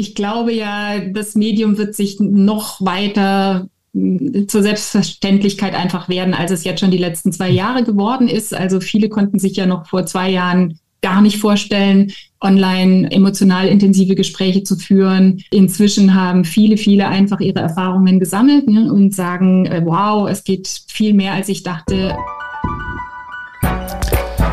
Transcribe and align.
Ich 0.00 0.14
glaube 0.14 0.50
ja, 0.50 0.98
das 0.98 1.34
Medium 1.34 1.76
wird 1.76 1.94
sich 1.94 2.18
noch 2.20 2.80
weiter 2.80 3.68
hm, 3.92 4.48
zur 4.48 4.62
Selbstverständlichkeit 4.62 5.74
einfach 5.74 6.08
werden, 6.08 6.32
als 6.32 6.50
es 6.52 6.64
jetzt 6.64 6.80
schon 6.80 6.90
die 6.90 6.96
letzten 6.96 7.32
zwei 7.32 7.50
Jahre 7.50 7.84
geworden 7.84 8.26
ist. 8.26 8.54
Also 8.54 8.80
viele 8.80 9.10
konnten 9.10 9.38
sich 9.38 9.56
ja 9.56 9.66
noch 9.66 9.86
vor 9.86 10.06
zwei 10.06 10.30
Jahren 10.30 10.78
gar 11.02 11.20
nicht 11.20 11.36
vorstellen, 11.36 12.12
online 12.40 13.12
emotional 13.12 13.68
intensive 13.68 14.14
Gespräche 14.14 14.62
zu 14.62 14.76
führen. 14.76 15.42
Inzwischen 15.50 16.14
haben 16.14 16.46
viele, 16.46 16.78
viele 16.78 17.06
einfach 17.08 17.40
ihre 17.40 17.60
Erfahrungen 17.60 18.18
gesammelt 18.18 18.70
ne, 18.70 18.90
und 18.90 19.14
sagen, 19.14 19.66
äh, 19.66 19.82
wow, 19.84 20.30
es 20.30 20.44
geht 20.44 20.66
viel 20.88 21.12
mehr, 21.12 21.34
als 21.34 21.50
ich 21.50 21.62
dachte. 21.62 22.16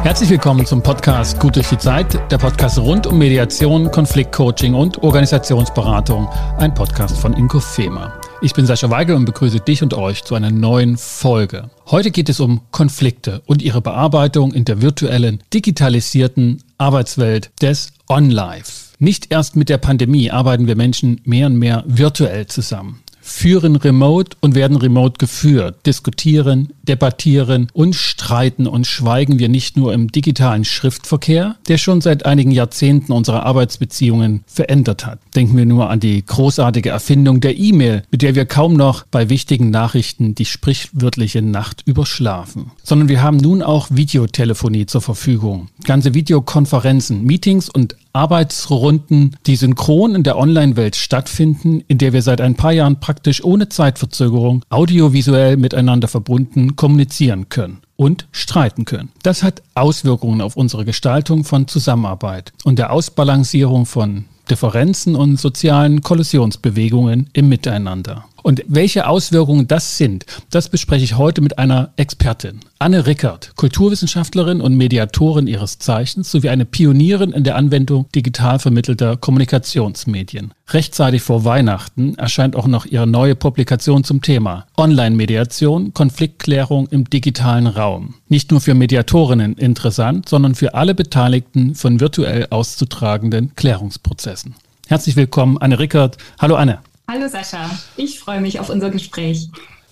Herzlich 0.08 0.30
willkommen 0.30 0.66
zum 0.66 0.82
Podcast 0.82 1.38
Gut 1.38 1.58
durch 1.58 1.68
die 1.68 1.78
Zeit, 1.78 2.32
der 2.32 2.38
Podcast 2.38 2.80
rund 2.80 3.06
um 3.08 3.18
Mediation, 3.18 3.92
Konfliktcoaching 3.92 4.74
und 4.74 5.04
Organisationsberatung, 5.04 6.30
ein 6.60 6.74
Podcast 6.74 7.18
von 7.18 7.34
Inko 7.34 7.60
Fema. 7.60 8.18
Ich 8.42 8.54
bin 8.54 8.66
Sascha 8.66 8.90
Weigel 8.90 9.18
und 9.18 9.26
begrüße 9.26 9.60
dich 9.60 9.84
und 9.84 9.94
euch 9.94 10.24
zu 10.24 10.36
einer 10.36 10.50
neuen 10.50 10.96
Folge. 10.96 11.70
Heute 11.88 12.12
geht 12.12 12.30
es 12.30 12.40
um 12.40 12.62
Konflikte 12.72 13.42
und 13.48 13.62
ihre 13.62 13.82
Bearbeitung 13.82 14.54
in 14.54 14.64
der 14.64 14.82
virtuellen, 14.82 15.44
digitalisierten 15.54 16.64
Arbeitswelt 16.78 17.52
des 17.62 17.92
On-Life. 18.08 18.96
Nicht 19.00 19.30
erst 19.30 19.58
mit 19.58 19.68
der 19.68 19.78
Pandemie 19.78 20.32
arbeiten 20.32 20.68
wir 20.68 20.78
Menschen 20.78 21.20
mehr 21.26 21.48
und 21.48 21.58
mehr 21.58 21.84
virtuell 21.86 22.48
zusammen 22.48 23.04
führen 23.28 23.76
remote 23.76 24.38
und 24.40 24.56
werden 24.56 24.78
remote 24.78 25.18
geführt, 25.20 25.86
diskutieren, 25.86 26.70
debattieren 26.84 27.68
und 27.74 27.94
streiten 27.94 28.68
und 28.68 28.88
schweigen 28.88 29.38
wir 29.38 29.50
nicht 29.50 29.76
nur 29.76 29.94
im 29.94 30.12
digitalen 30.12 30.64
Schriftverkehr, 30.64 31.58
der 31.68 31.78
schon 31.78 32.00
seit 32.00 32.26
einigen 32.26 32.52
Jahrzehnten 32.52 33.12
unsere 33.12 33.44
Arbeitsbeziehungen 33.44 34.44
verändert 34.48 35.06
hat. 35.06 35.20
Denken 35.36 35.58
wir 35.58 35.66
nur 35.66 35.90
an 35.90 36.00
die 36.00 36.26
großartige 36.26 36.90
Erfindung 36.90 37.42
der 37.42 37.58
E-Mail, 37.58 38.04
mit 38.12 38.22
der 38.22 38.34
wir 38.36 38.46
kaum 38.46 38.76
noch 38.76 39.06
bei 39.12 39.30
wichtigen 39.30 39.70
Nachrichten 39.72 40.34
die 40.34 40.46
sprichwörtliche 40.46 41.42
Nacht 41.42 41.84
überschlafen, 41.86 42.72
sondern 42.84 43.10
wir 43.10 43.22
haben 43.22 43.38
nun 43.38 43.62
auch 43.62 43.88
Videotelefonie 43.92 44.86
zur 44.86 45.02
Verfügung, 45.02 45.68
ganze 45.84 46.14
Videokonferenzen, 46.14 47.24
Meetings 47.24 47.70
und 47.70 47.96
Arbeitsrunden, 48.18 49.36
die 49.46 49.56
synchron 49.56 50.16
in 50.16 50.24
der 50.24 50.38
Online-Welt 50.38 50.96
stattfinden, 50.96 51.84
in 51.88 52.00
der 52.00 52.14
wir 52.14 52.24
seit 52.24 52.42
ein 52.42 52.56
paar 52.56 52.72
Jahren 52.72 53.00
praktisch 53.00 53.44
ohne 53.44 53.70
Zeitverzögerung 53.70 54.66
audiovisuell 54.70 55.56
miteinander 55.56 56.08
verbunden 56.08 56.76
kommunizieren 56.76 57.50
können 57.50 57.78
und 57.96 58.28
streiten 58.32 58.86
können. 58.86 59.10
Das 59.22 59.44
hat 59.44 59.62
Auswirkungen 59.76 60.42
auf 60.42 60.58
unsere 60.58 60.84
Gestaltung 60.84 61.44
von 61.44 61.68
Zusammenarbeit 61.68 62.54
und 62.64 62.80
der 62.80 62.92
Ausbalancierung 62.92 63.86
von 63.86 64.26
Differenzen 64.50 65.16
und 65.16 65.40
sozialen 65.40 66.02
Kollisionsbewegungen 66.02 67.30
im 67.34 67.50
Miteinander. 67.50 68.26
Und 68.44 68.64
welche 68.68 69.08
Auswirkungen 69.08 69.68
das 69.68 69.98
sind, 69.98 70.26
das 70.50 70.70
bespreche 70.70 71.04
ich 71.04 71.18
heute 71.18 71.42
mit 71.42 71.58
einer 71.58 71.92
Expertin. 71.98 72.60
Anne 72.80 73.08
Rickert, 73.08 73.54
Kulturwissenschaftlerin 73.56 74.62
und 74.62 74.76
Mediatorin 74.76 75.48
ihres 75.48 75.80
Zeichens 75.80 76.32
sowie 76.32 76.50
eine 76.50 76.66
Pionierin 76.66 77.32
in 77.32 77.44
der 77.44 77.56
Anwendung 77.56 78.10
digital 78.14 78.60
vermittelter 78.60 79.18
Kommunikationsmedien. 79.18 80.54
Rechtzeitig 80.70 81.22
vor 81.22 81.44
Weihnachten 81.46 82.16
erscheint 82.16 82.56
auch 82.56 82.68
noch 82.68 82.86
ihre 82.86 83.08
neue 83.08 83.36
Publikation 83.36 84.04
zum 84.04 84.22
Thema 84.22 84.68
Online-Mediation, 84.78 85.94
Konfliktklärung 85.94 86.88
im 86.88 87.10
digitalen 87.10 87.68
Raum. 87.68 88.16
Nicht 88.28 88.52
nur 88.52 88.62
für 88.62 88.76
Mediatorinnen 88.76 89.54
interessant, 89.54 90.30
sondern 90.30 90.56
für 90.56 90.74
alle 90.74 90.94
Beteiligten 90.94 91.74
von 91.74 92.00
virtuell 92.00 92.48
auszutragenden 92.50 93.56
Klärungsprozessen. 93.56 94.56
Herzlich 94.88 95.16
willkommen, 95.16 95.58
Anne 95.58 95.80
Rickert. 95.80 96.18
Hallo 96.40 96.56
Anne. 96.56 96.80
Hallo 97.10 97.30
Sascha, 97.30 97.70
ich 97.96 98.20
freue 98.20 98.42
mich 98.42 98.60
auf 98.60 98.70
unser 98.70 98.90
Gespräch. 98.90 99.48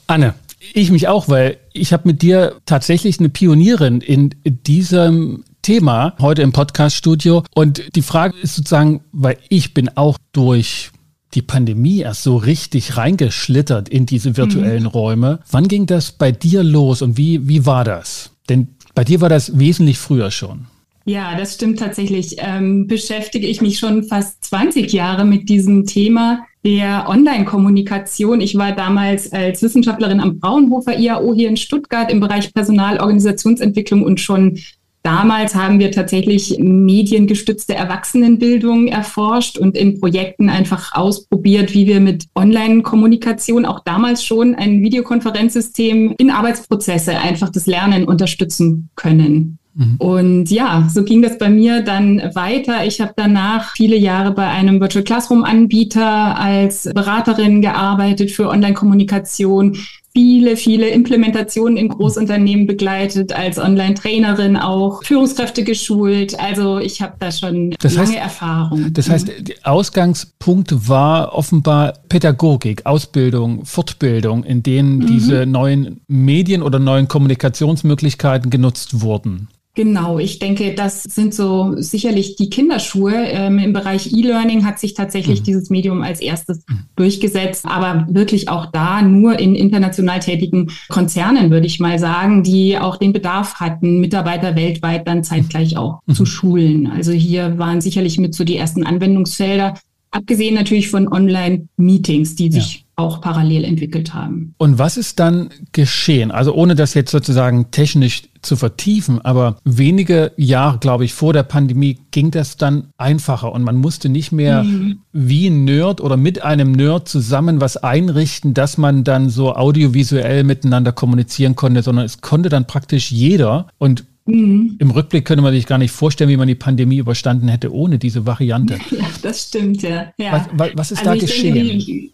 Anne, 0.05 0.33
ich 0.73 0.91
mich 0.91 1.07
auch, 1.07 1.29
weil 1.29 1.55
ich 1.71 1.93
habe 1.93 2.09
mit 2.09 2.21
dir 2.21 2.57
tatsächlich 2.65 3.19
eine 3.19 3.29
Pionierin 3.29 4.01
in 4.01 4.35
diesem 4.43 5.45
Thema 5.61 6.13
heute 6.19 6.41
im 6.41 6.51
Podcast-Studio. 6.51 7.45
Und 7.55 7.95
die 7.95 8.01
Frage 8.01 8.37
ist 8.37 8.55
sozusagen, 8.55 8.99
weil 9.13 9.37
ich 9.47 9.73
bin 9.73 9.95
auch 9.95 10.17
durch 10.33 10.91
die 11.35 11.41
Pandemie 11.41 12.01
erst 12.01 12.23
so 12.23 12.35
richtig 12.35 12.97
reingeschlittert 12.97 13.87
in 13.87 14.05
diese 14.05 14.35
virtuellen 14.35 14.83
mhm. 14.83 14.89
Räume. 14.89 15.39
Wann 15.49 15.69
ging 15.69 15.85
das 15.85 16.11
bei 16.11 16.33
dir 16.33 16.63
los 16.63 17.01
und 17.01 17.15
wie, 17.15 17.47
wie 17.47 17.65
war 17.65 17.85
das? 17.85 18.31
Denn 18.49 18.75
bei 18.93 19.05
dir 19.05 19.21
war 19.21 19.29
das 19.29 19.57
wesentlich 19.57 19.99
früher 19.99 20.31
schon. 20.31 20.67
Ja, 21.07 21.37
das 21.37 21.53
stimmt 21.53 21.79
tatsächlich. 21.79 22.37
Ähm, 22.39 22.87
beschäftige 22.87 23.45
ich 23.45 23.61
mich 23.61 23.77
schon 23.77 24.03
fast 24.03 24.43
20 24.45 24.91
Jahre 24.91 25.23
mit 25.23 25.49
diesem 25.49 25.85
Thema 25.85 26.45
der 26.65 27.07
Online-Kommunikation. 27.07 28.41
Ich 28.41 28.57
war 28.57 28.71
damals 28.71 29.31
als 29.31 29.61
Wissenschaftlerin 29.61 30.19
am 30.19 30.39
Fraunhofer 30.39 30.97
IAO 30.97 31.35
hier 31.35 31.47
in 31.47 31.57
Stuttgart 31.57 32.11
im 32.11 32.19
Bereich 32.19 32.51
Personalorganisationsentwicklung 32.53 34.03
und 34.03 34.19
schon 34.19 34.59
Damals 35.03 35.53
haben 35.53 35.77
wir 35.77 35.91
tatsächlich 35.91 36.57
mediengestützte 36.57 37.75
Erwachsenenbildung 37.75 38.87
erforscht 38.87 39.59
und 39.59 39.77
in 39.77 39.99
Projekten 39.99 40.49
einfach 40.49 40.95
ausprobiert, 40.95 41.75
wie 41.75 41.85
wir 41.85 41.99
mit 41.99 42.25
Online-Kommunikation 42.33 43.67
auch 43.67 43.81
damals 43.81 44.25
schon 44.25 44.55
ein 44.55 44.81
Videokonferenzsystem 44.81 46.15
in 46.17 46.31
Arbeitsprozesse 46.31 47.19
einfach 47.19 47.49
das 47.49 47.67
Lernen 47.67 48.05
unterstützen 48.05 48.89
können. 48.95 49.59
Mhm. 49.75 49.95
Und 49.97 50.51
ja, 50.51 50.87
so 50.91 51.03
ging 51.03 51.21
das 51.21 51.37
bei 51.37 51.49
mir 51.49 51.81
dann 51.81 52.21
weiter. 52.33 52.85
Ich 52.85 53.01
habe 53.01 53.13
danach 53.15 53.73
viele 53.75 53.97
Jahre 53.97 54.31
bei 54.31 54.47
einem 54.47 54.79
Virtual 54.79 55.03
Classroom 55.03 55.43
Anbieter 55.43 56.39
als 56.39 56.89
Beraterin 56.93 57.61
gearbeitet 57.61 58.31
für 58.31 58.49
Online-Kommunikation, 58.49 59.77
viele, 60.13 60.55
viele 60.55 60.87
Implementationen 60.87 61.75
in 61.75 61.89
Großunternehmen 61.89 62.67
begleitet, 62.67 63.33
als 63.33 63.59
Online-Trainerin 63.59 64.55
auch, 64.55 65.03
Führungskräfte 65.03 65.65
geschult. 65.65 66.39
Also 66.39 66.79
ich 66.79 67.01
habe 67.01 67.15
da 67.19 67.33
schon 67.33 67.75
das 67.81 67.95
lange 67.95 68.11
heißt, 68.11 68.17
Erfahrung. 68.19 68.93
Das 68.93 69.09
heißt, 69.09 69.27
mhm. 69.27 69.43
der 69.43 69.55
Ausgangspunkt 69.63 70.87
war 70.87 71.33
offenbar 71.33 71.95
Pädagogik, 72.07 72.85
Ausbildung, 72.85 73.65
Fortbildung, 73.65 74.45
in 74.45 74.63
denen 74.63 74.99
mhm. 74.99 75.07
diese 75.07 75.45
neuen 75.45 75.99
Medien 76.07 76.63
oder 76.63 76.79
neuen 76.79 77.09
Kommunikationsmöglichkeiten 77.09 78.49
genutzt 78.49 79.01
wurden. 79.01 79.49
Genau, 79.75 80.19
ich 80.19 80.39
denke, 80.39 80.73
das 80.73 81.03
sind 81.03 81.33
so 81.33 81.73
sicherlich 81.75 82.37
die 82.37 82.49
Kinderschuhe. 82.49 83.13
Ähm, 83.13 83.59
Im 83.59 83.73
Bereich 83.73 84.13
E-Learning 84.13 84.65
hat 84.65 84.79
sich 84.79 84.93
tatsächlich 84.93 85.41
mhm. 85.41 85.43
dieses 85.43 85.69
Medium 85.69 86.01
als 86.01 86.21
erstes 86.21 86.63
mhm. 86.67 86.85
durchgesetzt, 86.95 87.65
aber 87.65 88.07
wirklich 88.09 88.47
auch 88.47 88.67
da 88.67 89.01
nur 89.01 89.37
in 89.37 89.53
international 89.53 90.21
tätigen 90.21 90.71
Konzernen, 90.87 91.51
würde 91.51 91.67
ich 91.67 91.81
mal 91.81 91.99
sagen, 91.99 92.41
die 92.41 92.77
auch 92.77 92.95
den 92.95 93.11
Bedarf 93.11 93.55
hatten, 93.55 93.99
Mitarbeiter 93.99 94.55
weltweit 94.55 95.05
dann 95.09 95.25
zeitgleich 95.25 95.75
auch 95.75 95.99
mhm. 96.05 96.13
zu 96.13 96.25
schulen. 96.25 96.87
Also 96.87 97.11
hier 97.11 97.57
waren 97.57 97.81
sicherlich 97.81 98.17
mit 98.17 98.33
so 98.33 98.45
die 98.45 98.55
ersten 98.55 98.85
Anwendungsfelder, 98.85 99.73
abgesehen 100.09 100.55
natürlich 100.55 100.89
von 100.89 101.11
Online-Meetings, 101.11 102.35
die 102.35 102.49
sich 102.49 102.75
ja 102.75 102.84
auch 102.95 103.21
parallel 103.21 103.63
entwickelt 103.63 104.13
haben. 104.13 104.53
Und 104.57 104.79
was 104.79 104.97
ist 104.97 105.19
dann 105.19 105.49
geschehen? 105.71 106.31
Also 106.31 106.53
ohne 106.53 106.75
das 106.75 106.93
jetzt 106.93 107.11
sozusagen 107.11 107.71
technisch 107.71 108.23
zu 108.41 108.55
vertiefen, 108.55 109.19
aber 109.23 109.57
wenige 109.63 110.31
Jahre, 110.37 110.77
glaube 110.77 111.03
ich, 111.03 111.13
vor 111.13 111.33
der 111.33 111.43
Pandemie 111.43 111.99
ging 112.11 112.31
das 112.31 112.57
dann 112.57 112.89
einfacher 112.97 113.51
und 113.51 113.63
man 113.63 113.75
musste 113.75 114.07
nicht 114.07 114.31
mehr 114.31 114.63
mhm. 114.63 114.99
wie 115.11 115.47
ein 115.47 115.65
Nerd 115.65 115.99
oder 115.99 116.15
mit 116.15 116.43
einem 116.43 116.71
Nerd 116.71 117.09
zusammen 117.09 117.59
was 117.59 117.77
einrichten, 117.77 118.53
dass 118.53 118.77
man 118.77 119.03
dann 119.03 119.29
so 119.29 119.55
audiovisuell 119.55 120.43
miteinander 120.43 120.91
kommunizieren 120.91 121.55
konnte, 121.55 121.81
sondern 121.81 122.05
es 122.05 122.21
konnte 122.21 122.49
dann 122.49 122.67
praktisch 122.67 123.11
jeder 123.11 123.67
und 123.77 124.05
Mhm. 124.27 124.77
Im 124.79 124.89
Rückblick 124.89 125.25
könnte 125.25 125.43
man 125.43 125.53
sich 125.53 125.67
gar 125.67 125.77
nicht 125.77 125.91
vorstellen, 125.91 126.29
wie 126.29 126.37
man 126.37 126.47
die 126.47 126.55
Pandemie 126.55 126.97
überstanden 126.97 127.47
hätte 127.47 127.71
ohne 127.71 127.99
diese 127.99 128.25
Variante. 128.25 128.79
Das 129.21 129.43
stimmt, 129.43 129.81
ja. 129.81 130.13
ja. 130.17 130.47
Was, 130.53 130.69
was, 130.75 130.91
ist 130.91 130.99
also 130.99 131.11
da 131.11 131.17
geschehen? 131.17 131.53
Denke, 131.55 131.85
die 131.85 132.11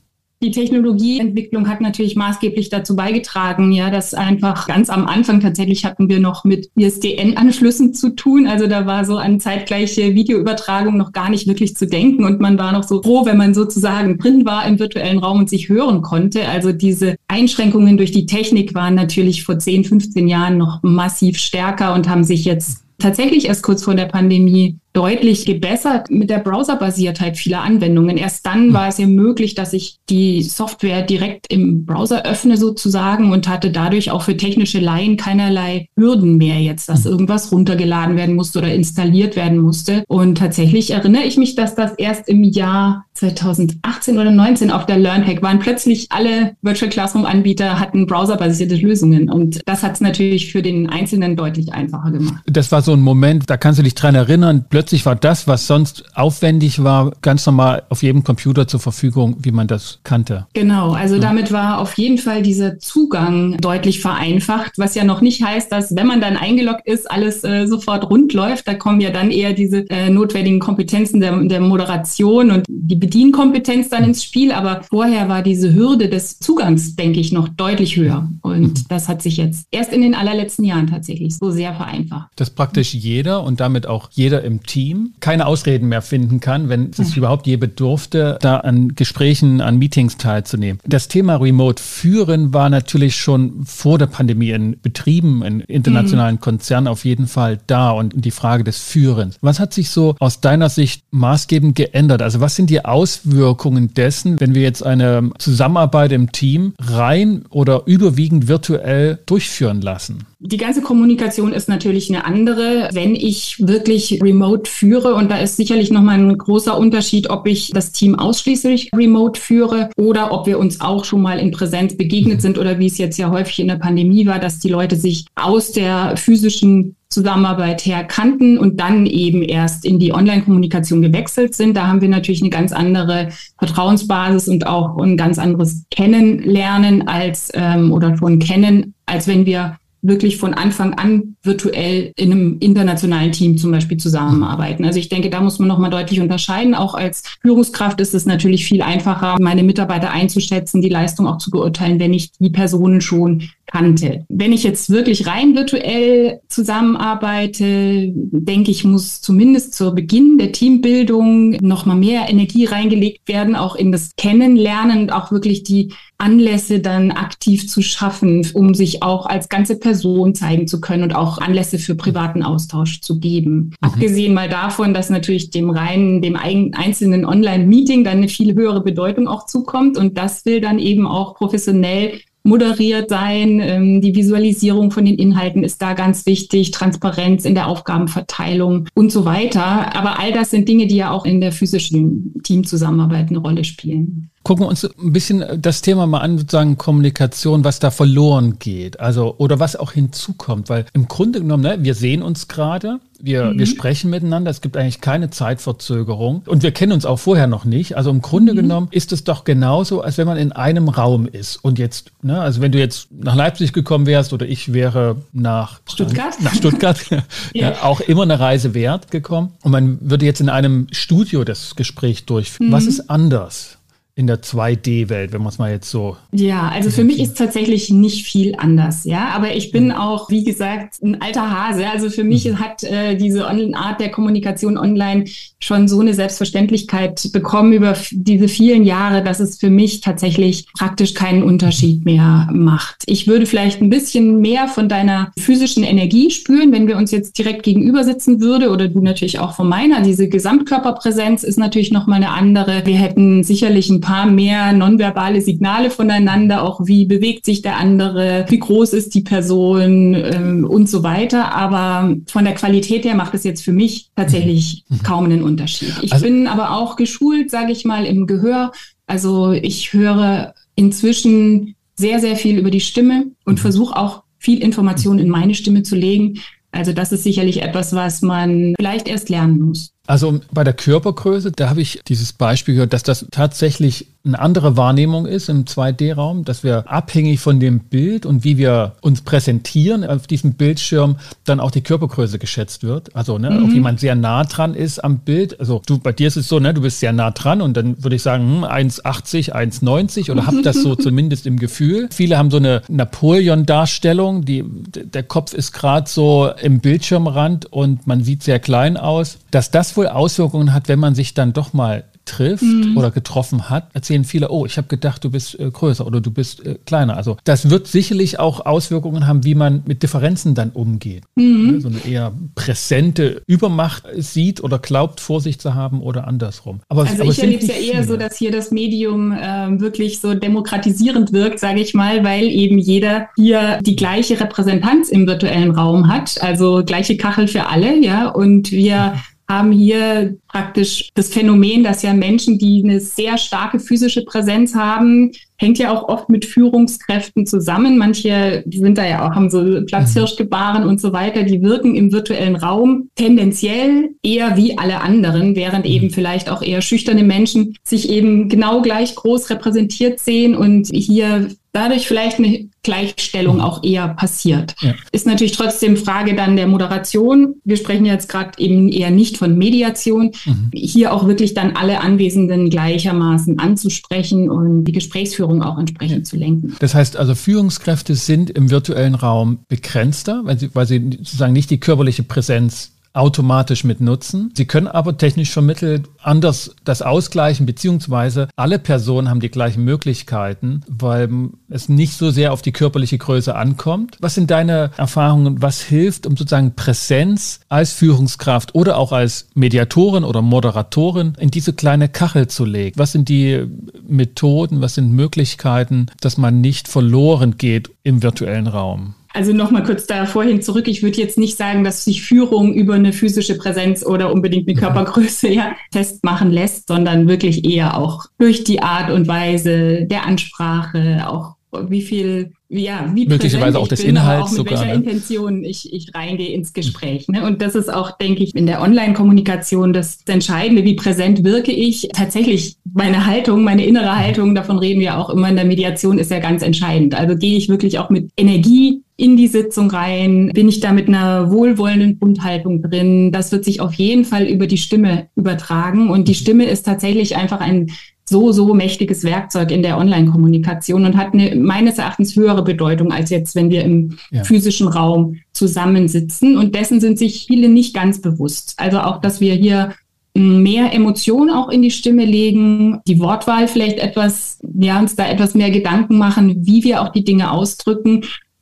Technologieentwicklung 0.50 1.70
hat 1.70 1.82
natürlich 1.82 2.16
maßgeblich 2.16 2.70
dazu 2.70 2.96
beigetragen, 2.96 3.72
ja, 3.72 3.92
dass 3.92 4.16
einfach 4.16 4.66
ganz 4.66 4.90
am 4.90 5.06
Anfang 5.06 5.40
tatsächlich 5.40 5.86
hatten 5.86 6.10
wir 6.10 6.20
noch 6.20 6.44
mit 6.46 6.72
ISDN-Anschlüssen 6.76 7.94
zu 7.94 8.16
tun. 8.16 8.48
Also 8.48 8.66
da 8.66 8.88
war 8.88 9.06
so 9.06 9.18
an 9.18 9.40
zeitgleiche 9.40 10.16
Videoübertragung 10.16 10.98
noch 10.98 11.12
gar 11.12 11.30
nicht 11.30 11.48
wirklich 11.48 11.76
zu 11.76 11.86
denken 11.86 12.24
und 12.24 12.40
man 12.40 12.58
war 12.58 12.72
noch 12.72 12.84
so 12.84 13.04
froh, 13.04 13.24
wenn 13.26 13.38
man 13.38 13.54
sozusagen 13.54 14.18
drin 14.18 14.44
war 14.44 14.66
im 14.66 14.80
virtuellen 14.80 15.20
Raum 15.20 15.38
und 15.38 15.50
sich 15.50 15.70
hören 15.70 16.02
konnte. 16.02 16.48
Also 16.48 16.72
diese 16.72 17.18
Einschränkungen 17.28 17.98
durch 17.98 18.12
die 18.12 18.26
Technik 18.26 18.74
waren 18.74 18.96
natürlich 18.96 19.44
vor 19.44 19.60
10, 19.60 19.84
15 19.84 20.28
Jahren 20.28 20.58
noch 20.58 20.80
massiv 20.82 21.38
stärker 21.38 21.94
und 21.94 22.10
haben 22.10 22.24
sich 22.24 22.46
jetzt 22.46 22.84
tatsächlich 22.98 23.48
erst 23.48 23.64
kurz 23.64 23.84
vor 23.84 23.96
der 23.96 24.06
Pandemie 24.06 24.78
deutlich 24.94 25.46
gebessert 25.46 26.10
mit 26.12 26.30
der 26.30 26.40
Browserbasiertheit 26.40 27.38
vieler 27.38 27.62
Anwendungen. 27.62 28.18
Erst 28.18 28.46
dann 28.46 28.74
war 28.74 28.88
es 28.88 28.98
ja 28.98 29.08
möglich, 29.08 29.56
dass 29.56 29.74
ich 29.74 29.98
die 30.10 30.44
Software 30.44 31.02
direkt 31.02 31.52
im 31.52 31.86
Browser 31.86 32.26
öffne 32.26 32.58
sozusagen 32.58 33.32
und 33.32 33.48
hatte 33.48 33.72
dadurch 33.72 34.12
auch 34.12 34.24
für 34.24 34.36
technische 34.36 34.80
Laien 34.80 35.18
keinerlei 35.18 35.88
Hürden 35.96 36.38
mehr 36.38 36.60
jetzt, 36.60 36.90
dass 36.90 37.06
irgendwas 37.06 37.52
runtergeladen 37.52 38.18
werden 38.18 38.36
musste 38.36 38.60
oder 38.60 38.74
installiert 38.74 39.36
werden 39.36 39.60
musste. 39.60 40.04
Und 40.08 40.38
tatsächlich 40.38 40.92
erinnere 40.92 41.24
ich 41.24 41.38
mich, 41.38 41.56
dass 41.56 41.76
das 41.76 41.94
erst 41.94 42.28
im 42.28 42.44
Jahr 42.44 43.06
2018 43.14 44.18
oder 44.18 44.32
19 44.32 44.72
auf 44.72 44.86
der 44.86 44.98
LearnHack 44.98 45.42
waren. 45.42 45.60
Plötzlich 45.60 46.08
alle 46.10 46.56
Virtual 46.62 46.90
Classroom 46.90 47.26
Anbieter 47.26 47.80
hatten 47.80 48.08
browserbasierte 48.08 48.76
Lösungen. 48.76 49.30
Und 49.30 49.62
das 49.66 49.84
hat 49.84 49.94
es 49.94 50.02
natürlich 50.02 50.52
für 50.52 50.62
den 50.62 50.90
Einzelnen 50.90 51.36
deutlich 51.36 51.74
einfacher 51.74 52.12
gemacht. 52.12 52.44
Das 52.46 52.72
war 52.72 52.82
so 52.82 52.94
ein 52.94 53.02
Moment, 53.02 53.50
da 53.50 53.58
kannst 53.58 53.80
du 53.80 53.84
dich 53.84 53.96
dran 53.96 54.16
erinnern. 54.16 54.66
Plötzlich 54.70 54.81
war 55.06 55.16
das, 55.16 55.48
was 55.48 55.68
sonst 55.68 56.04
aufwendig 56.16 56.84
war, 56.84 57.12
ganz 57.22 57.46
normal 57.46 57.84
auf 57.90 58.04
jedem 58.04 58.24
Computer 58.24 58.68
zur 58.68 58.80
Verfügung, 58.80 59.38
wie 59.40 59.52
man 59.52 59.68
das 59.68 60.00
kannte. 60.04 60.48
Genau. 60.54 60.92
Also 60.94 61.16
ja. 61.16 61.22
damit 61.22 61.52
war 61.52 61.80
auf 61.80 61.98
jeden 61.98 62.18
Fall 62.18 62.42
dieser 62.42 62.80
Zugang 62.80 63.58
deutlich 63.58 64.02
vereinfacht, 64.02 64.74
was 64.78 64.96
ja 64.96 65.04
noch 65.04 65.22
nicht 65.22 65.44
heißt, 65.44 65.72
dass 65.72 65.96
wenn 65.96 66.08
man 66.08 66.22
dann 66.22 66.38
eingeloggt 66.38 66.88
ist, 66.88 67.10
alles 67.10 67.44
äh, 67.44 67.68
sofort 67.68 68.10
rund 68.10 68.34
läuft. 68.34 68.68
Da 68.68 68.74
kommen 68.74 69.02
ja 69.02 69.12
dann 69.12 69.32
eher 69.32 69.54
diese 69.54 69.90
äh, 69.90 70.10
notwendigen 70.10 70.60
Kompetenzen 70.60 71.20
der, 71.20 71.36
der 71.44 71.62
Moderation 71.62 72.52
und 72.52 72.66
die 72.68 72.96
Bedienkompetenz 72.96 73.90
dann 73.90 74.04
ins 74.04 74.24
Spiel. 74.24 74.52
Aber 74.52 74.82
vorher 74.90 75.30
war 75.30 75.42
diese 75.42 75.74
Hürde 75.74 76.10
des 76.10 76.40
Zugangs, 76.40 76.96
denke 76.96 77.20
ich, 77.20 77.32
noch 77.32 77.48
deutlich 77.50 77.96
höher. 77.96 78.30
Und 78.42 78.92
das 78.92 79.08
hat 79.08 79.22
sich 79.22 79.38
jetzt 79.38 79.66
erst 79.72 79.94
in 79.94 80.02
den 80.02 80.16
allerletzten 80.16 80.66
Jahren 80.66 80.88
tatsächlich 80.88 81.38
so 81.38 81.52
sehr 81.52 81.74
vereinfacht. 81.74 82.30
Dass 82.36 82.50
praktisch 82.50 82.94
jeder 82.94 83.44
und 83.44 83.60
damit 83.60 83.88
auch 83.88 84.10
jeder 84.12 84.44
im 84.44 84.64
Team 84.72 85.16
keine 85.20 85.48
Ausreden 85.48 85.90
mehr 85.90 86.02
finden 86.02 86.40
kann, 86.40 86.70
wenn 86.70 86.92
es 86.92 87.12
ja. 87.12 87.18
überhaupt 87.18 87.46
je 87.46 87.58
bedurfte, 87.58 88.38
da 88.40 88.58
an 88.58 88.96
Gesprächen, 88.96 89.60
an 89.60 89.78
Meetings 89.78 90.16
teilzunehmen. 90.16 90.80
Das 90.86 91.10
Thema 91.10 91.36
Remote 91.36 91.84
führen 91.84 92.54
war 92.54 92.70
natürlich 92.70 93.18
schon 93.18 93.66
vor 93.66 93.98
der 93.98 94.06
Pandemie 94.06 94.52
in 94.52 94.80
Betrieben, 94.82 95.44
in 95.44 95.60
internationalen 95.60 96.36
mhm. 96.36 96.42
Konzernen 96.42 96.88
auf 96.88 97.04
jeden 97.04 97.28
Fall 97.28 97.60
da 97.68 97.92
und 97.92 98.14
die 98.16 98.32
Frage 98.32 98.64
des 98.64 98.78
Führens. 98.78 99.38
Was 99.42 99.60
hat 99.60 99.74
sich 99.74 99.90
so 99.90 100.16
aus 100.20 100.40
deiner 100.40 100.70
Sicht 100.70 101.04
maßgebend 101.12 101.76
geändert? 101.76 102.22
Also 102.22 102.40
was 102.40 102.56
sind 102.56 102.70
die 102.70 102.86
Auswirkungen 102.86 103.94
dessen, 103.94 104.40
wenn 104.40 104.56
wir 104.56 104.62
jetzt 104.62 104.86
eine 104.86 105.32
Zusammenarbeit 105.38 106.14
im 106.14 106.32
Team 106.32 106.76
rein 106.80 107.44
oder 107.50 107.84
überwiegend 107.88 108.48
virtuell 108.48 109.20
durchführen 109.26 109.82
lassen? 109.82 110.28
Die 110.44 110.58
ganze 110.58 110.82
Kommunikation 110.82 111.54
ist 111.54 111.70
natürlich 111.70 112.10
eine 112.10 112.26
andere, 112.26 112.90
wenn 112.94 113.14
ich 113.14 113.58
wirklich 113.60 114.20
remote 114.24 114.68
führe. 114.68 115.14
Und 115.14 115.30
da 115.30 115.38
ist 115.38 115.56
sicherlich 115.56 115.92
nochmal 115.92 116.18
ein 116.18 116.36
großer 116.36 116.76
Unterschied, 116.76 117.30
ob 117.30 117.46
ich 117.46 117.70
das 117.70 117.92
Team 117.92 118.18
ausschließlich 118.18 118.90
remote 118.96 119.40
führe 119.40 119.92
oder 119.98 120.32
ob 120.32 120.48
wir 120.48 120.58
uns 120.58 120.82
auch 120.82 121.06
schon 121.06 121.22
mal 121.22 121.38
in 121.38 121.52
Präsenz 121.52 121.96
begegnet 121.96 122.42
sind 122.42 122.58
oder 122.58 122.80
wie 122.80 122.88
es 122.88 122.98
jetzt 122.98 123.20
ja 123.20 123.30
häufig 123.30 123.60
in 123.60 123.68
der 123.68 123.76
Pandemie 123.76 124.26
war, 124.26 124.40
dass 124.40 124.58
die 124.58 124.70
Leute 124.70 124.96
sich 124.96 125.28
aus 125.36 125.74
der 125.74 126.18
physischen 126.18 126.96
Zusammenarbeit 127.10 127.86
her 127.86 128.04
kannten 128.04 128.58
und 128.58 128.80
dann 128.80 129.06
eben 129.06 129.44
erst 129.44 129.86
in 129.86 130.00
die 130.00 130.12
Online-Kommunikation 130.12 131.04
gewechselt 131.04 131.54
sind. 131.54 131.78
Da 131.78 131.86
haben 131.86 132.02
wir 132.02 132.10
natürlich 132.10 132.42
eine 132.42 132.50
ganz 132.50 132.72
andere 132.72 133.30
Vertrauensbasis 133.60 134.48
und 134.48 134.66
auch 134.66 134.98
ein 134.98 135.18
ganz 135.18 135.38
anderes 135.38 135.84
Kennenlernen 135.92 137.08
als 137.08 137.52
ähm, 137.54 137.92
oder 137.92 138.18
von 138.18 138.40
Kennen, 138.40 138.96
als 139.06 139.28
wenn 139.28 139.46
wir 139.46 139.76
wirklich 140.02 140.38
von 140.38 140.54
Anfang 140.54 140.94
an 140.96 141.36
virtuell 141.44 142.12
in 142.16 142.32
einem 142.32 142.58
internationalen 142.60 143.32
Team 143.32 143.58
zum 143.58 143.72
Beispiel 143.72 143.98
zusammenarbeiten. 143.98 144.84
Also 144.84 145.00
ich 145.00 145.10
denke, 145.10 145.30
da 145.30 145.42
muss 145.42 145.60
man 145.60 145.68
nochmal 145.68 145.90
deutlich 145.90 146.20
unterscheiden. 146.20 146.74
Auch 146.74 146.96
als 146.96 147.24
Führungskraft 147.42 148.02
ist 148.02 148.14
es 148.14 148.26
natürlich 148.26 148.66
viel 148.66 148.82
einfacher, 148.82 149.38
meine 149.40 149.64
Mitarbeiter 149.64 150.12
einzuschätzen, 150.12 150.82
die 150.82 150.90
Leistung 150.90 151.28
auch 151.28 151.38
zu 151.38 151.52
beurteilen, 151.52 152.00
wenn 152.00 152.14
ich 152.14 152.32
die 152.32 152.50
Personen 152.50 153.02
schon 153.02 153.44
kannte. 153.72 154.26
Wenn 154.30 154.54
ich 154.54 154.64
jetzt 154.64 154.90
wirklich 154.90 155.28
rein 155.28 155.56
virtuell 155.56 156.42
zusammenarbeite, 156.50 158.12
denke 158.14 158.72
ich, 158.72 158.84
muss 158.84 159.22
zumindest 159.22 159.74
zu 159.74 159.94
Beginn 159.96 160.38
der 160.38 160.52
Teambildung 160.52 161.52
nochmal 161.62 161.98
mehr 161.98 162.30
Energie 162.30 162.66
reingelegt 162.66 163.28
werden, 163.28 163.56
auch 163.56 163.76
in 163.76 163.92
das 163.92 164.12
Kennenlernen 164.18 165.04
und 165.04 165.12
auch 165.12 165.32
wirklich 165.32 165.64
die 165.64 165.94
Anlässe 166.18 166.80
dann 166.80 167.12
aktiv 167.12 167.68
zu 167.68 167.82
schaffen, 167.82 168.48
um 168.54 168.76
sich 168.76 169.02
auch 169.02 169.26
als 169.26 169.50
ganze 169.50 169.80
Person 169.80 170.36
zeigen 170.36 170.68
zu 170.68 170.80
können 170.80 171.04
und 171.04 171.16
auch 171.16 171.40
Anlässe 171.40 171.80
für 171.80 171.96
privaten 171.96 172.44
Austausch 172.44 173.02
zu 173.02 173.20
geben. 173.20 173.56
Mhm. 173.56 173.72
Abgesehen 173.82 174.34
mal 174.34 174.50
davon, 174.50 174.94
dass 174.94 175.10
natürlich 175.10 175.50
dem 175.50 175.72
reinen, 175.72 176.22
dem 176.22 176.36
einzelnen 176.36 177.26
Online-Meeting 177.26 178.04
dann 178.04 178.18
eine 178.18 178.28
viel 178.28 178.54
höhere 178.54 178.82
Bedeutung 178.82 179.28
auch 179.28 179.46
zukommt 179.46 179.98
und 179.98 180.18
das 180.18 180.46
will 180.46 180.62
dann 180.62 180.78
eben 180.78 181.08
auch 181.08 181.36
professionell 181.36 182.20
moderiert 182.44 183.10
sein. 183.10 183.60
Ähm, 183.60 184.02
die 184.02 184.16
Visualisierung 184.16 184.92
von 184.92 185.06
den 185.06 185.16
Inhalten 185.16 185.64
ist 185.64 185.82
da 185.82 185.94
ganz 185.94 186.26
wichtig, 186.26 186.72
Transparenz 186.72 187.46
in 187.46 187.56
der 187.56 187.68
Aufgabenverteilung 187.68 188.88
und 188.94 189.12
so 189.12 189.26
weiter. 189.26 189.96
Aber 189.96 190.20
all 190.20 190.32
das 190.32 190.52
sind 190.52 190.68
Dinge, 190.68 190.88
die 190.88 190.98
ja 190.98 191.12
auch 191.12 191.26
in 191.26 191.42
der 191.42 191.52
physischen 191.52 192.42
Teamzusammenarbeit 192.44 193.30
eine 193.30 193.40
Rolle 193.40 193.64
spielen. 193.64 194.30
Gucken 194.44 194.66
wir 194.66 194.70
uns 194.70 194.84
ein 194.84 195.14
bisschen 195.14 195.44
das 195.60 195.82
Thema 195.82 196.08
mal 196.08 196.20
an, 196.20 196.40
sozusagen 196.40 196.76
Kommunikation, 196.76 197.64
was 197.64 197.78
da 197.78 197.92
verloren 197.92 198.58
geht, 198.58 199.00
also 199.00 199.36
oder 199.38 199.60
was 199.60 199.76
auch 199.76 199.92
hinzukommt, 199.92 200.68
weil 200.68 200.86
im 200.94 201.08
Grunde 201.08 201.42
genommen, 201.42 201.62
ne, 201.62 201.78
wir 201.82 201.94
sehen 201.94 202.24
uns 202.24 202.48
gerade, 202.48 203.00
wir, 203.24 203.46
mhm. 203.46 203.60
wir 203.60 203.66
sprechen 203.66 204.10
miteinander, 204.10 204.52
es 204.52 204.62
gibt 204.62 204.78
eigentlich 204.78 205.02
keine 205.02 205.30
Zeitverzögerung 205.30 206.44
und 206.46 206.64
wir 206.64 206.72
kennen 206.72 206.92
uns 206.92 207.06
auch 207.06 207.18
vorher 207.18 207.48
noch 207.48 207.66
nicht. 207.66 207.98
Also 207.98 208.10
im 208.10 208.22
Grunde 208.22 208.54
mhm. 208.54 208.58
genommen 208.58 208.88
ist 208.92 209.12
es 209.12 209.24
doch 209.24 209.44
genauso, 209.44 210.02
als 210.02 210.18
wenn 210.18 210.28
man 210.28 210.38
in 210.38 210.52
einem 210.52 210.90
Raum 210.90 211.28
ist. 211.28 211.58
Und 211.58 211.80
jetzt, 211.80 212.12
ne, 212.22 212.40
also 212.40 212.62
wenn 212.62 212.72
du 212.72 212.80
jetzt 212.80 213.08
nach 213.12 213.36
Leipzig 213.36 213.74
gekommen 213.74 214.06
wärst 214.06 214.34
oder 214.34 214.46
ich 214.46 214.74
wäre 214.74 215.18
nach 215.34 215.82
Stuttgart, 215.90 216.36
nach 216.42 216.54
Stuttgart, 216.54 217.00
ja. 217.10 217.22
ja. 217.54 217.84
auch 217.84 218.02
immer 218.02 218.24
eine 218.24 218.40
Reise 218.40 218.74
wert 218.74 219.12
gekommen 219.12 219.54
und 219.64 219.72
man 219.72 219.98
würde 220.02 220.26
jetzt 220.26 220.42
in 220.42 220.50
einem 220.50 220.88
Studio 220.92 221.44
das 221.44 221.76
Gespräch 221.76 222.26
durchführen. 222.26 222.70
Mhm. 222.70 222.74
Was 222.74 222.86
ist 222.86 223.10
anders? 223.10 223.78
In 224.22 224.28
der 224.28 224.44
2D-Welt, 224.44 225.34
wenn 225.34 225.42
man 225.42 225.50
es 225.50 225.58
mal 225.58 225.72
jetzt 225.72 225.90
so. 225.90 226.16
Ja, 226.32 226.70
also 226.70 226.92
für 226.92 227.04
mich 227.04 227.20
ist 227.20 227.40
tatsächlich 227.40 227.90
nicht 227.90 228.24
viel 228.24 228.54
anders, 228.56 229.04
ja. 229.04 229.30
Aber 229.30 229.56
ich 229.56 229.72
bin 229.72 229.86
mhm. 229.86 229.94
auch, 229.94 230.30
wie 230.30 230.44
gesagt, 230.44 231.02
ein 231.02 231.20
alter 231.24 231.50
Hase. 231.50 231.90
Also 231.90 232.12
für 232.12 232.24
mich 232.24 232.46
mhm. 232.46 232.60
hat 232.60 232.84
äh, 232.84 233.16
diese 233.16 233.48
Art 233.48 234.00
der 234.00 234.12
Kommunikation 234.12 234.78
online 234.78 235.26
schon 235.60 235.88
so 235.88 236.00
eine 236.00 236.14
Selbstverständlichkeit 236.14 237.32
bekommen 237.34 237.74
über 237.74 237.98
diese 238.12 238.48
vielen 238.48 238.84
Jahre, 238.84 239.24
dass 239.24 239.40
es 239.40 239.58
für 239.58 239.72
mich 239.72 240.02
tatsächlich 240.02 240.68
praktisch 240.78 241.16
keinen 241.16 241.42
Unterschied 241.42 242.06
mehr 242.06 242.48
macht. 242.54 242.98
Ich 243.08 243.26
würde 243.26 243.48
vielleicht 243.48 243.82
ein 243.82 243.90
bisschen 243.90 244.40
mehr 244.40 244.68
von 244.68 244.88
deiner 244.88 245.32
physischen 245.36 245.84
Energie 245.84 246.30
spüren, 246.30 246.72
wenn 246.72 246.88
wir 246.88 246.98
uns 246.98 247.10
jetzt 247.10 247.40
direkt 247.40 247.64
gegenüber 247.64 248.04
sitzen 248.04 248.40
würde 248.40 248.70
oder 248.70 248.88
du 248.88 249.02
natürlich 249.02 249.40
auch 249.40 249.56
von 249.56 249.68
meiner. 249.68 250.02
Diese 250.02 250.30
Gesamtkörperpräsenz 250.30 251.44
ist 251.44 251.58
natürlich 251.58 251.92
nochmal 251.92 252.18
eine 252.18 252.30
andere. 252.30 252.84
Wir 252.86 252.98
hätten 252.98 253.44
sicherlich 253.44 253.90
ein 253.90 254.02
paar 254.02 254.11
mehr 254.26 254.74
nonverbale 254.74 255.42
Signale 255.42 255.90
voneinander, 255.90 256.64
auch 256.64 256.86
wie 256.86 257.06
bewegt 257.06 257.46
sich 257.46 257.62
der 257.62 257.78
andere, 257.78 258.46
wie 258.50 258.60
groß 258.60 258.94
ist 258.94 259.14
die 259.16 259.22
Person 259.22 260.14
ähm, 260.14 260.66
und 260.66 260.90
so 260.90 261.04
weiter. 261.04 261.54
Aber 261.54 262.16
von 262.28 262.46
der 262.46 262.54
Qualität 262.54 263.06
her 263.06 263.16
macht 263.16 263.34
es 263.34 263.44
jetzt 263.44 263.64
für 263.64 263.74
mich 263.74 264.10
tatsächlich 264.16 264.84
mhm. 264.90 265.04
kaum 265.04 265.26
einen 265.26 265.44
Unterschied. 265.44 265.94
Ich 266.02 266.14
also, 266.14 266.26
bin 266.26 266.48
aber 266.48 266.72
auch 266.72 266.96
geschult, 266.96 267.50
sage 267.50 267.72
ich 267.72 267.86
mal, 267.86 268.06
im 268.06 268.28
Gehör. 268.28 268.72
Also 269.08 269.52
ich 269.52 269.94
höre 269.94 270.54
inzwischen 270.76 271.76
sehr, 271.96 272.20
sehr 272.20 272.36
viel 272.36 272.58
über 272.58 272.72
die 272.72 272.80
Stimme 272.80 273.28
und 273.46 273.56
mhm. 273.56 273.62
versuche 273.62 273.96
auch 273.96 274.24
viel 274.38 274.62
Information 274.62 275.20
in 275.20 275.30
meine 275.30 275.54
Stimme 275.54 275.84
zu 275.84 275.96
legen. 275.96 276.40
Also 276.72 276.94
das 276.94 277.12
ist 277.12 277.24
sicherlich 277.24 277.62
etwas, 277.62 277.94
was 277.94 278.22
man 278.22 278.74
vielleicht 278.80 279.08
erst 279.08 279.30
lernen 279.30 279.60
muss. 279.60 279.94
Also 280.12 280.42
bei 280.52 280.66
der 280.66 280.74
Körpergröße, 280.74 281.54
da 281.54 281.70
habe 281.70 281.80
ich 281.80 282.02
dieses 282.06 282.34
Beispiel 282.34 282.74
gehört, 282.74 282.92
dass 282.92 283.04
das 283.04 283.28
tatsächlich 283.32 284.08
eine 284.24 284.40
andere 284.40 284.78
Wahrnehmung 284.78 285.26
ist 285.26 285.50
im 285.50 285.66
2D-Raum, 285.66 286.46
dass 286.46 286.64
wir 286.64 286.88
abhängig 286.92 287.40
von 287.40 287.60
dem 287.60 287.80
Bild 287.80 288.28
und 288.28 288.44
wie 288.44 288.58
wir 288.58 288.94
uns 289.02 289.22
präsentieren 289.22 290.04
auf 290.04 290.28
diesem 290.28 290.54
Bildschirm 290.54 291.16
dann 291.44 291.60
auch 291.60 291.72
die 291.72 291.82
Körpergröße 291.82 292.38
geschätzt 292.38 292.84
wird. 292.84 293.16
Also 293.16 293.40
ne, 293.40 293.50
mhm. 293.50 293.64
ob 293.64 293.74
jemand 293.74 294.00
sehr 294.00 294.14
nah 294.14 294.44
dran 294.44 294.76
ist 294.76 295.04
am 295.04 295.20
Bild. 295.20 295.60
Also 295.60 295.82
du, 295.88 295.98
bei 295.98 296.12
dir 296.12 296.28
ist 296.28 296.38
es 296.38 296.48
so, 296.48 296.60
ne, 296.60 296.74
du 296.74 296.82
bist 296.82 297.00
sehr 297.00 297.14
nah 297.14 297.32
dran 297.32 297.62
und 297.62 297.76
dann 297.76 298.04
würde 298.04 298.16
ich 298.16 298.22
sagen 298.22 298.62
hm, 298.62 298.64
1,80, 298.64 299.54
1,90 299.54 300.32
oder 300.32 300.46
hab 300.46 300.62
das 300.62 300.84
so 300.84 300.96
zumindest 300.98 301.48
im 301.48 301.58
Gefühl. 301.58 302.08
Viele 302.12 302.38
haben 302.38 302.52
so 302.52 302.58
eine 302.58 302.84
Napoleon-Darstellung, 302.90 304.46
die 304.46 304.64
der 304.68 305.24
Kopf 305.24 305.54
ist 305.54 305.72
gerade 305.72 306.08
so 306.08 306.52
im 306.62 306.80
Bildschirmrand 306.80 307.72
und 307.72 308.06
man 308.06 308.24
sieht 308.24 308.44
sehr 308.44 308.60
klein 308.60 308.98
aus. 308.98 309.40
Dass 309.50 309.72
das 309.72 309.98
wohl 309.98 310.01
Auswirkungen 310.08 310.74
hat, 310.74 310.88
wenn 310.88 311.00
man 311.00 311.16
sich 311.16 311.34
dann 311.34 311.54
doch 311.54 311.74
mal 311.74 312.06
trifft 312.26 312.64
mhm. 312.64 312.98
oder 312.98 313.12
getroffen 313.12 313.70
hat, 313.70 313.90
erzählen 313.94 314.24
viele, 314.24 314.50
oh, 314.52 314.66
ich 314.66 314.78
habe 314.78 314.88
gedacht, 314.88 315.24
du 315.24 315.32
bist 315.32 315.60
äh, 315.60 315.70
größer 315.70 316.06
oder 316.06 316.22
du 316.22 316.32
bist 316.32 316.66
äh, 316.66 316.78
kleiner. 316.86 317.18
Also 317.18 317.38
das 317.44 317.70
wird 317.70 317.88
sicherlich 317.88 318.40
auch 318.40 318.66
Auswirkungen 318.66 319.28
haben, 319.28 319.44
wie 319.44 319.56
man 319.56 319.84
mit 319.86 320.04
Differenzen 320.04 320.56
dann 320.56 320.70
umgeht. 320.70 321.24
Mhm. 321.36 321.72
Ne, 321.72 321.82
so 321.82 321.88
eine 321.90 322.00
eher 322.06 322.34
präsente 322.56 323.42
Übermacht 323.48 324.04
sieht 324.18 324.64
oder 324.64 324.80
glaubt, 324.80 325.20
vor 325.20 325.42
sich 325.42 325.60
zu 325.60 325.74
haben 325.74 326.02
oder 326.02 326.28
andersrum. 326.28 326.82
Aber, 326.90 327.02
also 327.02 327.24
aber 327.24 327.32
ich 327.32 327.40
erlebe 327.40 327.64
es 327.64 327.68
ja 327.68 327.76
eher 327.76 328.04
so, 328.04 328.18
dass 328.18 328.38
hier 328.38 328.52
das 328.52 328.72
Medium 328.72 329.32
äh, 329.32 329.80
wirklich 329.80 330.20
so 330.20 330.34
demokratisierend 330.34 331.34
wirkt, 331.34 331.60
sage 331.60 331.82
ich 331.82 331.94
mal, 331.94 332.24
weil 332.24 332.44
eben 332.44 332.78
jeder 332.78 333.30
hier 333.36 333.80
die 333.82 333.96
gleiche 333.96 334.40
Repräsentanz 334.40 335.10
im 335.10 335.28
virtuellen 335.28 335.72
Raum 335.72 336.08
hat, 336.08 336.42
also 336.42 336.84
gleiche 336.86 337.18
Kachel 337.18 337.48
für 337.48 337.68
alle, 337.68 338.00
ja, 338.00 338.30
und 338.30 338.72
wir 338.72 339.16
haben 339.52 339.72
hier 339.72 340.38
praktisch 340.48 341.10
das 341.14 341.30
Phänomen, 341.30 341.84
dass 341.84 342.02
ja 342.02 342.14
Menschen, 342.14 342.58
die 342.58 342.82
eine 342.84 343.00
sehr 343.00 343.38
starke 343.38 343.80
physische 343.80 344.24
Präsenz 344.24 344.76
haben, 344.76 345.32
hängt 345.58 345.78
ja 345.78 345.92
auch 345.92 346.10
oft 346.10 346.30
mit 346.30 346.46
Führungskräften 346.46 347.46
zusammen. 347.46 347.98
Manche, 347.98 348.64
sind 348.68 348.98
da 348.98 349.06
ja 349.06 349.28
auch, 349.28 349.36
haben 349.36 349.50
so 349.50 349.82
Platzhirschgebaren 349.86 350.84
und 350.84 351.00
so 351.00 351.14
weiter, 351.14 351.44
die 351.44 351.62
wirken 351.62 351.96
im 351.96 352.12
virtuellen 352.12 352.56
Raum 352.56 353.10
tendenziell 353.16 354.10
eher 354.24 354.58
wie 354.58 354.78
alle 354.78 355.02
anderen, 355.02 355.56
während 355.56 355.86
eben 355.86 356.08
mhm. 356.08 356.12
vielleicht 356.12 356.50
auch 356.50 356.64
eher 356.64 356.82
schüchterne 356.82 357.24
Menschen 357.24 357.78
sich 357.84 358.10
eben 358.10 358.50
genau 358.50 358.82
gleich 358.82 359.16
groß 359.16 359.52
repräsentiert 359.52 360.20
sehen 360.20 360.56
und 360.56 360.88
hier 360.92 361.50
dadurch 361.74 362.08
vielleicht 362.08 362.40
eine 362.40 362.68
Gleichstellung 362.84 363.62
auch 363.62 363.84
eher 363.84 364.10
passiert. 364.10 364.76
Ja. 364.82 364.94
Ist 365.12 365.26
natürlich 365.26 365.54
trotzdem 365.54 365.96
Frage 365.96 366.36
dann 366.36 366.56
der 366.56 366.68
Moderation. 366.68 367.56
Wir 367.64 367.78
sprechen 367.78 368.06
jetzt 368.06 368.28
gerade 368.28 368.52
eben 368.58 368.90
eher 368.90 369.12
nicht 369.12 369.38
von 369.38 369.58
Mediation. 369.58 370.32
Mhm. 370.46 370.72
Hier 370.74 371.14
auch 371.14 371.28
wirklich 371.28 371.54
dann 371.54 371.76
alle 371.76 372.02
Anwesenden 372.02 372.70
gleichermaßen 372.70 373.60
anzusprechen 373.60 374.50
und 374.50 374.84
die 374.84 374.92
Gesprächsführung 374.92 375.62
auch 375.62 375.78
entsprechend 375.78 376.28
zu 376.28 376.36
lenken. 376.36 376.76
Das 376.80 376.96
heißt 376.96 377.18
also, 377.18 377.36
Führungskräfte 377.36 378.16
sind 378.16 378.50
im 378.50 378.70
virtuellen 378.70 379.16
Raum 379.16 379.60
begrenzter, 379.70 380.42
weil 380.44 380.60
sie, 380.60 380.74
weil 380.74 380.88
sie 380.88 381.02
sozusagen 381.20 381.54
nicht 381.54 381.70
die 381.70 381.80
körperliche 381.80 382.24
Präsenz 382.24 382.92
automatisch 383.14 383.84
mit 383.84 384.02
nutzen. 384.02 384.52
Sie 384.56 384.66
können 384.66 384.88
aber 384.88 385.18
technisch 385.18 385.52
vermittelt 385.52 386.10
anders 386.22 386.76
das 386.84 387.02
ausgleichen, 387.02 387.66
beziehungsweise 387.66 388.48
alle 388.56 388.80
Personen 388.80 389.30
haben 389.30 389.40
die 389.40 389.50
gleichen 389.50 389.84
Möglichkeiten, 389.84 390.82
weil 390.88 391.30
es 391.70 391.90
nicht 391.90 392.14
so 392.14 392.32
sehr 392.32 392.54
auf 392.54 392.62
die 392.62 392.72
körperliche 392.72 393.18
Größe 393.18 393.56
ankommt. 393.56 394.18
Was 394.20 394.36
sind 394.36 394.52
deine 394.52 394.92
Erfahrungen? 394.98 395.62
Was 395.62 395.82
hilft, 395.82 396.26
um 396.26 396.38
sozusagen 396.38 396.76
Präsenz 396.76 397.62
als 397.70 397.92
Führungskraft 397.94 398.76
oder 398.76 398.98
auch 398.98 399.12
als 399.12 399.48
Mediatorin 399.54 400.24
oder 400.24 400.42
Moderatorin 400.42 401.34
in 401.40 401.52
diese 401.52 401.74
kleine 401.74 402.10
Kachel 402.10 402.48
zu 402.48 402.66
legen? 402.66 402.98
Was 402.98 403.12
sind 403.12 403.30
die 403.30 403.66
Methoden, 404.08 404.82
was 404.82 404.96
sind 404.96 405.12
Möglichkeiten, 405.12 406.08
dass 406.22 406.38
man 406.38 406.62
nicht 406.62 406.88
verloren 406.88 407.58
geht 407.58 407.92
im 408.04 408.24
virtuellen 408.24 408.68
Raum? 408.68 409.16
Also 409.34 409.54
nochmal 409.54 409.84
kurz 409.84 410.08
da 410.08 410.26
vorhin 410.26 410.62
zurück. 410.62 410.88
Ich 410.88 411.04
würde 411.04 411.18
jetzt 411.18 411.38
nicht 411.38 411.58
sagen, 411.58 411.84
dass 411.84 412.04
sich 412.04 412.24
Führung 412.24 412.74
über 412.74 412.96
eine 412.96 413.14
physische 413.14 413.58
Präsenz 413.58 414.06
oder 414.06 414.34
unbedingt 414.34 414.68
eine 414.68 414.78
Körpergröße 414.78 415.50
ja 415.50 415.76
festmachen 415.92 416.52
lässt, 416.52 416.88
sondern 416.88 417.28
wirklich 417.28 417.66
eher 417.66 417.98
auch 417.98 418.26
durch 418.38 418.64
die 418.64 418.82
Art 418.82 419.12
und 419.12 419.28
Weise 419.28 420.06
der 420.06 420.26
Ansprache, 420.26 421.24
auch 421.28 421.56
wie 421.88 422.02
viel, 422.02 422.52
ja, 422.70 423.10
wie 423.14 423.26
möglicherweise 423.26 423.80
auch 423.80 423.88
des 423.88 424.04
Inhalts 424.04 424.48
auch 424.48 424.52
mit 424.52 424.58
sogar, 424.58 424.74
welcher 424.74 424.86
ne? 424.88 424.94
Intention 424.96 425.64
ich, 425.64 425.94
ich 425.94 426.14
reingehe 426.14 426.54
ins 426.54 426.74
Gespräch. 426.74 427.28
Ne? 427.30 427.46
Und 427.46 427.62
das 427.62 427.76
ist 427.76 427.92
auch, 427.92 428.18
denke 428.18 428.44
ich, 428.44 428.56
in 428.56 428.66
der 428.66 428.82
Online-Kommunikation 428.82 429.94
das 429.94 430.20
Entscheidende, 430.28 430.84
wie 430.84 430.96
präsent 430.96 431.44
wirke 431.44 431.72
ich. 431.72 432.10
Tatsächlich 432.14 432.76
meine 432.94 433.26
Haltung, 433.26 433.64
meine 433.64 433.86
innere 433.86 434.18
Haltung, 434.18 434.54
davon 434.54 434.80
reden 434.80 435.00
wir 435.00 435.18
auch 435.18 435.30
immer 435.30 435.50
in 435.50 435.56
der 435.56 435.66
Mediation, 435.66 436.20
ist 436.20 436.32
ja 436.32 436.40
ganz 436.40 436.62
entscheidend. 436.62 437.16
Also 437.16 437.38
gehe 437.38 437.58
ich 437.58 437.70
wirklich 437.70 438.00
auch 438.00 438.10
mit 438.10 438.32
Energie 438.36 439.02
in 439.22 439.38
die 439.38 439.48
Sitzung 439.48 439.92
rein? 439.92 440.52
Bin 440.52 440.68
ich 440.68 440.80
da 440.80 440.92
mit 440.92 441.08
einer 441.08 441.52
wohlwollenden 441.52 442.18
Grundhaltung 442.18 442.82
drin? 442.82 443.32
Das 443.32 443.52
wird 443.52 443.64
sich 443.64 443.80
auf 443.80 443.94
jeden 443.94 444.26
Fall 444.26 444.46
über 444.46 444.66
die 444.66 444.80
Stimme 444.80 445.28
übertragen. 445.36 446.10
Und 446.10 446.28
die 446.28 446.34
Stimme 446.34 446.66
ist 446.66 446.88
tatsächlich 446.88 447.38
einfach 447.38 447.62
ein 447.62 447.92
so, 448.26 448.52
so 448.52 448.74
mächtiges 448.74 449.24
Werkzeug 449.24 449.70
in 449.70 449.84
der 449.84 450.00
Online-Kommunikation 450.00 451.06
und 451.06 451.18
hat 451.18 451.34
eine 451.34 451.56
meines 451.56 452.00
Erachtens 452.00 452.36
höhere 452.36 452.64
Bedeutung 452.64 453.12
als 453.12 453.30
jetzt, 453.30 453.54
wenn 453.54 453.70
wir 453.70 453.84
im 453.84 454.18
ja. 454.32 454.44
physischen 454.44 454.88
Raum 454.88 455.36
zusammensitzen. 455.54 456.58
Und 456.58 456.74
dessen 456.74 457.00
sind 457.00 457.20
sich 457.20 457.46
viele 457.46 457.70
nicht 457.70 457.94
ganz 457.94 458.22
bewusst. 458.22 458.74
Also 458.78 459.02
auch, 459.02 459.22
dass 459.22 459.40
wir 459.40 459.54
hier 459.54 459.94
mehr 460.34 460.94
Emotion 460.94 461.52
auch 461.52 461.70
in 461.70 461.84
die 461.84 461.92
Stimme 461.92 462.26
legen, 462.26 463.02
die 463.06 463.20
Wortwahl 463.20 463.68
vielleicht 463.68 464.00
etwas, 464.00 464.60
ja, 464.80 465.00
uns 465.00 465.16
da 465.16 465.28
etwas 465.28 465.54
mehr 465.54 465.70
Gedanken 465.70 466.18
machen, 466.18 466.66
wie 466.66 466.84
wir 466.84 467.04
auch 467.04 467.10
die 467.10 467.24
Dinge 467.24 467.52
ausdrücken 467.52 468.22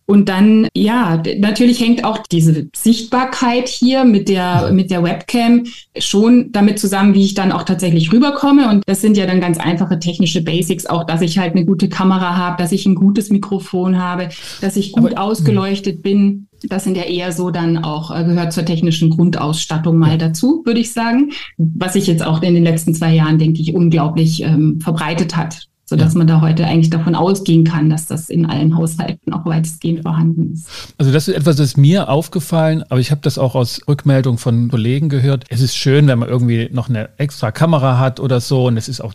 und 0.10 0.28
dann, 0.28 0.68
ja, 0.76 1.22
natürlich 1.38 1.80
hängt 1.80 2.04
auch 2.04 2.18
diese 2.32 2.68
Sichtbarkeit 2.76 3.70
hier 3.70 4.06
mit 4.06 4.28
der, 4.28 4.72
mit 4.72 4.90
der 4.90 5.04
Webcam 5.04 5.66
schon 6.00 6.52
damit 6.52 6.80
zusammen, 6.80 7.14
wie 7.14 7.24
ich 7.26 7.36
dann 7.36 7.52
auch 7.52 7.62
tatsächlich 7.62 8.12
rüberkomme. 8.12 8.72
Und 8.72 8.82
das 8.88 9.02
sind 9.02 9.18
ja 9.18 9.28
dann 9.28 9.40
ganz 9.40 9.60
einfache 9.60 10.00
technische 10.00 10.44
Basics, 10.44 10.88
auch 10.88 11.04
dass 11.04 11.22
ich 11.22 11.38
halt 11.38 11.54
eine 11.54 11.64
gute 11.64 11.90
Kamera 11.90 12.36
habe, 12.38 12.58
dass 12.58 12.72
ich 12.72 12.88
ein 12.88 12.96
gutes 12.96 13.30
Mikrofon 13.30 14.00
habe, 14.00 14.30
dass 14.62 14.78
ich 14.78 14.94
gut 14.94 15.12
Aber, 15.16 15.26
ausgeleuchtet 15.26 16.02
bin. 16.02 16.48
Das 16.64 16.86
sind 16.86 16.98
ja 16.98 17.04
eher 17.04 17.32
so 17.32 17.52
dann 17.52 17.78
auch, 17.78 18.10
äh, 18.10 18.24
gehört 18.24 18.52
zur 18.52 18.66
technischen 18.66 19.12
Grundausstattung 19.12 20.00
mal 20.00 20.18
dazu, 20.18 20.64
würde 20.66 20.80
ich 20.80 20.92
sagen. 20.92 21.34
Was 21.60 21.94
sich 21.94 22.08
jetzt 22.08 22.26
auch 22.26 22.42
in 22.42 22.56
den 22.56 22.64
letzten 22.64 22.96
zwei 22.96 23.14
Jahren, 23.14 23.38
denke 23.38 23.62
ich, 23.62 23.76
unglaublich 23.76 24.42
ähm, 24.42 24.80
verbreitet 24.82 25.38
hat 25.38 25.70
sodass 25.90 26.14
ja. 26.14 26.20
man 26.20 26.28
da 26.28 26.42
heute 26.42 26.66
eigentlich 26.66 26.90
davon 26.90 27.16
ausgehen 27.16 27.64
kann, 27.64 27.90
dass 27.90 28.06
das 28.06 28.30
in 28.30 28.46
allen 28.46 28.78
Haushalten 28.78 29.34
auch 29.34 29.46
weitestgehend 29.46 30.04
vorhanden 30.04 30.54
ist. 30.54 30.70
Also 30.98 31.12
das 31.12 31.28
ist 31.28 31.36
etwas, 31.36 31.56
das 31.56 31.68
ist 31.68 31.78
mir 31.78 32.10
aufgefallen, 32.10 32.84
aber 32.90 33.00
ich 33.00 33.12
habe 33.12 33.22
das 33.22 33.38
auch 33.38 33.56
aus 33.56 33.82
Rückmeldung 33.88 34.38
von 34.38 34.70
Kollegen 34.70 35.10
gehört. 35.10 35.46
Es 35.50 35.62
ist 35.62 35.76
schön, 35.76 36.08
wenn 36.08 36.20
man 36.20 36.30
irgendwie 36.30 36.70
noch 36.72 36.90
eine 36.90 37.10
extra 37.18 37.52
Kamera 37.52 37.98
hat 37.98 38.20
oder 38.20 38.40
so 38.40 38.68
und 38.68 38.78
es 38.78 38.88
ist 38.88 39.02
auch 39.02 39.14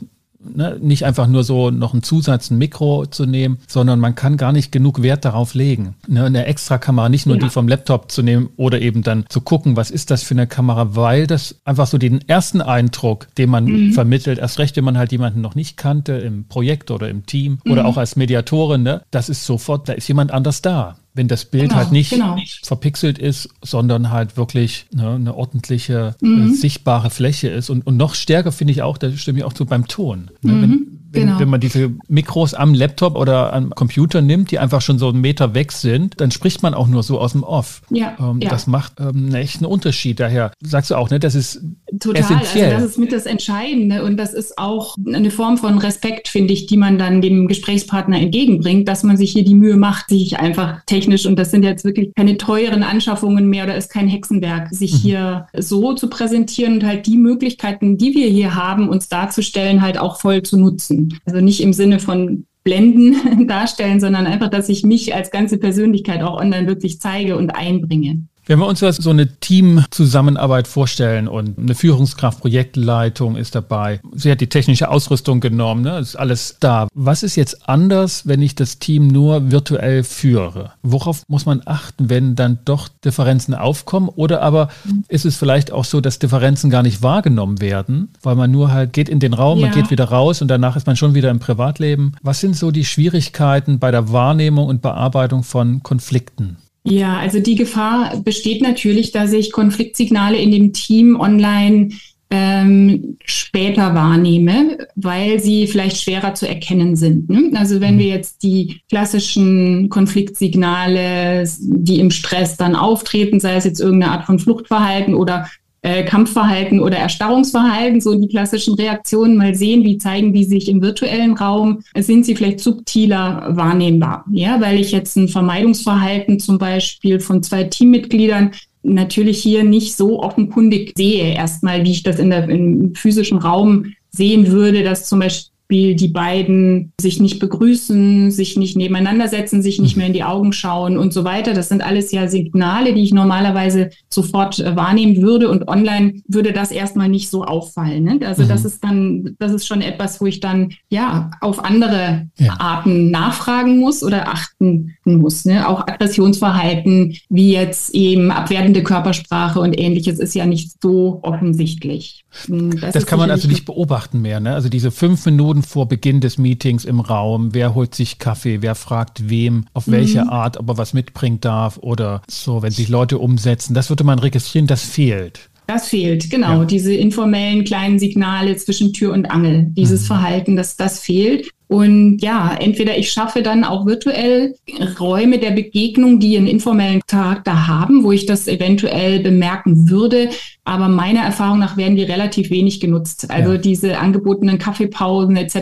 Ne, 0.52 0.78
nicht 0.80 1.04
einfach 1.04 1.26
nur 1.26 1.44
so 1.44 1.70
noch 1.70 1.92
einen 1.92 2.02
Zusatz, 2.02 2.50
ein 2.50 2.58
Mikro 2.58 3.06
zu 3.06 3.26
nehmen, 3.26 3.58
sondern 3.66 4.00
man 4.00 4.14
kann 4.14 4.36
gar 4.36 4.52
nicht 4.52 4.72
genug 4.72 5.02
Wert 5.02 5.24
darauf 5.24 5.54
legen. 5.54 5.94
Ne, 6.06 6.24
eine 6.24 6.46
extra 6.46 6.78
Kamera, 6.78 7.08
nicht 7.08 7.26
nur 7.26 7.36
ja. 7.36 7.44
die 7.44 7.50
vom 7.50 7.68
Laptop 7.68 8.10
zu 8.10 8.22
nehmen 8.22 8.50
oder 8.56 8.80
eben 8.80 9.02
dann 9.02 9.24
zu 9.28 9.40
gucken, 9.40 9.76
was 9.76 9.90
ist 9.90 10.10
das 10.10 10.22
für 10.22 10.34
eine 10.34 10.46
Kamera, 10.46 10.96
weil 10.96 11.26
das 11.26 11.60
einfach 11.64 11.86
so 11.86 11.98
den 11.98 12.26
ersten 12.28 12.60
Eindruck, 12.60 13.28
den 13.36 13.50
man 13.50 13.64
mhm. 13.64 13.92
vermittelt, 13.92 14.38
erst 14.38 14.58
recht, 14.58 14.76
wenn 14.76 14.84
man 14.84 14.98
halt 14.98 15.12
jemanden 15.12 15.40
noch 15.40 15.54
nicht 15.54 15.76
kannte 15.76 16.12
im 16.12 16.46
Projekt 16.46 16.90
oder 16.90 17.08
im 17.08 17.26
Team 17.26 17.58
mhm. 17.64 17.72
oder 17.72 17.86
auch 17.86 17.96
als 17.96 18.16
Mediatorin, 18.16 18.82
ne, 18.82 19.02
das 19.10 19.28
ist 19.28 19.44
sofort, 19.44 19.88
da 19.88 19.94
ist 19.94 20.08
jemand 20.08 20.32
anders 20.32 20.62
da 20.62 20.96
wenn 21.14 21.28
das 21.28 21.44
Bild 21.44 21.70
genau, 21.70 21.76
halt 21.76 21.92
nicht 21.92 22.10
genau. 22.10 22.36
verpixelt 22.62 23.18
ist, 23.18 23.48
sondern 23.62 24.10
halt 24.10 24.36
wirklich 24.36 24.86
ne, 24.92 25.14
eine 25.14 25.34
ordentliche, 25.34 26.16
mhm. 26.20 26.50
äh, 26.50 26.54
sichtbare 26.54 27.10
Fläche 27.10 27.48
ist. 27.48 27.70
Und, 27.70 27.86
und 27.86 27.96
noch 27.96 28.14
stärker 28.14 28.50
finde 28.50 28.72
ich 28.72 28.82
auch, 28.82 28.98
da 28.98 29.10
stimme 29.12 29.38
ich 29.38 29.44
auch 29.44 29.52
zu 29.52 29.64
beim 29.64 29.86
Ton. 29.86 30.30
Ne? 30.42 30.52
Mhm. 30.52 30.62
Wenn, 30.62 31.03
wenn, 31.14 31.26
genau. 31.26 31.40
wenn 31.40 31.48
man 31.48 31.60
diese 31.60 31.92
Mikros 32.08 32.54
am 32.54 32.74
Laptop 32.74 33.16
oder 33.16 33.52
am 33.52 33.70
Computer 33.70 34.22
nimmt, 34.22 34.50
die 34.50 34.58
einfach 34.58 34.80
schon 34.80 34.98
so 34.98 35.08
einen 35.08 35.20
Meter 35.20 35.54
weg 35.54 35.72
sind, 35.72 36.20
dann 36.20 36.30
spricht 36.30 36.62
man 36.62 36.74
auch 36.74 36.86
nur 36.86 37.02
so 37.02 37.18
aus 37.20 37.32
dem 37.32 37.42
Off. 37.42 37.82
Ja, 37.90 38.16
ähm, 38.18 38.40
ja. 38.40 38.50
Das 38.50 38.66
macht 38.66 38.94
ähm, 39.00 39.34
echt 39.34 39.56
einen 39.56 39.66
Unterschied. 39.66 40.20
Daher 40.20 40.52
sagst 40.60 40.90
du 40.90 40.96
auch, 40.96 41.10
ne, 41.10 41.18
das 41.18 41.34
ist 41.34 41.62
Total, 42.00 42.22
essentiell. 42.22 42.66
also 42.66 42.76
das 42.76 42.90
ist 42.92 42.98
mit 42.98 43.12
das 43.12 43.26
Entscheidende 43.26 44.04
und 44.04 44.16
das 44.16 44.34
ist 44.34 44.58
auch 44.58 44.96
eine 45.06 45.30
Form 45.30 45.58
von 45.58 45.78
Respekt, 45.78 46.28
finde 46.28 46.52
ich, 46.52 46.66
die 46.66 46.76
man 46.76 46.98
dann 46.98 47.20
dem 47.20 47.46
Gesprächspartner 47.46 48.20
entgegenbringt, 48.20 48.88
dass 48.88 49.02
man 49.02 49.16
sich 49.16 49.32
hier 49.32 49.44
die 49.44 49.54
Mühe 49.54 49.76
macht, 49.76 50.08
sich 50.08 50.38
einfach 50.38 50.82
technisch, 50.86 51.26
und 51.26 51.38
das 51.38 51.50
sind 51.50 51.62
jetzt 51.62 51.84
wirklich 51.84 52.14
keine 52.14 52.36
teuren 52.36 52.82
Anschaffungen 52.82 53.48
mehr 53.48 53.64
oder 53.64 53.76
ist 53.76 53.90
kein 53.90 54.08
Hexenwerk, 54.08 54.68
sich 54.70 54.92
mhm. 54.92 54.98
hier 54.98 55.46
so 55.56 55.94
zu 55.94 56.08
präsentieren 56.08 56.74
und 56.74 56.84
halt 56.84 57.06
die 57.06 57.16
Möglichkeiten, 57.16 57.98
die 57.98 58.14
wir 58.14 58.28
hier 58.28 58.54
haben, 58.54 58.88
uns 58.88 59.08
darzustellen, 59.08 59.82
halt 59.82 59.98
auch 59.98 60.20
voll 60.20 60.42
zu 60.42 60.58
nutzen. 60.58 61.03
Also 61.24 61.40
nicht 61.40 61.60
im 61.60 61.72
Sinne 61.72 61.98
von 61.98 62.46
Blenden 62.64 63.46
darstellen, 63.48 64.00
sondern 64.00 64.26
einfach, 64.26 64.48
dass 64.48 64.68
ich 64.68 64.84
mich 64.84 65.14
als 65.14 65.30
ganze 65.30 65.58
Persönlichkeit 65.58 66.22
auch 66.22 66.40
online 66.40 66.66
wirklich 66.66 67.00
zeige 67.00 67.36
und 67.36 67.50
einbringe. 67.50 68.24
Wenn 68.46 68.58
wir 68.58 68.66
uns 68.66 68.80
so 68.80 69.10
eine 69.10 69.26
Teamzusammenarbeit 69.26 70.68
vorstellen 70.68 71.28
und 71.28 71.58
eine 71.58 71.74
Führungskraft, 71.74 72.40
Projektleitung 72.40 73.36
ist 73.36 73.54
dabei, 73.54 74.00
sie 74.14 74.30
hat 74.30 74.42
die 74.42 74.48
technische 74.48 74.90
Ausrüstung 74.90 75.40
genommen, 75.40 75.82
ne, 75.82 75.98
ist 75.98 76.16
alles 76.16 76.56
da. 76.60 76.88
Was 76.94 77.22
ist 77.22 77.36
jetzt 77.36 77.68
anders, 77.68 78.26
wenn 78.26 78.42
ich 78.42 78.54
das 78.54 78.78
Team 78.78 79.08
nur 79.08 79.50
virtuell 79.50 80.04
führe? 80.04 80.72
Worauf 80.82 81.22
muss 81.26 81.46
man 81.46 81.62
achten, 81.64 82.10
wenn 82.10 82.34
dann 82.34 82.58
doch 82.66 82.88
Differenzen 82.88 83.54
aufkommen? 83.54 84.10
Oder 84.10 84.42
aber 84.42 84.68
ist 85.08 85.24
es 85.24 85.36
vielleicht 85.36 85.72
auch 85.72 85.86
so, 85.86 86.02
dass 86.02 86.18
Differenzen 86.18 86.68
gar 86.68 86.82
nicht 86.82 87.02
wahrgenommen 87.02 87.62
werden, 87.62 88.10
weil 88.22 88.34
man 88.34 88.50
nur 88.50 88.72
halt 88.72 88.92
geht 88.92 89.08
in 89.08 89.20
den 89.20 89.32
Raum, 89.32 89.58
ja. 89.58 89.68
man 89.68 89.74
geht 89.74 89.90
wieder 89.90 90.04
raus 90.04 90.42
und 90.42 90.48
danach 90.48 90.76
ist 90.76 90.86
man 90.86 90.96
schon 90.96 91.14
wieder 91.14 91.30
im 91.30 91.38
Privatleben? 91.38 92.12
Was 92.22 92.40
sind 92.40 92.56
so 92.56 92.70
die 92.70 92.84
Schwierigkeiten 92.84 93.78
bei 93.78 93.90
der 93.90 94.12
Wahrnehmung 94.12 94.68
und 94.68 94.82
Bearbeitung 94.82 95.44
von 95.44 95.82
Konflikten? 95.82 96.58
Ja, 96.86 97.16
also 97.16 97.40
die 97.40 97.54
Gefahr 97.54 98.18
besteht 98.18 98.60
natürlich, 98.60 99.10
dass 99.10 99.32
ich 99.32 99.52
Konfliktsignale 99.52 100.36
in 100.36 100.52
dem 100.52 100.72
Team 100.74 101.18
online 101.18 101.90
ähm, 102.30 103.16
später 103.24 103.94
wahrnehme, 103.94 104.78
weil 104.94 105.40
sie 105.40 105.66
vielleicht 105.66 106.02
schwerer 106.02 106.34
zu 106.34 106.46
erkennen 106.46 106.96
sind. 106.96 107.30
Ne? 107.30 107.52
Also 107.54 107.80
wenn 107.80 107.98
wir 107.98 108.06
jetzt 108.06 108.42
die 108.42 108.80
klassischen 108.90 109.88
Konfliktsignale, 109.88 111.48
die 111.60 112.00
im 112.00 112.10
Stress 112.10 112.56
dann 112.56 112.76
auftreten, 112.76 113.40
sei 113.40 113.54
es 113.54 113.64
jetzt 113.64 113.80
irgendeine 113.80 114.12
Art 114.12 114.26
von 114.26 114.38
Fluchtverhalten 114.38 115.14
oder 115.14 115.48
äh, 115.84 116.02
Kampfverhalten 116.02 116.80
oder 116.80 116.96
Erstarrungsverhalten, 116.96 118.00
so 118.00 118.14
die 118.14 118.28
klassischen 118.28 118.72
Reaktionen 118.74 119.36
mal 119.36 119.54
sehen, 119.54 119.84
wie 119.84 119.98
zeigen 119.98 120.32
die 120.32 120.44
sich 120.44 120.70
im 120.70 120.80
virtuellen 120.80 121.34
Raum, 121.34 121.80
sind 121.94 122.24
sie 122.24 122.34
vielleicht 122.34 122.60
subtiler 122.60 123.48
wahrnehmbar. 123.50 124.24
Ja, 124.32 124.62
weil 124.62 124.80
ich 124.80 124.92
jetzt 124.92 125.14
ein 125.16 125.28
Vermeidungsverhalten 125.28 126.40
zum 126.40 126.56
Beispiel 126.56 127.20
von 127.20 127.42
zwei 127.42 127.64
Teammitgliedern 127.64 128.52
natürlich 128.82 129.42
hier 129.42 129.62
nicht 129.62 129.94
so 129.94 130.22
offenkundig 130.22 130.94
sehe, 130.96 131.34
erstmal, 131.34 131.84
wie 131.84 131.92
ich 131.92 132.02
das 132.02 132.18
in 132.18 132.30
der, 132.30 132.48
im 132.48 132.94
physischen 132.94 133.36
Raum 133.36 133.92
sehen 134.10 134.46
würde, 134.50 134.84
dass 134.84 135.06
zum 135.06 135.18
Beispiel 135.18 135.53
Beispiel 135.74 135.94
die 135.94 136.08
beiden 136.08 136.92
sich 137.00 137.20
nicht 137.20 137.38
begrüßen, 137.38 138.30
sich 138.30 138.56
nicht 138.56 138.76
nebeneinander 138.76 139.28
setzen, 139.28 139.62
sich 139.62 139.80
nicht 139.80 139.96
mehr 139.96 140.06
in 140.06 140.12
die 140.12 140.22
Augen 140.22 140.52
schauen 140.52 140.96
und 140.96 141.12
so 141.12 141.24
weiter. 141.24 141.52
Das 141.52 141.68
sind 141.68 141.84
alles 141.84 142.12
ja 142.12 142.28
Signale, 142.28 142.94
die 142.94 143.02
ich 143.02 143.12
normalerweise 143.12 143.90
sofort 144.08 144.60
äh, 144.60 144.76
wahrnehmen 144.76 145.20
würde 145.20 145.50
und 145.50 145.68
online 145.68 146.22
würde 146.28 146.52
das 146.52 146.70
erstmal 146.70 147.08
nicht 147.08 147.28
so 147.28 147.44
auffallen. 147.44 148.04
Ne? 148.04 148.20
Also 148.26 148.44
mhm. 148.44 148.48
das 148.48 148.64
ist 148.64 148.84
dann, 148.84 149.36
das 149.38 149.52
ist 149.52 149.66
schon 149.66 149.82
etwas, 149.82 150.20
wo 150.20 150.26
ich 150.26 150.40
dann 150.40 150.72
ja 150.88 151.30
auf 151.40 151.64
andere 151.64 152.28
ja. 152.38 152.56
Arten 152.58 153.10
nachfragen 153.10 153.78
muss 153.78 154.02
oder 154.02 154.28
achten 154.28 154.94
muss. 155.04 155.44
Ne? 155.44 155.68
Auch 155.68 155.80
Aggressionsverhalten 155.80 157.16
wie 157.28 157.52
jetzt 157.52 157.94
eben 157.94 158.30
abwertende 158.30 158.82
Körpersprache 158.82 159.60
und 159.60 159.78
ähnliches 159.78 160.18
ist 160.18 160.34
ja 160.34 160.46
nicht 160.46 160.80
so 160.80 161.20
offensichtlich. 161.22 162.24
Hm, 162.46 162.80
das, 162.80 162.92
das 162.92 163.06
kann 163.06 163.18
man 163.18 163.30
also 163.30 163.48
nicht 163.48 163.64
beobachten 163.64 164.22
mehr. 164.22 164.40
Ne? 164.40 164.54
Also 164.54 164.68
diese 164.68 164.90
fünf 164.90 165.24
Minuten 165.26 165.63
vor 165.66 165.88
Beginn 165.88 166.20
des 166.20 166.38
Meetings 166.38 166.84
im 166.84 167.00
Raum, 167.00 167.54
wer 167.54 167.74
holt 167.74 167.94
sich 167.94 168.18
Kaffee, 168.18 168.62
wer 168.62 168.74
fragt 168.74 169.28
wem, 169.28 169.66
auf 169.72 169.88
welche 169.88 170.22
mhm. 170.22 170.30
Art, 170.30 170.58
ob 170.58 170.68
er 170.68 170.78
was 170.78 170.94
mitbringen 170.94 171.40
darf 171.40 171.78
oder 171.78 172.22
so, 172.28 172.62
wenn 172.62 172.70
sich 172.70 172.88
Leute 172.88 173.18
umsetzen. 173.18 173.74
Das 173.74 173.88
würde 173.88 174.04
man 174.04 174.18
registrieren, 174.18 174.66
das 174.66 174.82
fehlt. 174.82 175.50
Das 175.66 175.88
fehlt, 175.88 176.30
genau. 176.30 176.60
Ja. 176.60 176.64
Diese 176.64 176.92
informellen 176.92 177.64
kleinen 177.64 177.98
Signale 177.98 178.56
zwischen 178.56 178.92
Tür 178.92 179.12
und 179.12 179.30
Angel, 179.30 179.68
dieses 179.70 180.02
mhm. 180.02 180.06
Verhalten, 180.06 180.56
das, 180.56 180.76
das 180.76 181.00
fehlt. 181.00 181.50
Und 181.66 182.18
ja, 182.18 182.54
entweder 182.58 182.98
ich 182.98 183.10
schaffe 183.10 183.42
dann 183.42 183.64
auch 183.64 183.86
virtuell 183.86 184.54
Räume 185.00 185.38
der 185.38 185.52
Begegnung, 185.52 186.20
die 186.20 186.36
einen 186.36 186.46
informellen 186.46 187.00
Charakter 187.06 187.66
haben, 187.66 188.04
wo 188.04 188.12
ich 188.12 188.26
das 188.26 188.48
eventuell 188.48 189.20
bemerken 189.20 189.88
würde. 189.88 190.28
Aber 190.64 190.88
meiner 190.88 191.20
Erfahrung 191.20 191.58
nach 191.58 191.76
werden 191.76 191.96
die 191.96 192.02
relativ 192.02 192.50
wenig 192.50 192.80
genutzt. 192.80 193.30
Also 193.30 193.52
ja. 193.52 193.58
diese 193.58 193.98
angebotenen 193.98 194.58
Kaffeepausen 194.58 195.36
etc. 195.36 195.56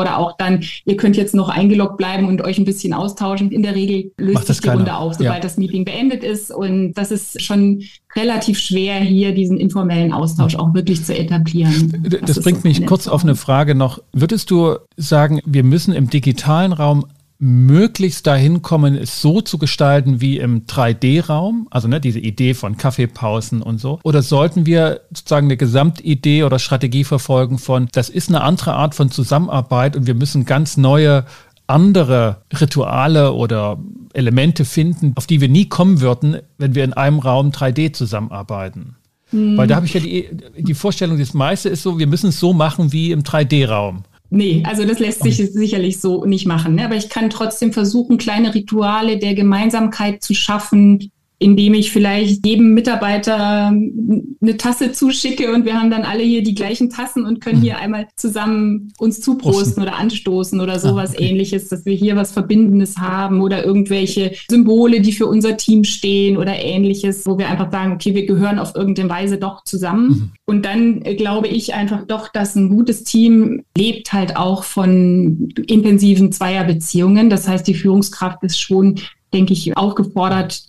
oder 0.00 0.18
auch 0.18 0.36
dann, 0.36 0.64
ihr 0.84 0.96
könnt 0.96 1.16
jetzt 1.16 1.34
noch 1.34 1.48
eingeloggt 1.48 1.96
bleiben 1.96 2.26
und 2.26 2.42
euch 2.42 2.58
ein 2.58 2.64
bisschen 2.64 2.92
austauschen. 2.92 3.50
In 3.50 3.62
der 3.62 3.74
Regel 3.74 4.12
löst 4.16 4.46
sich 4.46 4.60
die 4.60 4.68
Runde 4.68 4.96
auf, 4.96 5.14
sobald 5.14 5.34
ja. 5.34 5.40
das 5.40 5.58
Meeting 5.58 5.84
beendet 5.84 6.24
ist. 6.24 6.52
Und 6.52 6.94
das 6.94 7.10
ist 7.10 7.42
schon 7.42 7.82
relativ 8.16 8.58
schwer, 8.58 8.96
hier 8.96 9.32
diesen 9.32 9.58
informellen 9.58 10.12
Austausch 10.12 10.56
auch 10.56 10.74
wirklich 10.74 11.04
zu 11.04 11.16
etablieren. 11.16 12.02
Das, 12.08 12.36
das 12.36 12.40
bringt 12.40 12.64
mich 12.64 12.84
kurz 12.86 13.06
auf 13.06 13.22
eine 13.22 13.36
Frage 13.36 13.74
noch. 13.74 14.00
Würdest 14.12 14.50
du 14.50 14.76
sagen, 14.96 15.40
wir 15.52 15.64
müssen 15.64 15.94
im 15.94 16.10
digitalen 16.10 16.72
Raum 16.72 17.06
möglichst 17.40 18.26
dahin 18.26 18.62
kommen, 18.62 18.96
es 18.96 19.20
so 19.20 19.40
zu 19.40 19.58
gestalten 19.58 20.20
wie 20.20 20.38
im 20.38 20.66
3D-Raum, 20.66 21.68
also 21.70 21.86
ne, 21.86 22.00
diese 22.00 22.18
Idee 22.18 22.52
von 22.54 22.76
Kaffeepausen 22.76 23.62
und 23.62 23.78
so? 23.78 24.00
Oder 24.02 24.22
sollten 24.22 24.66
wir 24.66 25.02
sozusagen 25.10 25.46
eine 25.46 25.56
Gesamtidee 25.56 26.42
oder 26.42 26.58
Strategie 26.58 27.04
verfolgen 27.04 27.58
von, 27.58 27.88
das 27.92 28.08
ist 28.08 28.28
eine 28.28 28.40
andere 28.40 28.74
Art 28.74 28.96
von 28.96 29.12
Zusammenarbeit 29.12 29.94
und 29.94 30.08
wir 30.08 30.14
müssen 30.14 30.46
ganz 30.46 30.76
neue 30.76 31.24
andere 31.68 32.38
Rituale 32.60 33.32
oder 33.32 33.78
Elemente 34.14 34.64
finden, 34.64 35.12
auf 35.14 35.26
die 35.26 35.40
wir 35.40 35.48
nie 35.48 35.68
kommen 35.68 36.00
würden, 36.00 36.38
wenn 36.56 36.74
wir 36.74 36.82
in 36.82 36.94
einem 36.94 37.20
Raum 37.20 37.50
3D 37.50 37.92
zusammenarbeiten. 37.92 38.96
Hm. 39.30 39.56
Weil 39.56 39.68
da 39.68 39.76
habe 39.76 39.86
ich 39.86 39.94
ja 39.94 40.00
die, 40.00 40.28
die 40.56 40.74
Vorstellung, 40.74 41.18
das 41.18 41.34
meiste 41.34 41.68
ist 41.68 41.82
so, 41.82 41.98
wir 41.98 42.06
müssen 42.06 42.30
es 42.30 42.40
so 42.40 42.52
machen 42.52 42.92
wie 42.92 43.12
im 43.12 43.22
3D-Raum. 43.22 44.04
Nee, 44.30 44.62
also 44.66 44.84
das 44.84 44.98
lässt 44.98 45.22
sich 45.22 45.36
sicherlich 45.36 46.00
so 46.00 46.24
nicht 46.26 46.46
machen. 46.46 46.74
Ne? 46.74 46.84
Aber 46.84 46.96
ich 46.96 47.08
kann 47.08 47.30
trotzdem 47.30 47.72
versuchen, 47.72 48.18
kleine 48.18 48.54
Rituale 48.54 49.18
der 49.18 49.34
Gemeinsamkeit 49.34 50.22
zu 50.22 50.34
schaffen, 50.34 51.10
indem 51.40 51.74
ich 51.74 51.92
vielleicht 51.92 52.44
jedem 52.44 52.74
Mitarbeiter 52.74 53.68
eine 53.68 54.56
Tasse 54.56 54.90
zuschicke 54.90 55.52
und 55.52 55.64
wir 55.64 55.74
haben 55.74 55.90
dann 55.90 56.02
alle 56.02 56.24
hier 56.24 56.42
die 56.42 56.54
gleichen 56.54 56.90
Tassen 56.90 57.24
und 57.24 57.40
können 57.40 57.60
hier 57.60 57.74
mhm. 57.74 57.80
einmal 57.80 58.08
zusammen 58.16 58.92
uns 58.98 59.20
zuprosten 59.20 59.82
oder 59.82 59.94
anstoßen 59.96 60.60
oder 60.60 60.80
sowas 60.80 61.10
ah, 61.10 61.14
okay. 61.14 61.28
ähnliches, 61.28 61.68
dass 61.68 61.86
wir 61.86 61.94
hier 61.94 62.16
was 62.16 62.32
Verbindendes 62.32 62.98
haben 62.98 63.40
oder 63.40 63.64
irgendwelche 63.64 64.32
Symbole, 64.50 65.00
die 65.00 65.12
für 65.12 65.26
unser 65.26 65.56
Team 65.56 65.84
stehen 65.84 66.36
oder 66.36 66.56
ähnliches, 66.56 67.24
wo 67.24 67.38
wir 67.38 67.48
einfach 67.48 67.70
sagen, 67.70 67.92
okay, 67.92 68.16
wir 68.16 68.26
gehören 68.26 68.58
auf 68.58 68.74
irgendeine 68.74 69.08
Weise 69.08 69.38
doch 69.38 69.62
zusammen. 69.62 70.08
Mhm. 70.08 70.30
Und 70.44 70.64
dann 70.64 71.02
äh, 71.02 71.14
glaube 71.14 71.46
ich 71.46 71.72
einfach 71.72 72.04
doch, 72.04 72.28
dass 72.28 72.56
ein 72.56 72.68
gutes 72.68 73.04
Team 73.04 73.62
lebt 73.76 74.12
halt 74.12 74.36
auch 74.36 74.64
von 74.64 75.50
intensiven 75.68 76.32
Zweierbeziehungen. 76.32 77.30
Das 77.30 77.46
heißt, 77.46 77.66
die 77.68 77.74
Führungskraft 77.74 78.42
ist 78.42 78.60
schon 78.60 78.96
denke 79.32 79.52
ich, 79.52 79.76
aufgefordert, 79.76 80.62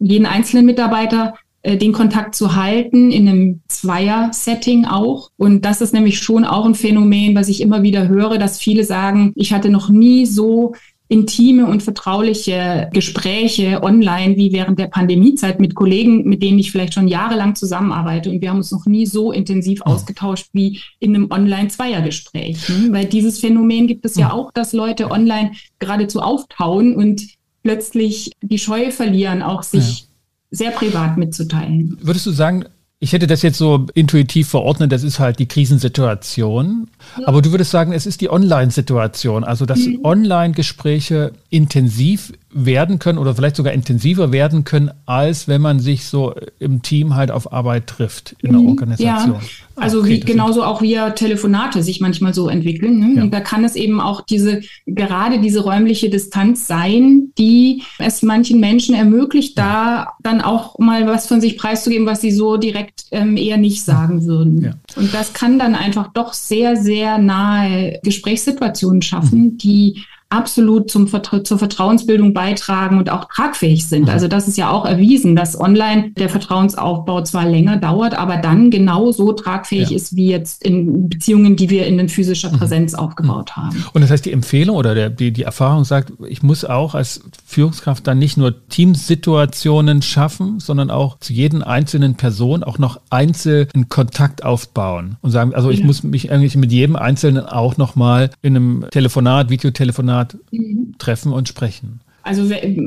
jeden 0.00 0.26
einzelnen 0.26 0.66
Mitarbeiter 0.66 1.34
äh, 1.62 1.76
den 1.76 1.92
Kontakt 1.92 2.34
zu 2.34 2.56
halten, 2.56 3.12
in 3.12 3.28
einem 3.28 3.60
Zweier-Setting 3.68 4.86
auch. 4.86 5.30
Und 5.36 5.64
das 5.64 5.80
ist 5.80 5.92
nämlich 5.92 6.18
schon 6.18 6.44
auch 6.44 6.64
ein 6.64 6.74
Phänomen, 6.74 7.34
was 7.34 7.48
ich 7.48 7.60
immer 7.60 7.82
wieder 7.82 8.08
höre, 8.08 8.38
dass 8.38 8.58
viele 8.58 8.84
sagen, 8.84 9.32
ich 9.36 9.52
hatte 9.52 9.68
noch 9.68 9.90
nie 9.90 10.26
so 10.26 10.74
intime 11.10 11.66
und 11.66 11.82
vertrauliche 11.82 12.88
Gespräche 12.92 13.82
online 13.82 14.36
wie 14.36 14.52
während 14.52 14.78
der 14.78 14.86
Pandemiezeit 14.86 15.60
mit 15.60 15.74
Kollegen, 15.74 16.22
mit 16.24 16.40
denen 16.40 16.60
ich 16.60 16.70
vielleicht 16.70 16.94
schon 16.94 17.08
jahrelang 17.08 17.56
zusammenarbeite. 17.56 18.30
Und 18.30 18.40
wir 18.40 18.50
haben 18.50 18.58
uns 18.58 18.70
noch 18.70 18.86
nie 18.86 19.06
so 19.06 19.32
intensiv 19.32 19.82
oh. 19.84 19.90
ausgetauscht 19.90 20.50
wie 20.52 20.80
in 21.00 21.14
einem 21.14 21.30
Online-Zweiergespräch. 21.30 22.68
Ne? 22.68 22.88
Weil 22.92 23.06
dieses 23.06 23.40
Phänomen 23.40 23.88
gibt 23.88 24.06
es 24.06 24.14
ja 24.14 24.30
hm. 24.30 24.38
auch, 24.38 24.52
dass 24.52 24.72
Leute 24.72 25.10
online 25.10 25.50
geradezu 25.80 26.20
auftauen 26.20 26.94
und 26.94 27.22
plötzlich 27.62 28.32
die 28.42 28.58
Scheu 28.58 28.90
verlieren, 28.90 29.42
auch 29.42 29.62
sich 29.62 30.00
ja. 30.00 30.06
sehr 30.50 30.70
privat 30.70 31.16
mitzuteilen. 31.16 31.98
Würdest 32.00 32.26
du 32.26 32.30
sagen, 32.30 32.64
ich 33.02 33.14
hätte 33.14 33.26
das 33.26 33.40
jetzt 33.40 33.56
so 33.56 33.86
intuitiv 33.94 34.48
verordnet, 34.48 34.92
das 34.92 35.02
ist 35.02 35.18
halt 35.18 35.38
die 35.38 35.46
Krisensituation. 35.46 36.88
Ja. 37.18 37.28
Aber 37.28 37.40
du 37.40 37.50
würdest 37.50 37.70
sagen, 37.70 37.92
es 37.92 38.04
ist 38.04 38.20
die 38.20 38.30
Online-Situation, 38.30 39.42
also 39.42 39.64
dass 39.64 39.80
mhm. 39.80 40.00
Online-Gespräche 40.04 41.32
intensiv 41.48 42.32
werden 42.52 42.98
können 42.98 43.18
oder 43.18 43.34
vielleicht 43.34 43.56
sogar 43.56 43.72
intensiver 43.72 44.32
werden 44.32 44.64
können, 44.64 44.90
als 45.06 45.46
wenn 45.46 45.60
man 45.60 45.78
sich 45.78 46.06
so 46.06 46.34
im 46.58 46.82
Team 46.82 47.14
halt 47.14 47.30
auf 47.30 47.52
Arbeit 47.52 47.86
trifft 47.86 48.34
in 48.42 48.52
der 48.52 48.60
mhm. 48.60 48.68
Organisation. 48.70 49.34
Ja, 49.34 49.40
also 49.76 50.00
okay, 50.00 50.10
wie, 50.10 50.20
genauso 50.20 50.64
auch 50.64 50.82
wie 50.82 50.90
ja 50.92 51.10
Telefonate 51.10 51.82
sich 51.82 52.00
manchmal 52.00 52.34
so 52.34 52.48
entwickeln. 52.48 52.98
Ne? 52.98 53.14
Ja. 53.16 53.22
Und 53.22 53.32
da 53.32 53.40
kann 53.40 53.64
es 53.64 53.76
eben 53.76 54.00
auch 54.00 54.20
diese, 54.20 54.60
gerade 54.86 55.40
diese 55.40 55.60
räumliche 55.60 56.10
Distanz 56.10 56.66
sein, 56.66 57.32
die 57.38 57.82
es 57.98 58.22
manchen 58.22 58.58
Menschen 58.58 58.94
ermöglicht, 58.94 59.56
da 59.56 60.08
dann 60.20 60.40
auch 60.40 60.78
mal 60.78 61.06
was 61.06 61.26
von 61.26 61.40
sich 61.40 61.56
preiszugeben, 61.56 62.06
was 62.06 62.20
sie 62.20 62.32
so 62.32 62.56
direkt 62.56 63.04
ähm, 63.12 63.36
eher 63.36 63.56
nicht 63.58 63.84
sagen 63.84 64.26
würden. 64.26 64.62
Ja. 64.62 64.74
Und 64.96 65.14
das 65.14 65.32
kann 65.32 65.58
dann 65.58 65.74
einfach 65.74 66.08
doch 66.12 66.32
sehr, 66.32 66.76
sehr 66.76 67.18
nahe 67.18 68.00
Gesprächssituationen 68.02 69.02
schaffen, 69.02 69.40
mhm. 69.40 69.58
die 69.58 70.02
absolut 70.30 70.90
zum 70.90 71.08
Vertra 71.08 71.42
zur 71.42 71.58
Vertrauensbildung 71.58 72.32
beitragen 72.32 72.98
und 72.98 73.10
auch 73.10 73.26
tragfähig 73.26 73.86
sind. 73.86 74.04
Mhm. 74.04 74.10
Also 74.10 74.28
das 74.28 74.46
ist 74.46 74.56
ja 74.56 74.70
auch 74.70 74.86
erwiesen, 74.86 75.34
dass 75.34 75.58
online 75.58 76.12
der 76.16 76.28
Vertrauensaufbau 76.28 77.22
zwar 77.22 77.46
länger 77.46 77.76
dauert, 77.76 78.16
aber 78.16 78.36
dann 78.36 78.70
genauso 78.70 79.32
tragfähig 79.32 79.90
ja. 79.90 79.96
ist 79.96 80.14
wie 80.14 80.28
jetzt 80.28 80.64
in 80.64 81.08
Beziehungen, 81.08 81.56
die 81.56 81.68
wir 81.68 81.86
in 81.86 81.98
den 81.98 82.08
physischer 82.08 82.52
mhm. 82.52 82.58
Präsenz 82.58 82.92
mhm. 82.92 83.00
aufgebaut 83.00 83.56
haben. 83.56 83.84
Und 83.92 84.02
das 84.02 84.10
heißt, 84.10 84.24
die 84.24 84.32
Empfehlung 84.32 84.76
oder 84.76 84.94
der, 84.94 85.10
die, 85.10 85.32
die 85.32 85.42
Erfahrung 85.42 85.84
sagt, 85.84 86.12
ich 86.28 86.42
muss 86.42 86.64
auch 86.64 86.94
als 86.94 87.22
Führungskraft 87.44 88.06
dann 88.06 88.18
nicht 88.18 88.36
nur 88.36 88.68
Teamsituationen 88.68 90.00
schaffen, 90.02 90.60
sondern 90.60 90.90
auch 90.92 91.18
zu 91.18 91.32
jedem 91.32 91.62
einzelnen 91.62 92.14
Person 92.14 92.62
auch 92.62 92.78
noch 92.78 93.00
einzeln 93.10 93.66
Kontakt 93.88 94.44
aufbauen 94.44 95.16
und 95.22 95.32
sagen, 95.32 95.54
also 95.54 95.70
ich 95.70 95.80
ja. 95.80 95.86
muss 95.86 96.04
mich 96.04 96.30
eigentlich 96.30 96.56
mit 96.56 96.70
jedem 96.70 96.94
Einzelnen 96.94 97.44
auch 97.46 97.76
nochmal 97.76 98.30
in 98.42 98.56
einem 98.56 98.86
Telefonat, 98.90 99.50
Videotelefonat 99.50 100.19
Monat 100.20 100.36
mhm. 100.50 100.94
treffen 100.98 101.32
und 101.32 101.48
sprechen. 101.48 102.00
Also 102.22 102.42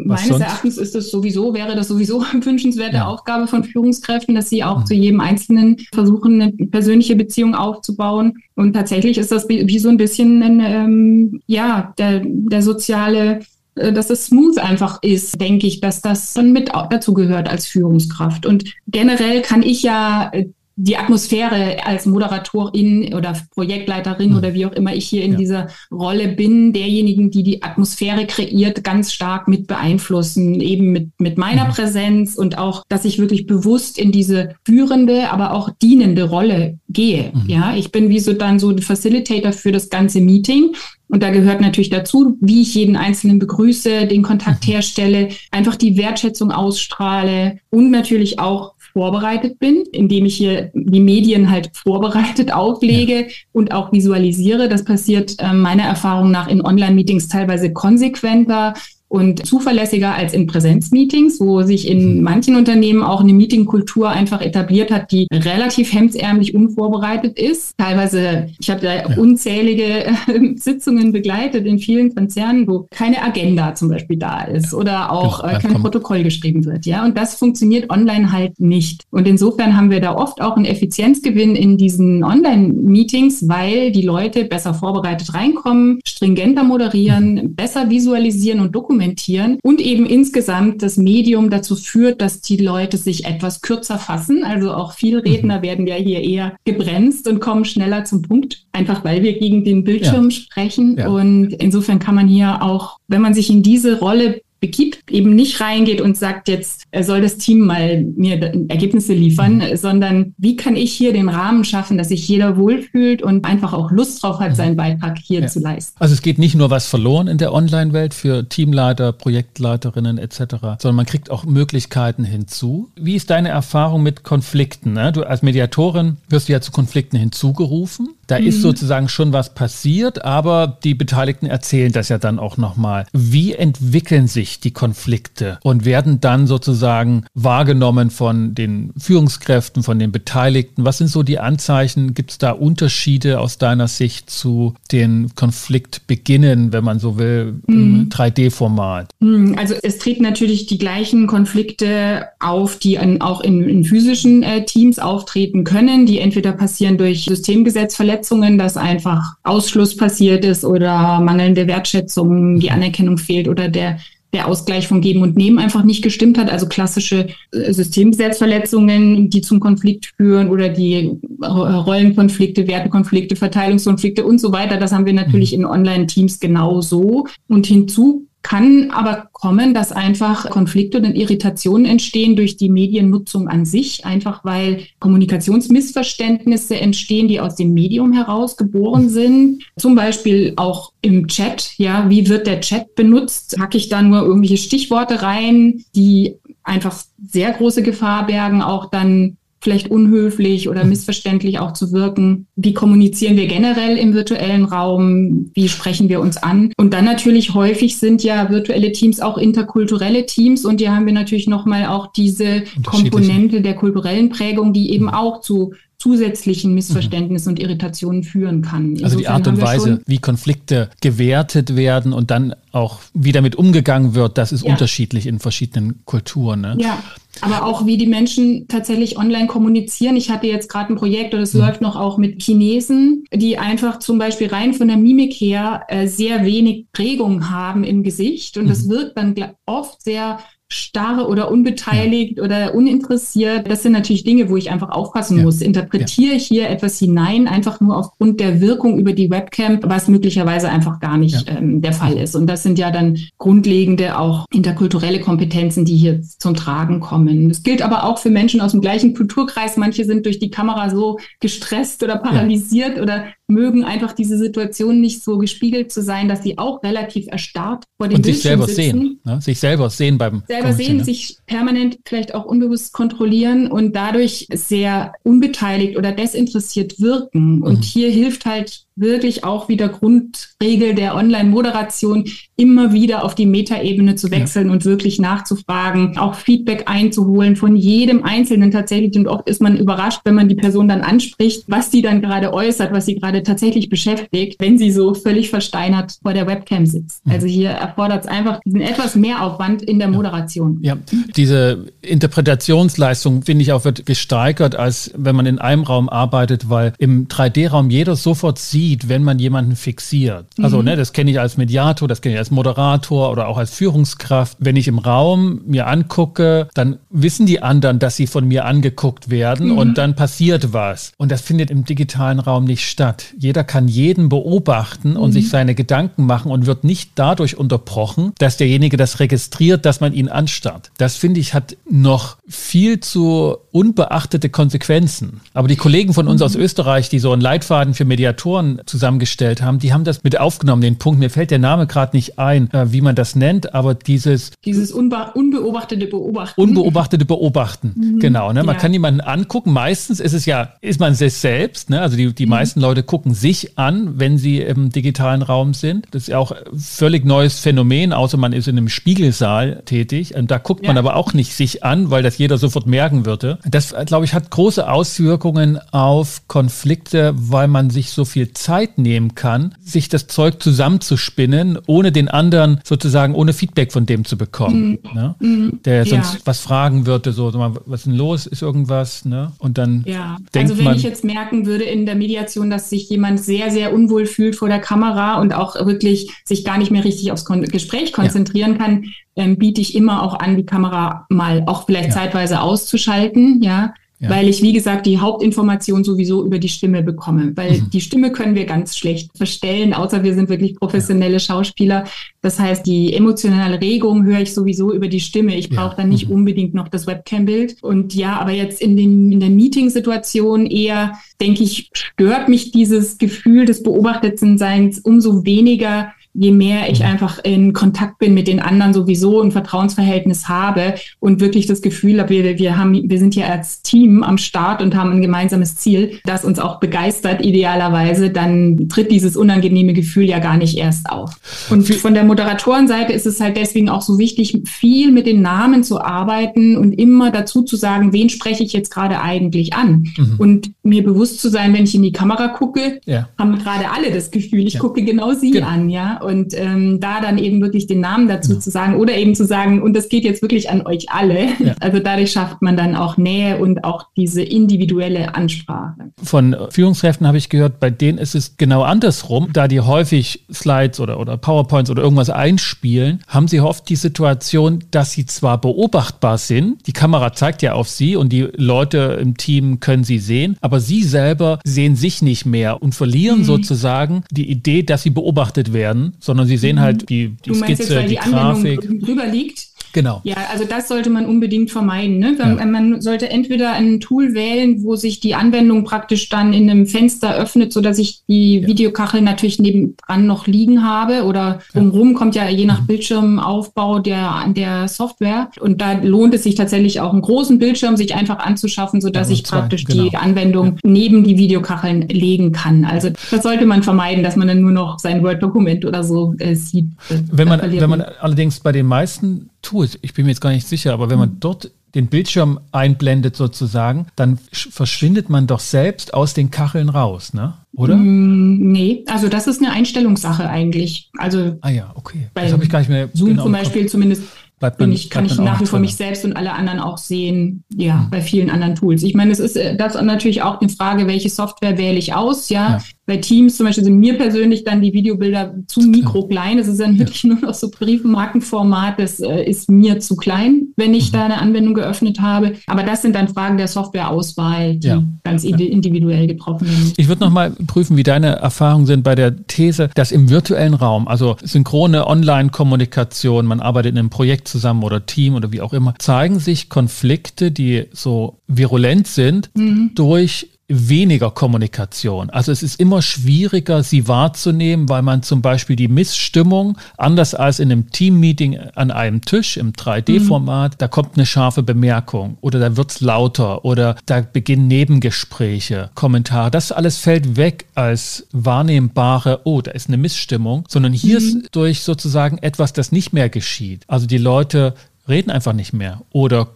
meines 0.05 0.29
Erachtens 0.29 0.77
ist 0.77 0.93
das 0.93 1.09
sowieso, 1.09 1.55
wäre 1.55 1.75
das 1.75 1.87
sowieso 1.87 2.21
eine 2.31 2.45
wünschenswerte 2.45 2.97
ja. 2.97 3.07
Aufgabe 3.07 3.47
von 3.47 3.63
Führungskräften, 3.63 4.35
dass 4.35 4.49
sie 4.49 4.63
auch 4.63 4.81
mhm. 4.81 4.85
zu 4.85 4.93
jedem 4.93 5.21
Einzelnen 5.21 5.77
versuchen, 5.93 6.41
eine 6.41 6.51
persönliche 6.67 7.15
Beziehung 7.15 7.55
aufzubauen. 7.55 8.35
Und 8.55 8.73
tatsächlich 8.73 9.17
ist 9.17 9.31
das 9.31 9.49
wie, 9.49 9.79
so 9.79 9.89
ein 9.89 9.97
bisschen 9.97 10.43
ein, 10.43 10.59
ähm, 10.59 11.41
ja, 11.47 11.93
der, 11.97 12.21
der 12.23 12.61
soziale 12.61 13.39
äh, 13.75 13.91
dass 13.91 14.11
es 14.11 14.27
smooth 14.27 14.59
einfach 14.59 14.99
ist, 15.01 15.41
denke 15.41 15.65
ich, 15.65 15.81
dass 15.81 16.01
das 16.01 16.33
schon 16.33 16.53
mit 16.53 16.69
dazu 16.91 17.15
gehört 17.15 17.49
als 17.49 17.65
Führungskraft. 17.65 18.45
Und 18.45 18.65
generell 18.87 19.41
kann 19.41 19.63
ich 19.63 19.81
ja 19.81 20.29
äh, 20.31 20.45
die 20.75 20.97
Atmosphäre 20.97 21.85
als 21.85 22.05
Moderatorin 22.05 23.13
oder 23.13 23.37
Projektleiterin 23.51 24.31
mhm. 24.31 24.37
oder 24.37 24.53
wie 24.53 24.65
auch 24.65 24.71
immer 24.71 24.95
ich 24.95 25.05
hier 25.05 25.23
in 25.23 25.33
ja. 25.33 25.37
dieser 25.37 25.67
Rolle 25.91 26.29
bin, 26.29 26.73
derjenigen, 26.73 27.29
die 27.29 27.43
die 27.43 27.61
Atmosphäre 27.61 28.25
kreiert, 28.25 28.83
ganz 28.83 29.13
stark 29.13 29.47
mit 29.47 29.67
beeinflussen, 29.67 30.59
eben 30.61 30.91
mit, 30.91 31.09
mit 31.19 31.37
meiner 31.37 31.65
mhm. 31.65 31.71
Präsenz 31.71 32.35
und 32.35 32.57
auch, 32.57 32.83
dass 32.89 33.05
ich 33.05 33.19
wirklich 33.19 33.45
bewusst 33.45 33.99
in 33.99 34.11
diese 34.11 34.55
führende, 34.65 35.29
aber 35.31 35.53
auch 35.53 35.69
dienende 35.81 36.23
Rolle 36.23 36.79
gehe. 36.89 37.31
Mhm. 37.33 37.49
Ja, 37.49 37.75
ich 37.75 37.91
bin 37.91 38.09
wie 38.09 38.19
so 38.19 38.33
dann 38.33 38.57
so 38.57 38.69
ein 38.69 38.79
Facilitator 38.79 39.51
für 39.51 39.71
das 39.71 39.89
ganze 39.89 40.21
Meeting 40.21 40.73
und 41.13 41.21
da 41.21 41.29
gehört 41.29 41.61
natürlich 41.61 41.91
dazu, 41.91 42.37
wie 42.41 42.63
ich 42.63 42.73
jeden 42.73 42.95
Einzelnen 42.95 43.37
begrüße, 43.37 44.07
den 44.07 44.23
Kontakt 44.23 44.65
mhm. 44.67 44.71
herstelle, 44.71 45.29
einfach 45.51 45.75
die 45.75 45.95
Wertschätzung 45.95 46.51
ausstrahle 46.51 47.59
und 47.69 47.91
natürlich 47.91 48.39
auch 48.39 48.72
vorbereitet 48.93 49.59
bin, 49.59 49.83
indem 49.91 50.25
ich 50.25 50.37
hier 50.37 50.71
die 50.73 50.99
Medien 50.99 51.49
halt 51.49 51.71
vorbereitet 51.73 52.53
auflege 52.53 53.27
und 53.51 53.73
auch 53.73 53.91
visualisiere. 53.91 54.69
Das 54.69 54.85
passiert 54.85 55.35
äh, 55.39 55.51
meiner 55.51 55.83
Erfahrung 55.83 56.31
nach 56.31 56.47
in 56.47 56.63
Online-Meetings 56.63 57.27
teilweise 57.27 57.73
konsequenter 57.73 58.75
und 59.13 59.45
zuverlässiger 59.45 60.15
als 60.15 60.33
in 60.33 60.47
Präsenzmeetings, 60.47 61.39
wo 61.39 61.61
sich 61.61 61.87
in 61.87 62.17
mhm. 62.17 62.23
manchen 62.23 62.55
Unternehmen 62.55 63.03
auch 63.03 63.21
eine 63.21 63.33
Meetingkultur 63.33 64.09
einfach 64.09 64.41
etabliert 64.41 64.89
hat, 64.89 65.11
die 65.11 65.27
relativ 65.31 65.93
hemdsärmlich 65.93 66.55
unvorbereitet 66.55 67.37
ist. 67.37 67.77
Teilweise, 67.77 68.47
ich 68.59 68.71
habe 68.71 68.81
da 68.81 68.95
ja. 68.95 69.15
unzählige 69.15 70.05
äh, 70.05 70.13
Sitzungen 70.55 71.11
begleitet 71.11 71.67
in 71.67 71.77
vielen 71.77 72.15
Konzernen, 72.15 72.67
wo 72.67 72.87
keine 72.89 73.21
Agenda 73.21 73.75
zum 73.75 73.89
Beispiel 73.89 74.17
da 74.17 74.45
ist 74.45 74.73
oder 74.73 75.11
auch 75.11 75.43
genau, 75.43 75.57
äh, 75.57 75.59
kein 75.59 75.73
Protokoll 75.75 76.23
geschrieben 76.23 76.65
wird. 76.65 76.87
Ja, 76.87 77.05
und 77.05 77.15
das 77.15 77.35
funktioniert 77.35 77.91
online 77.91 78.31
halt 78.31 78.59
nicht. 78.59 79.03
Und 79.11 79.27
insofern 79.27 79.77
haben 79.77 79.91
wir 79.91 79.99
da 79.99 80.15
oft 80.15 80.41
auch 80.41 80.55
einen 80.55 80.65
Effizienzgewinn 80.65 81.55
in 81.55 81.77
diesen 81.77 82.23
Online-Meetings, 82.23 83.47
weil 83.47 83.91
die 83.91 84.01
Leute 84.01 84.45
besser 84.45 84.73
vorbereitet 84.73 85.35
reinkommen, 85.35 85.99
stringenter 86.03 86.63
moderieren, 86.63 87.35
mhm. 87.35 87.55
besser 87.55 87.91
visualisieren 87.91 88.59
und 88.59 88.73
dokumentieren 88.73 89.02
dokumentieren 89.03 89.59
und 89.63 89.81
eben 89.81 90.05
insgesamt 90.05 90.81
das 90.81 90.97
Medium 90.97 91.49
dazu 91.49 91.75
führt, 91.75 92.21
dass 92.21 92.41
die 92.41 92.57
Leute 92.57 92.97
sich 92.97 93.25
etwas 93.25 93.61
kürzer 93.61 93.97
fassen. 93.97 94.43
Also 94.43 94.71
auch 94.73 94.93
viele 94.93 95.17
mhm. 95.17 95.23
Redner 95.23 95.61
werden 95.61 95.87
ja 95.87 95.95
hier 95.95 96.21
eher 96.21 96.55
gebremst 96.65 97.27
und 97.27 97.39
kommen 97.39 97.65
schneller 97.65 98.05
zum 98.05 98.21
Punkt, 98.21 98.65
einfach 98.71 99.03
weil 99.03 99.23
wir 99.23 99.37
gegen 99.37 99.63
den 99.63 99.83
Bildschirm 99.83 100.25
ja. 100.25 100.31
sprechen. 100.31 100.97
Ja. 100.97 101.07
Und 101.09 101.53
insofern 101.53 101.99
kann 101.99 102.15
man 102.15 102.27
hier 102.27 102.61
auch, 102.61 102.97
wenn 103.07 103.21
man 103.21 103.33
sich 103.33 103.49
in 103.49 103.63
diese 103.63 103.99
Rolle 103.99 104.41
begibt, 104.63 105.11
eben 105.11 105.35
nicht 105.35 105.59
reingeht 105.59 105.99
und 105.99 106.15
sagt, 106.15 106.47
jetzt 106.47 106.83
soll 107.01 107.19
das 107.19 107.37
Team 107.37 107.65
mal 107.65 108.01
mir 108.15 108.39
Ergebnisse 108.69 109.13
liefern, 109.13 109.57
mhm. 109.57 109.75
sondern 109.75 110.33
wie 110.37 110.55
kann 110.55 110.77
ich 110.77 110.93
hier 110.93 111.11
den 111.11 111.27
Rahmen 111.27 111.65
schaffen, 111.65 111.97
dass 111.97 112.07
sich 112.07 112.25
jeder 112.29 112.55
wohlfühlt 112.55 113.21
und 113.21 113.43
einfach 113.43 113.73
auch 113.73 113.91
Lust 113.91 114.23
drauf 114.23 114.39
hat, 114.39 114.51
mhm. 114.51 114.55
seinen 114.55 114.75
Beitrag 114.77 115.17
hier 115.19 115.41
ja. 115.41 115.47
zu 115.47 115.59
leisten. 115.59 115.97
Also 115.99 116.13
es 116.13 116.21
geht 116.21 116.39
nicht 116.39 116.55
nur 116.55 116.69
was 116.69 116.87
verloren 116.87 117.27
in 117.27 117.37
der 117.37 117.53
Online-Welt 117.53 118.13
für 118.13 118.47
Teamleiter, 118.47 119.11
Projektleiterinnen 119.11 120.17
etc., 120.17 120.45
sondern 120.79 120.95
man 120.95 121.05
kriegt 121.05 121.29
auch 121.29 121.43
Möglichkeiten 121.43 122.23
hinzu. 122.23 122.89
Wie 122.95 123.15
ist 123.15 123.31
deine 123.31 123.49
Erfahrung 123.49 124.01
mit 124.01 124.23
Konflikten? 124.23 124.93
Ne? 124.93 125.11
Du 125.11 125.23
als 125.23 125.41
Mediatorin 125.41 126.15
wirst 126.29 126.47
du 126.47 126.53
ja 126.53 126.61
zu 126.61 126.71
Konflikten 126.71 127.17
hinzugerufen. 127.17 128.15
Da 128.33 128.39
mhm. 128.39 128.47
ist 128.47 128.63
sozusagen 128.63 129.09
schon 129.09 129.31
was 129.31 129.53
passiert, 129.53 130.25
aber 130.25 130.79
die 130.83 130.95
Beteiligten 130.95 131.45
erzählen 131.45 131.91
das 131.91 132.09
ja 132.09 132.17
dann 132.17 132.39
auch 132.39 132.57
nochmal. 132.57 133.05
Wie 133.13 133.53
entwickeln 133.53 134.25
sich 134.25 134.59
die 134.59 134.71
Konflikte 134.71 135.59
und 135.61 135.85
werden 135.85 136.19
dann 136.19 136.47
sozusagen 136.47 137.25
wahrgenommen 137.35 138.09
von 138.09 138.55
den 138.55 138.91
Führungskräften, 138.97 139.83
von 139.83 139.99
den 139.99 140.11
Beteiligten? 140.11 140.83
Was 140.83 140.97
sind 140.97 141.09
so 141.09 141.21
die 141.21 141.37
Anzeichen? 141.37 142.15
Gibt 142.15 142.31
es 142.31 142.37
da 142.39 142.49
Unterschiede 142.49 143.39
aus 143.39 143.59
deiner 143.59 143.87
Sicht 143.87 144.31
zu 144.31 144.73
den 144.91 145.35
Konfliktbeginnen, 145.35 146.73
wenn 146.73 146.83
man 146.83 146.97
so 146.97 147.19
will, 147.19 147.61
mhm. 147.67 147.75
im 147.75 148.09
3D-Format? 148.09 149.11
Mhm. 149.19 149.59
Also 149.59 149.75
es 149.83 149.99
treten 149.99 150.23
natürlich 150.23 150.65
die 150.65 150.79
gleichen 150.79 151.27
Konflikte 151.27 152.29
auf, 152.39 152.79
die 152.79 152.97
an, 152.97 153.21
auch 153.21 153.41
in, 153.41 153.69
in 153.69 153.83
physischen 153.83 154.41
äh, 154.41 154.65
Teams 154.65 154.97
auftreten 154.97 155.63
können, 155.65 156.07
die 156.07 156.17
entweder 156.17 156.51
passieren 156.51 156.97
durch 156.97 157.25
Systemgesetzverletzungen, 157.25 158.22
Verletzungen, 158.23 158.57
dass 158.57 158.77
einfach 158.77 159.35
Ausschluss 159.43 159.97
passiert 159.97 160.45
ist 160.45 160.63
oder 160.63 161.19
mangelnde 161.19 161.67
Wertschätzung, 161.67 162.59
die 162.59 162.71
Anerkennung 162.71 163.17
fehlt 163.17 163.47
oder 163.47 163.67
der 163.69 163.99
der 164.31 164.47
Ausgleich 164.47 164.87
von 164.87 164.99
Geben 164.99 165.21
und 165.21 165.37
Nehmen 165.37 165.59
einfach 165.59 165.83
nicht 165.83 166.01
gestimmt 166.01 166.39
hat, 166.39 166.51
also 166.51 166.65
klassische 166.65 167.27
äh, 167.51 167.71
Systemgesetzverletzungen, 167.71 169.29
die 169.29 169.41
zum 169.41 169.59
Konflikt 169.59 170.11
führen 170.17 170.49
oder 170.49 170.69
die 170.69 171.11
Rollenkonflikte, 171.39 172.67
Wertekonflikte, 172.67 173.35
Verteilungskonflikte 173.35 174.25
und 174.25 174.41
so 174.41 174.51
weiter. 174.51 174.77
Das 174.77 174.91
haben 174.91 175.05
wir 175.05 175.13
natürlich 175.13 175.51
mhm. 175.51 175.59
in 175.59 175.65
Online-Teams 175.67 176.39
genauso. 176.39 177.27
Und 177.47 177.67
hinzu 177.67 178.25
kann 178.43 178.91
aber 178.91 179.29
kommen, 179.31 179.73
dass 179.73 179.91
einfach 179.91 180.49
Konflikte 180.49 180.99
und 180.99 181.15
Irritationen 181.15 181.85
entstehen 181.85 182.35
durch 182.35 182.57
die 182.57 182.69
Mediennutzung 182.69 183.47
an 183.47 183.65
sich, 183.65 184.05
einfach 184.05 184.43
weil 184.43 184.85
Kommunikationsmissverständnisse 184.99 186.79
entstehen, 186.79 187.29
die 187.29 187.39
aus 187.39 187.55
dem 187.55 187.73
Medium 187.73 188.11
heraus 188.11 188.57
geboren 188.57 189.09
sind. 189.09 189.63
Zum 189.77 189.95
Beispiel 189.95 190.53
auch 190.57 190.91
im 191.01 191.27
Chat. 191.27 191.73
Ja, 191.77 192.09
wie 192.09 192.27
wird 192.27 192.45
der 192.45 192.61
Chat 192.61 192.95
benutzt? 192.95 193.55
Hacke 193.59 193.77
ich 193.77 193.89
da 193.89 194.01
nur 194.01 194.21
irgendwelche 194.21 194.57
Stichworte 194.57 195.21
rein, 195.21 195.85
die 195.95 196.35
einfach 196.63 196.95
sehr 197.25 197.51
große 197.51 197.81
Gefahr 197.81 198.27
bergen, 198.27 198.61
auch 198.61 198.89
dann 198.89 199.37
vielleicht 199.63 199.89
unhöflich 199.89 200.67
oder 200.67 200.83
mhm. 200.83 200.89
missverständlich 200.89 201.59
auch 201.59 201.71
zu 201.71 201.93
wirken. 201.93 202.47
Wie 202.55 202.73
kommunizieren 202.73 203.37
wir 203.37 203.47
generell 203.47 203.97
im 203.97 204.13
virtuellen 204.13 204.65
Raum? 204.65 205.51
Wie 205.53 205.69
sprechen 205.69 206.09
wir 206.09 206.19
uns 206.19 206.37
an? 206.37 206.73
Und 206.77 206.93
dann 206.93 207.05
natürlich 207.05 207.53
häufig 207.53 207.97
sind 207.97 208.23
ja 208.23 208.49
virtuelle 208.49 208.91
Teams 208.91 209.21
auch 209.21 209.37
interkulturelle 209.37 210.25
Teams 210.25 210.65
und 210.65 210.81
hier 210.81 210.93
haben 210.93 211.05
wir 211.05 211.13
natürlich 211.13 211.47
nochmal 211.47 211.85
auch 211.85 212.11
diese 212.11 212.63
Komponente 212.85 213.61
der 213.61 213.75
kulturellen 213.75 214.29
Prägung, 214.29 214.73
die 214.73 214.91
eben 214.91 215.05
mhm. 215.05 215.13
auch 215.13 215.39
zu 215.39 215.73
zusätzlichen 216.03 216.73
Missverständnissen 216.73 217.53
mhm. 217.53 217.57
und 217.57 217.63
Irritationen 217.63 218.23
führen 218.23 218.61
kann. 218.61 218.97
Insofern 218.97 219.05
also 219.05 219.17
die 219.19 219.27
Art 219.29 219.47
und 219.47 219.61
Weise, 219.61 220.01
wie 220.05 220.17
Konflikte 220.17 220.89
gewertet 220.99 221.77
werden 221.77 222.11
und 222.11 222.29
dann 222.29 222.55
auch 222.73 222.99
wie 223.13 223.31
damit 223.31 223.55
umgegangen 223.55 224.13
wird, 224.13 224.37
das 224.37 224.51
ist 224.51 224.65
ja. 224.65 224.71
unterschiedlich 224.71 225.27
in 225.27 225.39
verschiedenen 225.39 226.03
Kulturen. 226.03 226.59
Ne? 226.59 226.75
Ja, 226.77 227.01
aber 227.39 227.65
auch 227.65 227.85
wie 227.85 227.97
die 227.97 228.07
Menschen 228.07 228.67
tatsächlich 228.67 229.17
online 229.17 229.47
kommunizieren. 229.47 230.17
Ich 230.17 230.29
hatte 230.29 230.47
jetzt 230.47 230.67
gerade 230.67 230.91
ein 230.91 230.97
Projekt 230.97 231.33
oder 231.33 231.43
es 231.43 231.53
mhm. 231.53 231.61
läuft 231.61 231.79
noch 231.79 231.95
auch 231.95 232.17
mit 232.17 232.41
Chinesen, 232.41 233.23
die 233.33 233.57
einfach 233.57 233.99
zum 233.99 234.17
Beispiel 234.17 234.47
rein 234.47 234.73
von 234.73 234.89
der 234.89 234.97
Mimik 234.97 235.31
her 235.31 235.83
äh, 235.87 236.07
sehr 236.07 236.43
wenig 236.43 236.87
Prägung 236.91 237.49
haben 237.49 237.85
im 237.85 238.03
Gesicht 238.03 238.57
und 238.57 238.65
mhm. 238.65 238.69
das 238.69 238.89
wirkt 238.89 239.17
dann 239.17 239.35
oft 239.65 240.01
sehr 240.01 240.39
starr 240.73 241.29
oder 241.29 241.51
unbeteiligt 241.51 242.37
ja. 242.37 242.43
oder 242.43 242.73
uninteressiert. 242.73 243.69
Das 243.69 243.83
sind 243.83 243.91
natürlich 243.91 244.23
Dinge, 244.23 244.49
wo 244.49 244.57
ich 244.57 244.71
einfach 244.71 244.89
aufpassen 244.89 245.37
ja. 245.37 245.43
muss. 245.43 245.61
Interpretiere 245.61 246.35
ich 246.35 246.47
hier 246.47 246.69
etwas 246.69 246.99
hinein, 246.99 247.47
einfach 247.47 247.79
nur 247.79 247.97
aufgrund 247.97 248.39
der 248.39 248.61
Wirkung 248.61 248.97
über 248.99 249.13
die 249.13 249.29
Webcam, 249.29 249.79
was 249.83 250.07
möglicherweise 250.07 250.69
einfach 250.69 250.99
gar 250.99 251.17
nicht 251.17 251.45
ähm, 251.47 251.81
der 251.81 251.93
Fall 251.93 252.13
ist. 252.13 252.35
Und 252.35 252.47
das 252.47 252.63
sind 252.63 252.79
ja 252.79 252.91
dann 252.91 253.17
grundlegende 253.37 254.17
auch 254.17 254.45
interkulturelle 254.51 255.19
Kompetenzen, 255.19 255.85
die 255.85 255.95
hier 255.95 256.21
zum 256.21 256.55
Tragen 256.55 256.99
kommen. 256.99 257.49
Das 257.49 257.63
gilt 257.63 257.81
aber 257.81 258.03
auch 258.05 258.17
für 258.17 258.29
Menschen 258.29 258.61
aus 258.61 258.71
dem 258.71 258.81
gleichen 258.81 259.13
Kulturkreis. 259.13 259.77
Manche 259.77 260.05
sind 260.05 260.25
durch 260.25 260.39
die 260.39 260.49
Kamera 260.49 260.89
so 260.89 261.19
gestresst 261.39 262.03
oder 262.03 262.17
paralysiert 262.17 262.99
oder 262.99 263.25
mögen 263.53 263.83
einfach 263.83 264.13
diese 264.13 264.37
Situation 264.37 264.99
nicht 264.99 265.23
so 265.23 265.37
gespiegelt 265.37 265.91
zu 265.91 266.01
sein, 266.01 266.27
dass 266.27 266.43
sie 266.43 266.57
auch 266.57 266.83
relativ 266.83 267.27
erstarrt 267.27 267.85
vor 267.97 268.07
dem 268.07 268.17
Und 268.17 268.25
sich 268.25 268.41
selber 268.41 268.65
sitzen. 268.65 268.75
sehen, 268.75 269.19
ne? 269.23 269.41
sich 269.41 269.59
selber 269.59 269.89
sehen 269.89 270.17
beim 270.17 270.43
selber 270.47 270.73
sehen, 270.73 270.97
ne? 270.97 271.03
sich 271.03 271.37
permanent 271.45 271.99
vielleicht 272.05 272.33
auch 272.35 272.45
unbewusst 272.45 272.93
kontrollieren 272.93 273.71
und 273.71 273.95
dadurch 273.95 274.47
sehr 274.53 275.13
unbeteiligt 275.23 275.97
oder 275.97 276.11
desinteressiert 276.11 276.99
wirken. 276.99 277.61
Und 277.61 277.79
mhm. 277.79 277.83
hier 277.83 278.09
hilft 278.09 278.45
halt 278.45 278.82
wirklich 278.95 279.43
auch 279.43 279.69
wieder 279.69 279.89
Grundregel 279.89 280.93
der 280.93 281.15
Online-Moderation, 281.15 282.25
immer 282.55 282.93
wieder 282.93 283.23
auf 283.23 283.35
die 283.35 283.45
Metaebene 283.45 284.15
zu 284.15 284.29
wechseln 284.29 284.67
ja. 284.67 284.73
und 284.73 284.85
wirklich 284.85 285.19
nachzufragen, 285.19 286.17
auch 286.17 286.35
Feedback 286.35 286.83
einzuholen 286.85 287.55
von 287.55 287.75
jedem 287.75 288.23
Einzelnen 288.23 288.71
tatsächlich. 288.71 289.15
Und 289.15 289.27
oft 289.27 289.47
ist 289.49 289.61
man 289.61 289.77
überrascht, 289.77 290.21
wenn 290.25 290.35
man 290.35 290.47
die 290.47 290.55
Person 290.55 290.87
dann 290.87 291.01
anspricht, 291.01 291.63
was 291.67 291.89
die 291.89 292.01
dann 292.01 292.21
gerade 292.21 292.53
äußert, 292.53 292.93
was 292.93 293.05
sie 293.05 293.15
gerade 293.15 293.41
tatsächlich 293.43 293.89
beschäftigt, 293.89 294.59
wenn 294.59 294.77
sie 294.77 294.91
so 294.91 295.13
völlig 295.13 295.49
versteinert 295.49 296.17
vor 296.21 296.33
der 296.33 296.45
Webcam 296.45 296.85
sitzt. 296.85 297.25
Mhm. 297.25 297.31
Also 297.31 297.47
hier 297.47 297.69
erfordert 297.69 298.25
es 298.25 298.27
einfach 298.27 298.59
diesen 298.63 298.81
etwas 298.81 299.15
mehr 299.15 299.43
Aufwand 299.43 299.81
in 299.81 299.97
der 299.97 300.07
Moderation. 300.07 300.77
Ja, 300.81 300.97
diese 301.35 301.87
Interpretationsleistung, 302.01 303.41
finde 303.41 303.63
ich 303.63 303.71
auch, 303.71 303.85
wird 303.85 304.05
gesteigert, 304.05 304.75
als 304.75 305.11
wenn 305.17 305.35
man 305.35 305.47
in 305.47 305.57
einem 305.57 305.83
Raum 305.83 306.09
arbeitet, 306.09 306.69
weil 306.69 306.93
im 306.99 307.27
3D-Raum 307.27 307.89
jeder 307.89 308.15
sofort 308.15 308.59
sieht, 308.59 308.82
sieht, 308.83 309.07
wenn 309.07 309.23
man 309.23 309.39
jemanden 309.39 309.77
fixiert. 309.77 310.47
Also, 310.61 310.79
mhm. 310.79 310.85
ne, 310.85 310.95
das 310.97 311.13
kenne 311.13 311.31
ich 311.31 311.39
als 311.39 311.55
Mediator, 311.55 312.07
das 312.07 312.21
kenne 312.21 312.35
ich 312.35 312.39
als 312.39 312.51
Moderator 312.51 313.31
oder 313.31 313.47
auch 313.47 313.57
als 313.57 313.73
Führungskraft. 313.73 314.57
Wenn 314.59 314.75
ich 314.75 314.89
im 314.89 314.99
Raum 314.99 315.61
mir 315.65 315.87
angucke, 315.87 316.67
dann 316.73 316.97
wissen 317.09 317.45
die 317.45 317.61
anderen, 317.61 317.99
dass 317.99 318.17
sie 318.17 318.27
von 318.27 318.45
mir 318.45 318.65
angeguckt 318.65 319.29
werden 319.29 319.69
mhm. 319.69 319.77
und 319.77 319.97
dann 319.97 320.15
passiert 320.15 320.73
was. 320.73 321.13
Und 321.17 321.31
das 321.31 321.41
findet 321.41 321.71
im 321.71 321.85
digitalen 321.85 322.39
Raum 322.39 322.65
nicht 322.65 322.85
statt. 322.85 323.33
Jeder 323.39 323.63
kann 323.63 323.87
jeden 323.87 324.27
beobachten 324.27 325.11
mhm. 325.11 325.17
und 325.17 325.31
sich 325.31 325.49
seine 325.49 325.75
Gedanken 325.75 326.25
machen 326.25 326.51
und 326.51 326.65
wird 326.65 326.83
nicht 326.83 327.11
dadurch 327.15 327.55
unterbrochen, 327.55 328.33
dass 328.39 328.57
derjenige 328.57 328.97
das 328.97 329.21
registriert, 329.21 329.85
dass 329.85 330.01
man 330.01 330.11
ihn 330.11 330.27
anstarrt. 330.27 330.91
Das 330.97 331.15
finde 331.15 331.39
ich 331.39 331.53
hat 331.53 331.77
noch 331.89 332.35
viel 332.49 332.99
zu 332.99 333.55
unbeachtete 333.71 334.49
Konsequenzen. 334.49 335.39
Aber 335.53 335.69
die 335.69 335.77
Kollegen 335.77 336.13
von 336.13 336.27
uns 336.27 336.41
aus 336.41 336.55
mhm. 336.57 336.63
Österreich, 336.63 337.07
die 337.07 337.19
so 337.19 337.31
einen 337.31 337.41
Leitfaden 337.41 337.93
für 337.93 338.03
Mediatoren 338.03 338.72
zusammengestellt 338.85 339.61
haben, 339.61 339.79
die 339.79 339.93
haben 339.93 340.03
das 340.03 340.23
mit 340.23 340.39
aufgenommen, 340.39 340.81
den 340.81 340.97
Punkt. 340.97 341.19
Mir 341.19 341.29
fällt 341.29 341.51
der 341.51 341.59
Name 341.59 341.87
gerade 341.87 342.15
nicht 342.15 342.39
ein, 342.39 342.71
äh, 342.73 342.91
wie 342.91 343.01
man 343.01 343.15
das 343.15 343.35
nennt, 343.35 343.73
aber 343.73 343.95
dieses. 343.95 344.51
Dieses 344.65 344.91
unbe 344.91 345.31
unbeobachtete 345.33 346.07
Beobachten. 346.07 346.59
Unbeobachtete 346.59 347.25
Beobachten, 347.25 347.93
mhm. 347.95 348.19
genau. 348.19 348.51
Ne? 348.53 348.63
Man 348.63 348.75
ja. 348.75 348.81
kann 348.81 348.93
jemanden 348.93 349.21
angucken. 349.21 349.71
Meistens 349.73 350.19
ist 350.19 350.33
es 350.33 350.45
ja, 350.45 350.73
ist 350.81 350.99
man 350.99 351.13
es 351.13 351.41
selbst. 351.41 351.89
Ne? 351.89 352.01
Also 352.01 352.17
die, 352.17 352.33
die 352.33 352.45
mhm. 352.45 352.51
meisten 352.51 352.79
Leute 352.79 353.03
gucken 353.03 353.33
sich 353.33 353.77
an, 353.77 354.19
wenn 354.19 354.37
sie 354.37 354.61
im 354.61 354.89
digitalen 354.89 355.41
Raum 355.41 355.73
sind. 355.73 356.07
Das 356.11 356.23
ist 356.23 356.27
ja 356.29 356.37
auch 356.37 356.51
ein 356.51 356.77
völlig 356.77 357.25
neues 357.25 357.59
Phänomen, 357.59 358.13
außer 358.13 358.37
man 358.37 358.53
ist 358.53 358.67
in 358.67 358.77
einem 358.77 358.89
Spiegelsaal 358.89 359.81
tätig. 359.85 360.35
Und 360.35 360.51
da 360.51 360.57
guckt 360.57 360.83
ja. 360.83 360.89
man 360.89 360.97
aber 360.97 361.15
auch 361.15 361.33
nicht 361.33 361.53
sich 361.53 361.83
an, 361.83 362.09
weil 362.11 362.23
das 362.23 362.37
jeder 362.37 362.57
sofort 362.57 362.87
merken 362.87 363.25
würde. 363.25 363.59
Das, 363.65 363.93
glaube 364.05 364.25
ich, 364.25 364.33
hat 364.33 364.49
große 364.49 364.89
Auswirkungen 364.89 365.79
auf 365.91 366.47
Konflikte, 366.47 367.33
weil 367.35 367.67
man 367.67 367.89
sich 367.89 368.11
so 368.11 368.25
viel 368.25 368.53
Zeit 368.63 368.97
nehmen 368.97 369.35
kann, 369.35 369.75
sich 369.81 370.07
das 370.07 370.27
Zeug 370.27 370.63
zusammenzuspinnen, 370.63 371.79
ohne 371.85 372.13
den 372.13 372.29
anderen 372.29 372.79
sozusagen, 372.85 373.35
ohne 373.35 373.51
Feedback 373.51 373.91
von 373.91 374.05
dem 374.05 374.23
zu 374.23 374.37
bekommen. 374.37 374.99
Mhm. 375.03 375.13
Ne? 375.13 375.35
Mhm. 375.39 375.79
Der 375.83 376.05
sonst 376.05 376.35
ja. 376.35 376.39
was 376.45 376.61
fragen 376.61 377.05
würde, 377.05 377.33
so, 377.33 377.51
was 377.85 378.01
ist 378.01 378.05
denn 378.05 378.13
los, 378.15 378.45
ist 378.45 378.61
irgendwas? 378.61 379.25
Ne? 379.25 379.51
Und 379.59 379.77
dann 379.77 380.05
ja. 380.07 380.37
denkt 380.55 380.71
Also 380.71 380.77
wenn 380.77 380.85
man, 380.85 380.95
ich 380.95 381.03
jetzt 381.03 381.25
merken 381.25 381.65
würde 381.65 381.83
in 381.83 382.05
der 382.05 382.15
Mediation, 382.15 382.69
dass 382.69 382.89
sich 382.89 383.09
jemand 383.09 383.43
sehr, 383.43 383.69
sehr 383.69 383.93
unwohl 383.93 384.25
fühlt 384.25 384.55
vor 384.55 384.69
der 384.69 384.79
Kamera 384.79 385.41
und 385.41 385.53
auch 385.53 385.75
wirklich 385.85 386.31
sich 386.45 386.63
gar 386.63 386.77
nicht 386.77 386.89
mehr 386.89 387.03
richtig 387.03 387.33
aufs 387.33 387.45
Gespräch 387.45 388.13
konzentrieren 388.13 388.73
ja. 388.73 388.77
kann, 388.77 389.05
ähm, 389.35 389.57
biete 389.57 389.81
ich 389.81 389.93
immer 389.93 390.23
auch 390.23 390.39
an, 390.39 390.55
die 390.55 390.65
Kamera 390.65 391.25
mal 391.27 391.63
auch 391.65 391.85
vielleicht 391.85 392.09
ja. 392.09 392.15
zeitweise 392.15 392.61
auszuschalten, 392.61 393.61
ja, 393.61 393.93
ja. 394.23 394.29
weil 394.29 394.47
ich, 394.47 394.61
wie 394.61 394.71
gesagt, 394.71 395.05
die 395.05 395.19
Hauptinformation 395.19 396.03
sowieso 396.03 396.45
über 396.45 396.57
die 396.57 396.69
Stimme 396.69 397.03
bekomme. 397.03 397.51
Weil 397.55 397.81
mhm. 397.81 397.89
die 397.91 397.99
Stimme 397.99 398.31
können 398.31 398.55
wir 398.55 398.65
ganz 398.65 398.97
schlecht 398.97 399.35
verstellen, 399.35 399.93
außer 399.93 400.23
wir 400.23 400.33
sind 400.33 400.49
wirklich 400.49 400.75
professionelle 400.75 401.33
ja. 401.33 401.39
Schauspieler. 401.39 402.05
Das 402.41 402.59
heißt, 402.59 402.85
die 402.85 403.13
emotionale 403.13 403.81
Regung 403.81 404.23
höre 404.23 404.39
ich 404.39 404.53
sowieso 404.53 404.93
über 404.93 405.09
die 405.09 405.19
Stimme. 405.19 405.55
Ich 405.57 405.69
brauche 405.69 405.97
dann 405.97 406.09
nicht 406.09 406.29
mhm. 406.29 406.35
unbedingt 406.35 406.73
noch 406.73 406.87
das 406.87 407.05
Webcam-Bild. 407.05 407.83
Und 407.83 408.15
ja, 408.15 408.39
aber 408.39 408.51
jetzt 408.51 408.81
in, 408.81 408.95
den, 408.95 409.31
in 409.31 409.39
der 409.41 409.49
Meeting-Situation 409.49 410.65
eher, 410.65 411.13
denke 411.41 411.63
ich, 411.63 411.89
stört 411.93 412.47
mich 412.47 412.71
dieses 412.71 413.17
Gefühl 413.17 413.65
des 413.65 413.83
Beobachtetseins 413.83 414.99
umso 414.99 415.45
weniger, 415.45 416.13
je 416.33 416.51
mehr 416.51 416.89
ich 416.89 416.99
mhm. 416.99 417.05
einfach 417.05 417.39
in 417.43 417.73
Kontakt 417.73 418.17
bin 418.17 418.33
mit 418.33 418.47
den 418.47 418.59
anderen 418.59 418.93
sowieso 418.93 419.41
ein 419.41 419.51
Vertrauensverhältnis 419.51 420.49
habe 420.49 420.95
und 421.19 421.39
wirklich 421.39 421.67
das 421.67 421.81
Gefühl 421.81 422.19
habe, 422.19 422.29
wir, 422.29 422.57
wir 422.57 422.77
haben, 422.77 423.09
wir 423.09 423.19
sind 423.19 423.35
hier 423.35 423.49
als 423.49 423.81
Team 423.83 424.23
am 424.23 424.37
Start 424.37 424.81
und 424.81 424.95
haben 424.95 425.11
ein 425.11 425.21
gemeinsames 425.21 425.75
Ziel, 425.75 426.19
das 426.25 426.43
uns 426.43 426.59
auch 426.59 426.79
begeistert 426.79 427.45
idealerweise, 427.45 428.31
dann 428.31 428.89
tritt 428.89 429.11
dieses 429.11 429.37
unangenehme 429.37 429.93
Gefühl 429.93 430.25
ja 430.25 430.39
gar 430.39 430.57
nicht 430.57 430.77
erst 430.77 431.09
auf. 431.09 431.35
Und 431.69 431.87
von 431.87 432.13
der 432.15 432.23
Moderatorenseite 432.23 433.13
ist 433.13 433.27
es 433.27 433.39
halt 433.39 433.55
deswegen 433.55 433.89
auch 433.89 434.01
so 434.01 434.17
wichtig, 434.17 434.59
viel 434.65 435.11
mit 435.11 435.27
den 435.27 435.41
Namen 435.41 435.83
zu 435.83 436.01
arbeiten 436.01 436.77
und 436.77 436.93
immer 436.93 437.31
dazu 437.31 437.61
zu 437.61 437.75
sagen, 437.75 438.11
wen 438.11 438.29
spreche 438.29 438.63
ich 438.63 438.73
jetzt 438.73 438.91
gerade 438.91 439.21
eigentlich 439.21 439.73
an? 439.75 440.07
Mhm. 440.17 440.35
Und 440.39 440.71
mir 440.81 441.03
bewusst 441.03 441.39
zu 441.39 441.49
sein, 441.49 441.73
wenn 441.73 441.83
ich 441.83 441.93
in 441.93 442.01
die 442.01 442.11
Kamera 442.11 442.47
gucke, 442.47 442.99
ja. 443.05 443.29
haben 443.37 443.57
gerade 443.59 443.91
alle 443.91 444.11
das 444.11 444.31
Gefühl, 444.31 444.65
ich 444.65 444.75
ja. 444.75 444.79
gucke 444.79 445.03
genau 445.03 445.33
sie 445.33 445.51
genau. 445.51 445.67
an, 445.67 445.89
ja 445.89 446.22
und 446.23 446.53
ähm, 446.55 446.99
da 446.99 447.21
dann 447.21 447.37
eben 447.37 447.61
wirklich 447.61 447.87
den 447.87 447.99
Namen 447.99 448.27
dazu 448.27 448.53
ja. 448.53 448.59
zu 448.59 448.69
sagen 448.69 448.95
oder 448.95 449.15
eben 449.15 449.35
zu 449.35 449.45
sagen, 449.45 449.81
und 449.81 449.95
das 449.95 450.09
geht 450.09 450.23
jetzt 450.23 450.41
wirklich 450.41 450.69
an 450.69 450.85
euch 450.85 451.09
alle. 451.09 451.45
Ja. 451.59 451.73
Also 451.83 451.99
dadurch 451.99 452.31
schafft 452.31 452.61
man 452.61 452.77
dann 452.77 452.95
auch 452.95 453.17
Nähe 453.17 453.57
und 453.57 453.83
auch 453.83 454.07
diese 454.15 454.41
individuelle 454.41 455.35
Ansprache. 455.35 456.11
Von 456.23 456.55
Führungskräften 456.69 457.27
habe 457.27 457.37
ich 457.37 457.49
gehört, 457.49 457.79
bei 457.79 457.89
denen 457.89 458.17
ist 458.17 458.35
es 458.35 458.55
genau 458.55 458.83
andersrum. 458.83 459.49
Da 459.51 459.67
die 459.67 459.81
häufig 459.81 460.45
Slides 460.51 460.99
oder, 461.01 461.19
oder 461.19 461.35
PowerPoints 461.35 461.91
oder 461.91 462.01
irgendwas 462.03 462.29
einspielen, 462.29 463.21
haben 463.27 463.47
sie 463.47 463.59
oft 463.59 463.89
die 463.89 463.97
Situation, 463.97 464.83
dass 464.91 465.11
sie 465.11 465.25
zwar 465.25 465.59
beobachtbar 465.59 466.37
sind, 466.37 466.87
die 466.87 466.93
Kamera 466.93 467.33
zeigt 467.33 467.61
ja 467.61 467.73
auf 467.73 467.89
sie 467.89 468.15
und 468.15 468.31
die 468.31 468.47
Leute 468.55 469.17
im 469.19 469.35
Team 469.35 469.79
können 469.79 470.03
sie 470.03 470.19
sehen, 470.19 470.57
aber 470.61 470.79
sie 470.79 471.03
selber 471.03 471.59
sehen 471.63 471.95
sich 471.95 472.21
nicht 472.21 472.45
mehr 472.45 472.81
und 472.81 472.95
verlieren 472.95 473.39
mhm. 473.39 473.45
sozusagen 473.45 474.23
die 474.31 474.49
Idee, 474.49 474.83
dass 474.83 475.03
sie 475.03 475.09
beobachtet 475.09 475.73
werden 475.73 476.12
sondern 476.19 476.47
sie 476.47 476.57
sehen 476.57 476.79
halt 476.79 477.09
die, 477.09 477.29
die 477.29 477.49
du 477.49 477.55
Skizze, 477.55 477.95
jetzt, 477.95 478.09
die, 478.09 478.15
die 478.15 478.31
Grafik. 478.31 478.81
drüber 479.01 479.25
liegt, 479.27 479.67
Genau. 479.93 480.21
Ja, 480.23 480.35
also 480.51 480.65
das 480.65 480.87
sollte 480.87 481.11
man 481.11 481.25
unbedingt 481.27 481.69
vermeiden. 481.69 482.17
Ne? 482.17 482.35
Ja. 482.37 482.65
Man 482.65 482.99
sollte 482.99 483.29
entweder 483.29 483.73
ein 483.73 483.99
Tool 483.99 484.33
wählen, 484.33 484.83
wo 484.83 484.95
sich 484.95 485.19
die 485.19 485.35
Anwendung 485.35 485.83
praktisch 485.83 486.29
dann 486.29 486.51
in 486.51 486.69
einem 486.69 486.87
Fenster 486.87 487.35
öffnet, 487.35 487.71
so 487.71 487.79
dass 487.79 487.99
ich 487.99 488.23
die 488.27 488.59
ja. 488.59 488.67
Videokachel 488.67 489.21
natürlich 489.21 489.59
nebendran 489.59 490.25
noch 490.25 490.47
liegen 490.47 490.83
habe 490.83 491.23
oder 491.23 491.59
drumherum 491.73 492.15
kommt 492.15 492.35
ja 492.35 492.49
je 492.49 492.65
nach 492.65 492.81
mhm. 492.81 492.87
Bildschirmaufbau 492.87 493.99
der, 493.99 494.45
der 494.47 494.87
Software. 494.87 495.49
Und 495.59 495.79
da 495.79 495.93
lohnt 495.93 496.33
es 496.33 496.43
sich 496.43 496.55
tatsächlich 496.55 496.99
auch 496.99 497.13
einen 497.13 497.21
großen 497.21 497.59
Bildschirm 497.59 497.95
sich 497.95 498.15
einfach 498.15 498.39
anzuschaffen, 498.39 498.99
so 498.99 499.09
dass 499.09 499.29
ja, 499.29 499.35
ich 499.35 499.43
praktisch 499.43 499.85
genau. 499.85 500.09
die 500.09 500.17
Anwendung 500.17 500.77
neben 500.83 501.23
die 501.23 501.37
Videokacheln 501.37 502.07
legen 502.09 502.51
kann. 502.51 502.83
Also 502.83 503.11
das 503.29 503.43
sollte 503.43 503.67
man 503.67 503.83
vermeiden, 503.83 504.23
dass 504.23 504.35
man 504.35 504.47
dann 504.47 504.61
nur 504.61 504.71
noch 504.71 504.97
sein 504.97 505.21
Word-Dokument 505.21 505.85
oder 505.85 506.03
so 506.03 506.33
äh, 506.39 506.55
sieht. 506.55 506.87
Wenn 507.31 507.47
man, 507.47 507.61
wenn 507.61 507.89
man 507.89 508.01
allerdings 508.01 508.59
bei 508.59 508.71
den 508.71 508.87
meisten 508.87 509.49
Tools, 509.63 509.97
ich 510.03 510.13
bin 510.13 510.25
mir 510.25 510.31
jetzt 510.31 510.41
gar 510.41 510.51
nicht 510.51 510.67
sicher, 510.67 510.93
aber 510.93 511.09
wenn 511.09 511.17
man 511.17 511.29
hm. 511.29 511.37
dort 511.39 511.71
den 511.95 512.07
Bildschirm 512.07 512.59
einblendet 512.71 513.35
sozusagen, 513.35 514.07
dann 514.15 514.39
verschwindet 514.51 515.29
man 515.29 515.45
doch 515.45 515.59
selbst 515.59 516.13
aus 516.13 516.33
den 516.33 516.49
Kacheln 516.49 516.89
raus, 516.89 517.33
ne? 517.33 517.53
Oder? 517.75 517.95
Mm, 517.95 518.71
nee, 518.71 519.03
also 519.07 519.29
das 519.29 519.47
ist 519.47 519.61
eine 519.61 519.71
Einstellungssache 519.71 520.49
eigentlich. 520.49 521.11
Also 521.17 521.57
ah 521.61 521.69
ja, 521.69 521.91
okay. 521.95 522.29
Das 522.33 522.51
habe 522.51 522.63
ich 522.63 522.69
gar 522.69 522.79
nicht 522.79 522.89
mehr. 522.89 523.09
Zoom 523.13 523.29
genau 523.29 523.43
zum 523.43 523.51
Beispiel 523.51 523.87
zumindest 523.87 524.23
bleibt 524.63 524.79
man, 524.79 524.93
ich, 524.93 525.09
kann 525.09 525.25
ich 525.25 525.37
nach 525.39 525.59
wie 525.59 525.65
vor 525.65 525.79
mich 525.79 525.95
selbst 525.95 526.23
und 526.23 526.37
alle 526.37 526.53
anderen 526.53 526.79
auch 526.79 526.97
sehen, 526.97 527.65
ja, 527.75 527.97
mhm. 527.97 528.09
bei 528.11 528.21
vielen 528.21 528.49
anderen 528.49 528.75
Tools. 528.75 529.03
Ich 529.03 529.13
meine, 529.13 529.33
es 529.33 529.41
ist 529.41 529.57
äh, 529.57 529.75
das 529.75 530.01
natürlich 530.01 530.41
auch 530.41 530.61
eine 530.61 530.69
Frage, 530.69 531.05
welche 531.05 531.29
Software 531.29 531.77
wähle 531.77 531.97
ich 531.97 532.13
aus, 532.13 532.47
ja. 532.47 532.69
ja. 532.69 532.77
Bei 533.05 533.17
Teams 533.17 533.57
zum 533.57 533.65
Beispiel 533.65 533.83
sind 533.83 533.99
mir 533.99 534.17
persönlich 534.17 534.63
dann 534.63 534.81
die 534.81 534.93
Videobilder 534.93 535.53
zu 535.67 535.81
mikroklein. 535.81 536.57
Das 536.57 536.69
ist 536.69 536.79
dann 536.79 536.97
wirklich 536.97 537.23
ja. 537.23 537.29
nur 537.33 537.39
noch 537.39 537.53
so 537.53 537.69
Briefmarkenformat. 537.69 538.97
Das 538.97 539.19
äh, 539.19 539.43
ist 539.43 539.69
mir 539.69 539.99
zu 539.99 540.15
klein, 540.15 540.62
wenn 540.75 540.93
ich 540.93 541.11
mhm. 541.11 541.17
da 541.17 541.25
eine 541.25 541.37
Anwendung 541.39 541.73
geöffnet 541.73 542.19
habe. 542.21 542.53
Aber 542.67 542.83
das 542.83 543.01
sind 543.01 543.15
dann 543.15 543.27
Fragen 543.27 543.57
der 543.57 543.67
Softwareauswahl, 543.67 544.75
die 544.75 544.87
ja. 544.87 545.03
ganz 545.23 545.43
individuell 545.43 546.27
getroffen 546.27 546.67
werden. 546.67 546.93
Ich 546.97 547.07
würde 547.07 547.21
noch 547.21 547.31
mal 547.31 547.51
prüfen, 547.51 547.97
wie 547.97 548.03
deine 548.03 548.35
Erfahrungen 548.37 548.85
sind 548.85 549.03
bei 549.03 549.15
der 549.15 549.45
These, 549.47 549.89
dass 549.95 550.11
im 550.11 550.29
virtuellen 550.29 550.73
Raum, 550.73 551.07
also 551.07 551.35
synchrone 551.41 552.07
Online-Kommunikation, 552.07 553.45
man 553.45 553.59
arbeitet 553.59 553.93
in 553.93 553.99
einem 553.99 554.09
Projekt 554.09 554.47
zusammen 554.47 554.83
oder 554.83 555.05
Team 555.05 555.35
oder 555.35 555.51
wie 555.51 555.61
auch 555.61 555.73
immer, 555.73 555.93
zeigen 555.99 556.39
sich 556.39 556.69
Konflikte, 556.69 557.51
die 557.51 557.85
so 557.91 558.39
virulent 558.47 559.07
sind, 559.07 559.49
mhm. 559.55 559.91
durch 559.95 560.49
weniger 560.69 561.31
Kommunikation. 561.31 562.29
Also 562.29 562.51
es 562.51 562.63
ist 562.63 562.79
immer 562.79 563.01
schwieriger, 563.01 563.83
sie 563.83 564.07
wahrzunehmen, 564.07 564.87
weil 564.87 565.01
man 565.01 565.21
zum 565.21 565.41
Beispiel 565.41 565.75
die 565.75 565.89
Missstimmung, 565.89 566.77
anders 566.97 567.35
als 567.35 567.59
in 567.59 567.71
einem 567.71 567.91
Teammeeting 567.91 568.57
an 568.75 568.89
einem 568.91 569.21
Tisch 569.21 569.57
im 569.57 569.73
3D-Format, 569.73 570.73
mhm. 570.73 570.77
da 570.77 570.87
kommt 570.87 571.15
eine 571.15 571.25
scharfe 571.25 571.63
Bemerkung 571.63 572.37
oder 572.41 572.59
da 572.59 572.77
wird 572.77 572.91
es 572.91 573.01
lauter 573.01 573.65
oder 573.65 573.97
da 574.05 574.21
beginnen 574.21 574.67
Nebengespräche, 574.67 575.89
Kommentare. 575.95 576.49
Das 576.49 576.71
alles 576.71 576.97
fällt 576.97 577.35
weg 577.35 577.65
als 577.75 578.27
wahrnehmbare, 578.31 579.41
oh, 579.43 579.61
da 579.61 579.71
ist 579.71 579.89
eine 579.89 579.97
Missstimmung, 579.97 580.65
sondern 580.69 580.93
hier 580.93 581.19
mhm. 581.19 581.25
ist 581.25 581.49
durch 581.51 581.81
sozusagen 581.81 582.37
etwas, 582.37 582.71
das 582.71 582.91
nicht 582.91 583.11
mehr 583.11 583.29
geschieht. 583.29 583.83
Also 583.87 584.07
die 584.07 584.17
Leute 584.17 584.75
reden 585.09 585.29
einfach 585.29 585.53
nicht 585.53 585.73
mehr 585.73 586.01
oder 586.11 586.55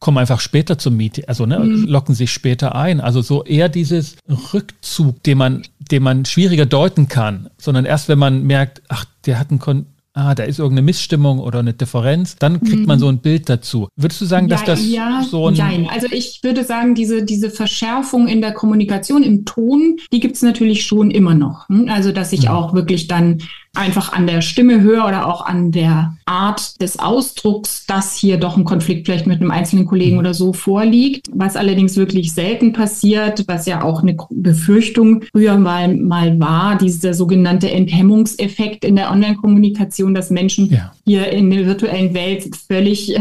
kommen 0.00 0.18
einfach 0.18 0.40
später 0.40 0.78
zum 0.78 0.96
Meeting, 0.96 1.24
also 1.26 1.46
ne, 1.46 1.58
mhm. 1.58 1.84
locken 1.84 2.14
sich 2.14 2.32
später 2.32 2.74
ein. 2.74 3.00
Also 3.00 3.20
so 3.20 3.44
eher 3.44 3.68
dieses 3.68 4.16
Rückzug, 4.52 5.22
den 5.22 5.38
man, 5.38 5.62
den 5.78 6.02
man 6.02 6.24
schwieriger 6.24 6.66
deuten 6.66 7.08
kann, 7.08 7.50
sondern 7.58 7.84
erst 7.84 8.08
wenn 8.08 8.18
man 8.18 8.42
merkt, 8.44 8.82
ach, 8.88 9.04
der 9.26 9.38
hat 9.38 9.50
einen 9.50 9.60
Kon 9.60 9.86
ah, 10.12 10.34
da 10.34 10.42
ist 10.42 10.58
irgendeine 10.58 10.84
Missstimmung 10.84 11.38
oder 11.38 11.60
eine 11.60 11.72
Differenz, 11.72 12.36
dann 12.36 12.60
kriegt 12.60 12.86
man 12.86 12.98
mhm. 12.98 13.00
so 13.00 13.08
ein 13.08 13.18
Bild 13.18 13.48
dazu. 13.48 13.88
Würdest 13.96 14.20
du 14.20 14.24
sagen, 14.24 14.48
dass 14.48 14.64
das 14.64 14.84
ja, 14.86 15.24
so 15.28 15.46
ein... 15.46 15.54
Nein, 15.54 15.88
also 15.90 16.08
ich 16.10 16.40
würde 16.42 16.64
sagen, 16.64 16.94
diese, 16.94 17.24
diese 17.24 17.50
Verschärfung 17.50 18.26
in 18.26 18.40
der 18.40 18.52
Kommunikation, 18.52 19.22
im 19.22 19.44
Ton, 19.44 19.98
die 20.12 20.20
gibt 20.20 20.36
es 20.36 20.42
natürlich 20.42 20.84
schon 20.84 21.10
immer 21.10 21.34
noch. 21.34 21.68
Hm? 21.68 21.88
Also 21.88 22.12
dass 22.12 22.32
ich 22.32 22.42
mhm. 22.42 22.48
auch 22.48 22.74
wirklich 22.74 23.06
dann 23.06 23.38
einfach 23.74 24.12
an 24.12 24.26
der 24.26 24.42
Stimme 24.42 24.80
höre 24.80 25.06
oder 25.06 25.26
auch 25.26 25.46
an 25.46 25.70
der 25.70 26.16
Art 26.26 26.80
des 26.80 26.98
Ausdrucks, 26.98 27.86
dass 27.86 28.16
hier 28.16 28.36
doch 28.36 28.56
ein 28.56 28.64
Konflikt 28.64 29.06
vielleicht 29.06 29.26
mit 29.26 29.40
einem 29.40 29.50
einzelnen 29.50 29.86
Kollegen 29.86 30.14
mhm. 30.14 30.20
oder 30.20 30.34
so 30.34 30.52
vorliegt. 30.52 31.26
Was 31.32 31.56
allerdings 31.56 31.96
wirklich 31.96 32.32
selten 32.32 32.72
passiert, 32.72 33.44
was 33.46 33.66
ja 33.66 33.82
auch 33.82 34.02
eine 34.02 34.16
Befürchtung 34.30 35.22
früher 35.32 35.56
mal, 35.56 35.94
mal 35.96 36.38
war, 36.40 36.78
dieser 36.78 37.14
sogenannte 37.14 37.70
Enthemmungseffekt 37.70 38.84
in 38.84 38.96
der 38.96 39.10
Online-Kommunikation, 39.12 40.14
dass 40.14 40.30
Menschen 40.30 40.70
ja. 40.70 40.92
hier 41.04 41.30
in 41.30 41.50
der 41.50 41.66
virtuellen 41.66 42.12
Welt 42.14 42.50
völlig 42.66 43.14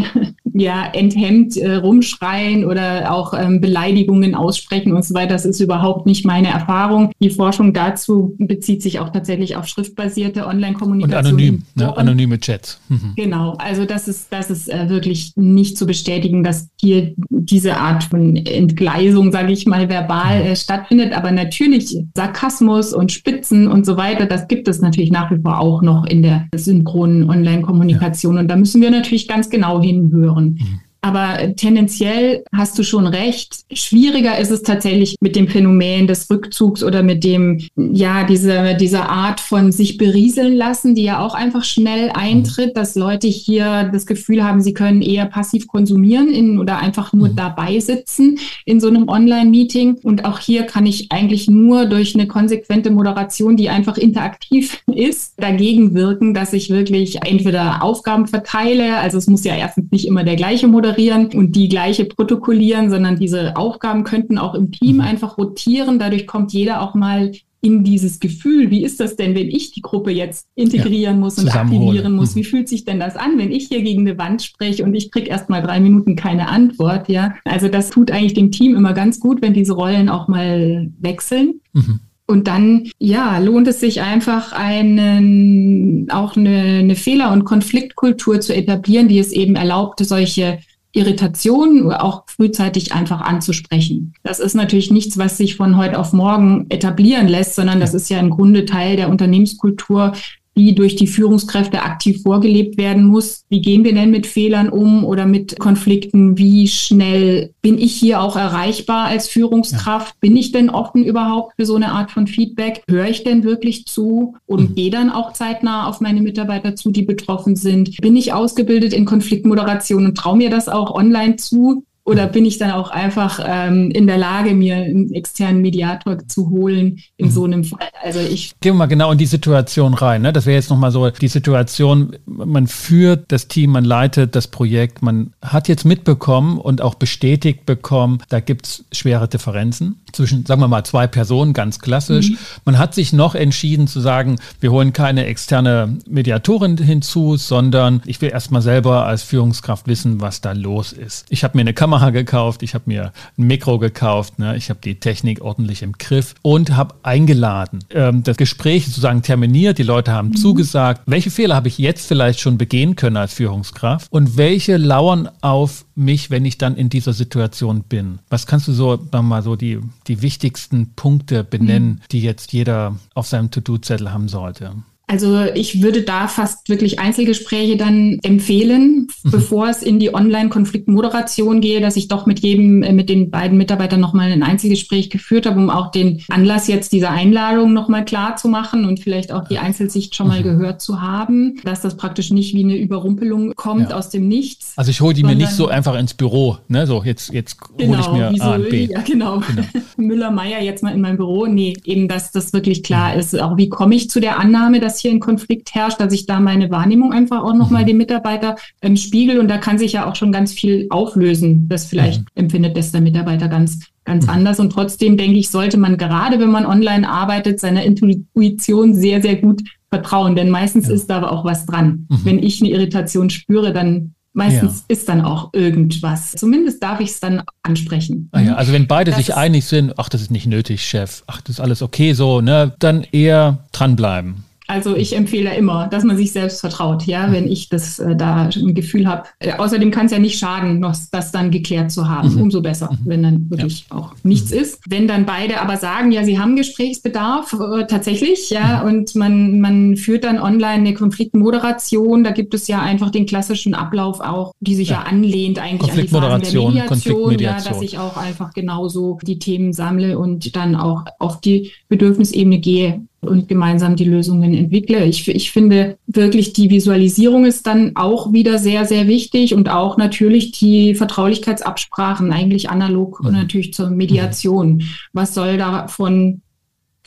ja, 0.54 0.86
enthemmt 0.94 1.58
äh, 1.58 1.76
rumschreien 1.76 2.66
oder 2.66 3.14
auch 3.14 3.34
ähm, 3.34 3.62
Beleidigungen 3.62 4.36
aussprechen 4.36 4.94
und 4.94 5.06
so 5.06 5.14
weiter. 5.14 5.34
Das 5.34 5.46
ist 5.46 5.60
überhaupt 5.60 6.06
nicht 6.06 6.26
meine 6.26 6.50
Erfahrung. 6.50 7.12
Die 7.22 7.30
Forschung 7.30 7.74
dazu 7.74 8.36
bezieht 8.38 8.82
sich 8.82 9.00
auch 9.00 9.10
tatsächlich 9.10 9.56
auf 9.56 9.68
schriftbasierte 9.68 10.46
Online-Kommunikation. 10.48 11.20
Und 11.20 11.28
anonym, 11.28 11.64
ne? 11.76 11.98
anonyme 11.98 12.40
Chats. 12.40 12.80
Mhm. 12.90 13.14
Genau, 13.16 13.54
also 13.58 13.86
das 13.86 14.08
ist, 14.08 14.32
das 14.32 14.50
ist 14.50 14.70
äh, 14.70 14.90
wirklich 14.90 15.34
nicht 15.36 15.78
zu 15.78 15.86
bestätigen, 15.86 16.44
dass 16.44 16.70
hier 16.80 17.14
diese 17.30 17.78
Art 17.78 18.04
von 18.06 18.36
Entgleisung, 18.36 19.32
sage 19.32 19.52
ich 19.52 19.66
mal, 19.66 19.90
verbal 19.90 20.42
äh, 20.42 20.56
stattfindet. 20.56 21.14
Aber 21.14 21.32
natürlich 21.32 21.98
Sarkasmus 22.16 22.94
und 22.94 23.12
Spitzen 23.12 23.68
und 23.68 23.86
so 23.86 23.98
weiter, 23.98 24.26
das 24.26 24.48
gibt 24.48 24.68
es 24.68 24.82
natürlich 24.82 25.12
nach 25.12 25.32
wie 25.32 25.42
vor 25.42 25.60
auch 25.60 25.82
noch 25.82 26.06
in 26.06 26.24
der 26.24 26.48
synchronen 26.56 27.30
Online-Kommunikation. 27.30 28.36
Ja. 28.36 28.42
Und 28.42 28.48
da 28.48 28.56
müssen 28.56 28.82
wir 28.82 28.92
natürlich 28.92 29.28
ganz 29.28 29.50
genau 29.50 29.82
hinhören. 29.82 30.39
Mhm. 30.40 30.89
Aber 31.02 31.56
tendenziell 31.56 32.44
hast 32.54 32.78
du 32.78 32.84
schon 32.84 33.08
recht. 33.08 33.62
Schwieriger 33.72 34.38
ist 34.38 34.52
es 34.52 34.64
tatsächlich 34.64 35.16
mit 35.22 35.36
dem 35.38 35.48
Phänomen 35.48 36.08
des 36.08 36.30
Rückzugs 36.30 36.84
oder 36.84 37.04
mit 37.04 37.24
dem, 37.24 37.60
ja, 37.78 38.26
diese, 38.26 38.76
dieser 38.76 39.10
Art 39.10 39.40
von 39.40 39.72
sich 39.72 39.98
berieseln 39.98 40.56
lassen, 40.56 40.96
die 40.96 41.04
ja 41.04 41.20
auch 41.20 41.36
einfach 41.36 41.64
schnell 41.64 42.12
eintritt, 42.14 42.76
dass 42.76 42.96
Leute 42.96 43.28
hier 43.28 43.90
das 43.94 44.06
Gefühl 44.06 44.44
haben, 44.44 44.62
sie 44.62 44.74
können 44.74 45.02
eher 45.02 45.26
passiv 45.26 45.68
konsumieren 45.68 46.28
in, 46.28 46.60
oder 46.60 46.80
einfach 46.80 47.14
nur 47.14 47.30
mhm. 47.30 47.36
dabei 47.38 47.80
sitzen 47.80 48.38
in 48.66 48.82
so 48.82 48.90
einem 48.90 49.08
Online-Meeting. 49.08 50.00
Und 50.04 50.26
auch 50.26 50.40
hier 50.40 50.64
kann 50.64 50.86
ich 50.86 51.14
eigentlich 51.14 51.50
nur 51.50 51.86
durch 51.86 52.14
eine 52.14 52.28
konsequente 52.28 52.92
Moderation, 52.92 53.56
die 53.56 53.70
einfach 53.70 53.98
interaktiv 53.98 54.84
ist, 54.94 55.36
dagegen 55.38 55.94
wirken, 55.94 56.34
dass 56.34 56.52
ich 56.52 56.70
wirklich 56.70 57.24
entweder 57.24 57.84
Aufgaben 57.84 58.28
verteile. 58.28 58.98
Also 58.98 59.18
es 59.18 59.28
muss 59.28 59.46
ja 59.46 59.56
erstens 59.56 59.90
nicht 59.92 60.06
immer 60.06 60.26
der 60.26 60.36
gleiche 60.36 60.68
Moderator 60.68 60.89
moderieren 60.90 61.28
und 61.28 61.56
die 61.56 61.70
gleiche 61.70 62.06
protokollieren, 62.06 62.90
sondern 62.90 63.18
diese 63.18 63.56
Aufgaben 63.56 64.04
könnten 64.04 64.38
auch 64.38 64.56
im 64.56 64.72
Team 64.72 64.98
mhm. 64.98 65.02
einfach 65.02 65.38
rotieren. 65.38 66.00
Dadurch 66.00 66.28
kommt 66.28 66.54
jeder 66.54 66.82
auch 66.82 66.96
mal 66.96 67.32
in 67.62 67.84
dieses 67.84 68.22
Gefühl, 68.22 68.72
wie 68.72 68.86
ist 68.86 69.02
das 69.02 69.18
denn, 69.18 69.36
wenn 69.36 69.50
ich 69.50 69.72
die 69.72 69.82
Gruppe 69.82 70.12
jetzt 70.12 70.48
integrieren 70.56 71.16
ja, 71.16 71.20
muss 71.20 71.38
und 71.38 71.54
aktivieren 71.54 72.14
muss? 72.14 72.34
Mhm. 72.34 72.40
Wie 72.40 72.44
fühlt 72.46 72.70
sich 72.70 72.86
denn 72.86 73.02
das 73.02 73.18
an, 73.18 73.38
wenn 73.38 73.52
ich 73.52 73.68
hier 73.68 73.82
gegen 73.82 74.08
eine 74.08 74.18
Wand 74.18 74.42
spreche 74.42 74.84
und 74.86 74.94
ich 74.94 75.12
kriege 75.12 75.30
erst 75.30 75.50
mal 75.50 75.62
drei 75.62 75.82
Minuten 75.82 76.16
keine 76.16 76.48
Antwort? 76.48 77.10
Ja, 77.10 77.36
also 77.44 77.68
das 77.68 77.90
tut 77.90 78.12
eigentlich 78.12 78.34
dem 78.34 78.52
Team 78.52 78.78
immer 78.78 78.94
ganz 78.94 79.20
gut, 79.20 79.42
wenn 79.42 79.54
diese 79.54 79.74
Rollen 79.74 80.08
auch 80.08 80.30
mal 80.30 80.90
wechseln. 81.00 81.60
Mhm. 81.74 82.00
Und 82.28 82.48
dann, 82.48 82.88
ja, 83.00 83.40
lohnt 83.40 83.68
es 83.68 83.80
sich 83.80 84.02
einfach 84.02 84.54
einen, 84.54 86.08
auch 86.12 86.38
eine, 86.38 86.60
eine 86.60 86.96
Fehler- 86.96 87.34
und 87.34 87.44
Konfliktkultur 87.44 88.40
zu 88.40 88.56
etablieren, 88.56 89.08
die 89.08 89.18
es 89.18 89.32
eben 89.32 89.56
erlaubt, 89.56 90.00
solche 90.06 90.60
Irritation 90.92 91.92
auch 91.92 92.24
frühzeitig 92.28 92.94
einfach 92.94 93.22
anzusprechen. 93.22 94.14
Das 94.24 94.40
ist 94.40 94.56
natürlich 94.56 94.92
nichts, 94.92 95.18
was 95.18 95.38
sich 95.38 95.56
von 95.56 95.78
heute 95.78 96.00
auf 96.00 96.14
morgen 96.14 96.66
etablieren 96.70 97.28
lässt, 97.28 97.56
sondern 97.56 97.80
das 97.80 97.94
ist 97.94 98.10
ja 98.10 98.20
im 98.20 98.32
Grunde 98.32 98.66
Teil 98.66 98.96
der 98.96 99.10
Unternehmenskultur, 99.10 100.14
die 100.58 100.76
durch 100.76 100.96
die 100.96 101.08
Führungskräfte 101.08 101.82
aktiv 101.84 102.22
vorgelebt 102.22 102.78
werden 102.78 103.06
muss. 103.06 103.46
Wie 103.50 103.62
gehen 103.62 103.84
wir 103.84 103.94
denn 103.94 104.12
mit 104.12 104.28
Fehlern 104.28 104.70
um 104.70 105.06
oder 105.06 105.26
mit 105.26 105.58
Konflikten? 105.60 106.38
Wie 106.38 106.68
schnell 106.68 107.54
bin 107.62 107.78
ich 107.78 107.96
hier 107.96 108.22
auch 108.22 108.36
erreichbar 108.36 109.06
als 109.06 109.28
Führungskraft? 109.28 110.14
Ja. 110.16 110.18
Bin 110.20 110.38
ich 110.38 110.52
denn 110.52 110.70
offen 110.70 111.04
überhaupt 111.04 111.54
für 111.58 111.66
so 111.66 111.76
eine 111.76 111.92
Art 111.92 112.12
von 112.12 112.28
Feedback? 112.28 112.84
Höre 112.90 113.08
ich 113.08 113.24
denn 113.24 113.44
wirklich 113.44 113.86
zu 113.86 114.36
und 114.46 114.72
mhm. 114.72 114.76
gehe 114.76 114.92
dann 114.92 115.10
auch 115.10 115.34
zeitnah 115.34 115.88
auf 115.88 116.02
meine 116.02 116.22
Mitarbeiter 116.22 116.76
zu, 116.76 116.92
die 116.92 117.04
betroffen 117.04 117.56
sind? 117.56 117.98
Bin 118.02 118.16
ich 118.16 118.34
ausgebildet 118.34 118.94
in 118.94 119.06
Konfliktmoderation 119.06 120.06
und 120.06 120.18
traue 120.18 120.38
mir 120.38 120.50
das 120.50 120.68
auch 120.68 120.94
online 120.94 121.38
zu? 121.38 121.84
Oder 122.04 122.26
bin 122.26 122.46
ich 122.46 122.58
dann 122.58 122.72
auch 122.72 122.90
einfach 122.90 123.40
ähm, 123.46 123.92
in 123.92 124.08
der 124.08 124.18
Lage, 124.18 124.56
mir 124.56 124.78
einen 124.78 125.14
externen 125.14 125.62
Mediator 125.62 126.18
zu 126.28 126.50
holen 126.50 127.00
in 127.18 127.28
mhm. 127.28 127.32
so 127.32 127.44
einem 127.44 127.64
Fall? 127.64 127.88
Also 128.02 128.20
ich. 128.20 128.60
Gehen 128.62 128.74
wir 128.74 128.80
mal 128.80 128.86
genau 128.88 129.12
in 129.12 129.20
die 129.20 129.28
Situation 129.28 129.94
rein. 129.94 130.24
Ne? 130.24 130.34
Das 130.34 130.48
wäre 130.48 130.56
jetzt 130.56 130.72
nochmal 130.72 130.92
so 130.92 131.08
die 131.10 131.28
Situation, 131.28 132.16
man 132.26 132.66
führt 132.68 133.32
das 133.32 133.48
Team, 133.48 133.72
man 133.72 133.86
leitet 133.86 134.36
das 134.36 134.48
Projekt, 134.48 135.04
man 135.04 135.34
hat 135.44 135.68
jetzt 135.68 135.86
mitbekommen 135.86 136.58
und 136.58 136.82
auch 136.82 136.96
bestätigt 136.96 137.68
bekommen, 137.68 138.24
da 138.30 138.40
gibt 138.40 138.66
es 138.66 138.86
schwere 138.92 139.28
Differenzen 139.28 140.02
zwischen, 140.12 140.46
sagen 140.46 140.62
wir 140.62 140.68
mal, 140.68 140.84
zwei 140.84 141.06
Personen, 141.06 141.54
ganz 141.54 141.80
klassisch. 141.80 142.32
Mhm. 142.32 142.38
Man 142.66 142.78
hat 142.80 142.96
sich 142.96 143.14
noch 143.14 143.36
entschieden 143.36 143.88
zu 143.88 144.00
sagen, 144.00 144.40
wir 144.60 144.72
holen 144.72 144.94
keine 144.94 145.26
externe 145.26 145.98
Mediatorin 146.08 146.78
hinzu, 146.78 147.38
sondern 147.38 148.02
ich 148.06 148.20
will 148.22 148.30
erstmal 148.30 148.64
selber 148.64 149.06
als 149.06 149.22
Führungskraft 149.22 149.88
wissen, 149.88 150.22
was 150.22 150.42
da 150.42 150.54
los 150.54 150.92
ist. 150.92 151.28
Ich 151.30 151.44
habe 151.44 151.56
mir 151.56 151.62
eine 151.62 151.74
Kamera 151.74 151.99
Kamera 152.00 152.12
gekauft, 152.12 152.64
ich 152.64 152.74
habe 152.74 152.86
mir 152.88 153.12
ein 153.38 153.48
Mikro 153.48 153.78
gekauft, 153.78 154.40
ne? 154.40 154.56
ich 154.56 154.70
habe 154.70 154.80
die 154.82 155.00
Technik 155.00 155.42
ordentlich 155.42 155.82
im 155.82 155.94
Griff 155.94 156.34
und 156.42 156.76
habe 156.76 156.96
eingeladen. 157.04 157.80
Ähm, 157.90 158.24
das 158.24 158.38
Gespräch 158.38 158.86
sozusagen 158.86 159.22
terminiert, 159.22 159.78
die 159.78 159.84
Leute 159.84 160.12
haben 160.12 160.30
mhm. 160.30 160.36
zugesagt. 160.36 161.02
Welche 161.06 161.30
Fehler 161.30 161.56
habe 161.56 161.68
ich 161.68 161.78
jetzt 161.78 162.08
vielleicht 162.08 162.40
schon 162.40 162.58
begehen 162.58 162.96
können 162.96 163.18
als 163.18 163.34
Führungskraft 163.34 164.12
und 164.12 164.38
welche 164.38 164.78
lauern 164.78 165.30
auf 165.42 165.86
mich, 165.96 166.32
wenn 166.32 166.46
ich 166.46 166.58
dann 166.58 166.78
in 166.78 166.90
dieser 166.90 167.14
Situation 167.14 167.84
bin? 167.84 168.20
Was 168.30 168.48
kannst 168.48 168.68
du 168.68 168.72
so 168.72 169.00
mal 169.12 169.44
so 169.44 169.56
die, 169.56 169.80
die 170.08 170.22
wichtigsten 170.22 170.94
Punkte 170.96 171.44
benennen, 171.44 171.90
mhm. 171.90 172.02
die 172.12 172.22
jetzt 172.22 172.54
jeder 172.54 172.96
auf 173.14 173.28
seinem 173.28 173.52
To-Do-Zettel 173.52 174.14
haben 174.14 174.30
sollte? 174.30 174.72
Also 175.10 175.46
ich 175.56 175.82
würde 175.82 176.04
da 176.04 176.28
fast 176.28 176.70
wirklich 176.70 177.00
Einzelgespräche 177.00 177.78
dann 177.78 178.20
empfehlen, 178.22 179.08
mhm. 179.24 179.32
bevor 179.32 179.68
es 179.68 179.82
in 179.82 180.00
die 180.00 180.14
Online-Konfliktmoderation 180.14 181.62
gehe, 181.62 181.82
dass 181.82 181.96
ich 181.96 182.10
doch 182.10 182.28
mit 182.28 182.42
jedem, 182.42 182.84
äh, 182.84 182.94
mit 182.94 183.10
den 183.10 183.32
beiden 183.32 183.58
Mitarbeitern 183.58 184.00
nochmal 184.00 184.32
ein 184.32 184.44
Einzelgespräch 184.44 185.10
geführt 185.10 185.48
habe, 185.48 185.60
um 185.60 185.72
auch 185.72 185.90
den 185.90 186.22
Anlass 186.30 186.68
jetzt 186.68 186.94
dieser 186.94 187.10
Einladung 187.10 187.74
nochmal 187.74 188.06
klar 188.06 188.36
zu 188.36 188.50
machen 188.50 188.86
und 188.86 189.00
vielleicht 189.00 189.32
auch 189.32 189.48
die 189.48 189.58
Einzelsicht 189.58 190.16
schon 190.16 190.28
mal 190.28 190.42
mhm. 190.42 190.44
gehört 190.44 190.80
zu 190.80 191.02
haben, 191.02 191.56
dass 191.64 191.82
das 191.82 191.98
praktisch 191.98 192.30
nicht 192.30 192.54
wie 192.54 192.64
eine 192.64 192.78
Überrumpelung 192.78 193.56
kommt 193.56 193.90
ja. 193.90 193.98
aus 193.98 194.12
dem 194.12 194.28
Nichts. 194.28 194.74
Also 194.76 194.92
ich 194.92 195.02
hole 195.02 195.16
die 195.16 195.24
mir 195.24 195.36
nicht 195.36 195.52
so 195.52 195.70
einfach 195.70 195.98
ins 195.98 196.14
Büro, 196.14 196.58
ne? 196.68 196.86
So 196.86 197.04
jetzt, 197.04 197.34
jetzt 197.34 197.58
genau, 197.78 197.94
hole 197.94 198.02
ich 198.02 198.12
mir 198.12 198.38
so, 198.38 198.44
A 198.44 198.56
und 198.56 198.70
B. 198.70 198.86
Ja, 198.86 199.02
genau. 199.02 199.40
genau. 199.40 199.64
Müller, 199.98 200.30
Meier 200.30 200.62
jetzt 200.62 200.84
mal 200.84 200.94
in 200.94 201.02
mein 201.02 201.18
Büro. 201.18 201.48
Nee, 201.48 201.76
eben, 201.84 202.08
dass 202.08 202.32
das 202.32 202.54
wirklich 202.54 202.84
klar 202.84 203.14
mhm. 203.14 203.20
ist. 203.20 203.40
Auch 203.40 203.58
wie 203.58 203.70
komme 203.70 203.96
ich 203.96 204.12
zu 204.12 204.20
der 204.20 204.40
Annahme, 204.40 204.80
dass 204.80 204.99
hier 205.00 205.12
ein 205.12 205.20
Konflikt 205.20 205.74
herrscht, 205.74 206.00
dass 206.00 206.14
ich 206.14 206.26
da 206.26 206.40
meine 206.40 206.70
Wahrnehmung 206.70 207.14
einfach 207.14 207.44
auch 207.44 207.54
nochmal 207.54 207.84
mhm. 207.84 207.88
dem 207.88 207.98
Mitarbeiter 207.98 208.56
ähm, 208.82 208.98
spiegel 208.98 209.40
und 209.40 209.48
da 209.48 209.58
kann 209.58 209.78
sich 209.78 209.94
ja 209.94 210.10
auch 210.10 210.16
schon 210.16 210.32
ganz 210.32 210.54
viel 210.54 210.88
auflösen. 210.90 211.68
Das 211.70 211.86
vielleicht 211.86 212.22
mhm. 212.22 212.28
empfindet 212.36 212.78
das 212.78 212.92
der 212.92 213.02
Mitarbeiter 213.02 213.48
ganz 213.48 213.80
ganz 214.06 214.26
mhm. 214.26 214.32
anders. 214.32 214.60
Und 214.60 214.72
trotzdem 214.72 215.18
denke 215.18 215.38
ich, 215.38 215.50
sollte 215.50 215.78
man 215.78 215.98
gerade, 215.98 216.40
wenn 216.40 216.50
man 216.50 216.66
online 216.66 217.08
arbeitet, 217.08 217.60
seiner 217.60 217.84
Intuition 217.84 218.96
sehr, 218.96 219.22
sehr 219.22 219.36
gut 219.36 219.62
vertrauen. 219.90 220.36
Denn 220.36 220.50
meistens 220.50 220.88
ja. 220.88 220.94
ist 220.96 221.10
da 221.10 221.18
aber 221.18 221.32
auch 221.32 221.46
was 221.46 221.66
dran. 221.66 222.08
Mhm. 222.10 222.20
Wenn 222.24 222.44
ich 222.44 222.62
eine 222.62 222.72
Irritation 222.72 223.30
spüre, 223.30 223.72
dann 223.72 224.16
Meistens 224.32 224.86
ja. 224.88 224.96
ist 224.96 225.10
dann 225.10 225.22
auch 225.22 225.50
irgendwas. 225.54 226.34
Zumindest 226.34 226.84
darf 226.84 227.00
ich 227.00 227.10
es 227.10 227.20
dann 227.20 227.42
ansprechen. 227.64 228.30
Ah 228.32 228.40
ja, 228.40 228.56
also 228.56 228.72
wenn 228.72 228.86
beide 228.86 229.10
das 229.10 229.18
sich 229.18 229.36
einig 229.36 229.66
sind, 229.66 229.98
ach, 229.98 230.08
das 230.08 230.22
ist 230.22 230.30
nicht 230.30 230.46
nötig, 230.46 230.86
Chef, 230.86 231.24
ach, 231.26 231.42
das 231.42 231.56
ist 231.56 231.60
alles 231.60 231.82
okay 231.82 232.14
so, 232.14 232.40
ne, 232.40 232.74
dann 232.78 233.06
eher 233.12 233.66
dranbleiben. 233.72 234.46
Also 234.70 234.96
ich 234.96 235.16
empfehle 235.16 235.56
immer, 235.56 235.88
dass 235.88 236.04
man 236.04 236.16
sich 236.16 236.32
selbst 236.32 236.62
vertraut, 236.62 237.08
ja, 237.08 237.32
wenn 237.32 237.52
ich 237.52 237.70
das 237.70 237.98
äh, 237.98 238.16
da 238.16 238.50
ein 238.56 238.76
Gefühl 238.76 239.08
habe. 239.08 239.24
Äh, 239.40 239.54
außerdem 239.54 239.90
kann 239.90 240.06
es 240.06 240.12
ja 240.12 240.20
nicht 240.20 240.38
schaden, 240.38 240.80
noch 240.80 240.96
das 241.12 241.32
dann 241.32 241.50
geklärt 241.50 241.92
zu 241.92 242.08
haben. 242.08 242.36
Mhm. 242.36 242.42
Umso 242.44 242.62
besser, 242.62 242.92
mhm. 242.92 243.10
wenn 243.10 243.24
dann 243.24 243.50
wirklich 243.50 243.88
ja. 243.90 243.98
auch 243.98 244.14
nichts 244.22 244.52
mhm. 244.52 244.60
ist. 244.60 244.80
Wenn 244.88 245.08
dann 245.08 245.26
beide 245.26 245.60
aber 245.60 245.78
sagen, 245.78 246.12
ja, 246.12 246.24
sie 246.24 246.38
haben 246.38 246.56
Gesprächsbedarf, 246.56 247.54
äh, 247.54 247.88
tatsächlich, 247.88 248.52
ja, 248.52 248.84
mhm. 248.84 248.88
und 248.88 249.16
man, 249.16 249.60
man 249.60 249.98
führt 249.98 250.24
dann 250.24 250.38
online 250.38 250.74
eine 250.74 250.94
Konfliktmoderation, 250.94 252.24
da 252.24 252.30
gibt 252.30 252.54
es 252.54 252.68
ja 252.68 252.80
einfach 252.80 253.10
den 253.10 253.26
klassischen 253.26 253.74
Ablauf 253.74 254.20
auch, 254.20 254.54
die 254.60 254.76
sich 254.76 254.90
ja, 254.90 254.98
ja 254.98 255.10
anlehnt 255.10 255.58
eigentlich 255.58 255.92
an 255.92 255.98
die 255.98 256.08
Phasen 256.08 256.54
der 256.54 256.62
Mediation, 256.62 257.40
ja, 257.40 257.60
dass 257.60 257.82
ich 257.82 257.98
auch 257.98 258.18
einfach 258.18 258.54
genauso 258.54 259.18
die 259.24 259.40
Themen 259.40 259.74
sammle 259.74 260.20
und 260.20 260.56
dann 260.56 260.76
auch 260.76 261.06
auf 261.18 261.42
die 261.42 261.72
Bedürfnisebene 261.88 262.60
gehe 262.60 263.02
und 263.22 263.48
gemeinsam 263.48 263.96
die 263.96 264.06
Lösungen 264.06 264.54
entwickle. 264.54 265.06
Ich, 265.06 265.28
ich 265.28 265.52
finde 265.52 265.98
wirklich, 266.08 266.54
die 266.54 266.70
Visualisierung 266.70 267.46
ist 267.46 267.68
dann 267.68 267.96
auch 267.96 268.32
wieder 268.32 268.60
sehr, 268.60 268.86
sehr 268.86 269.08
wichtig 269.08 269.54
und 269.54 269.70
auch 269.70 269.98
natürlich 269.98 270.52
die 270.54 270.96
Vertraulichkeitsabsprachen, 270.96 272.32
eigentlich 272.32 272.70
analog 272.70 273.20
und 273.20 273.32
mhm. 273.32 273.38
natürlich 273.38 273.74
zur 273.74 273.90
Mediation. 273.90 274.84
Was 275.12 275.34
soll 275.34 275.58
davon 275.58 276.42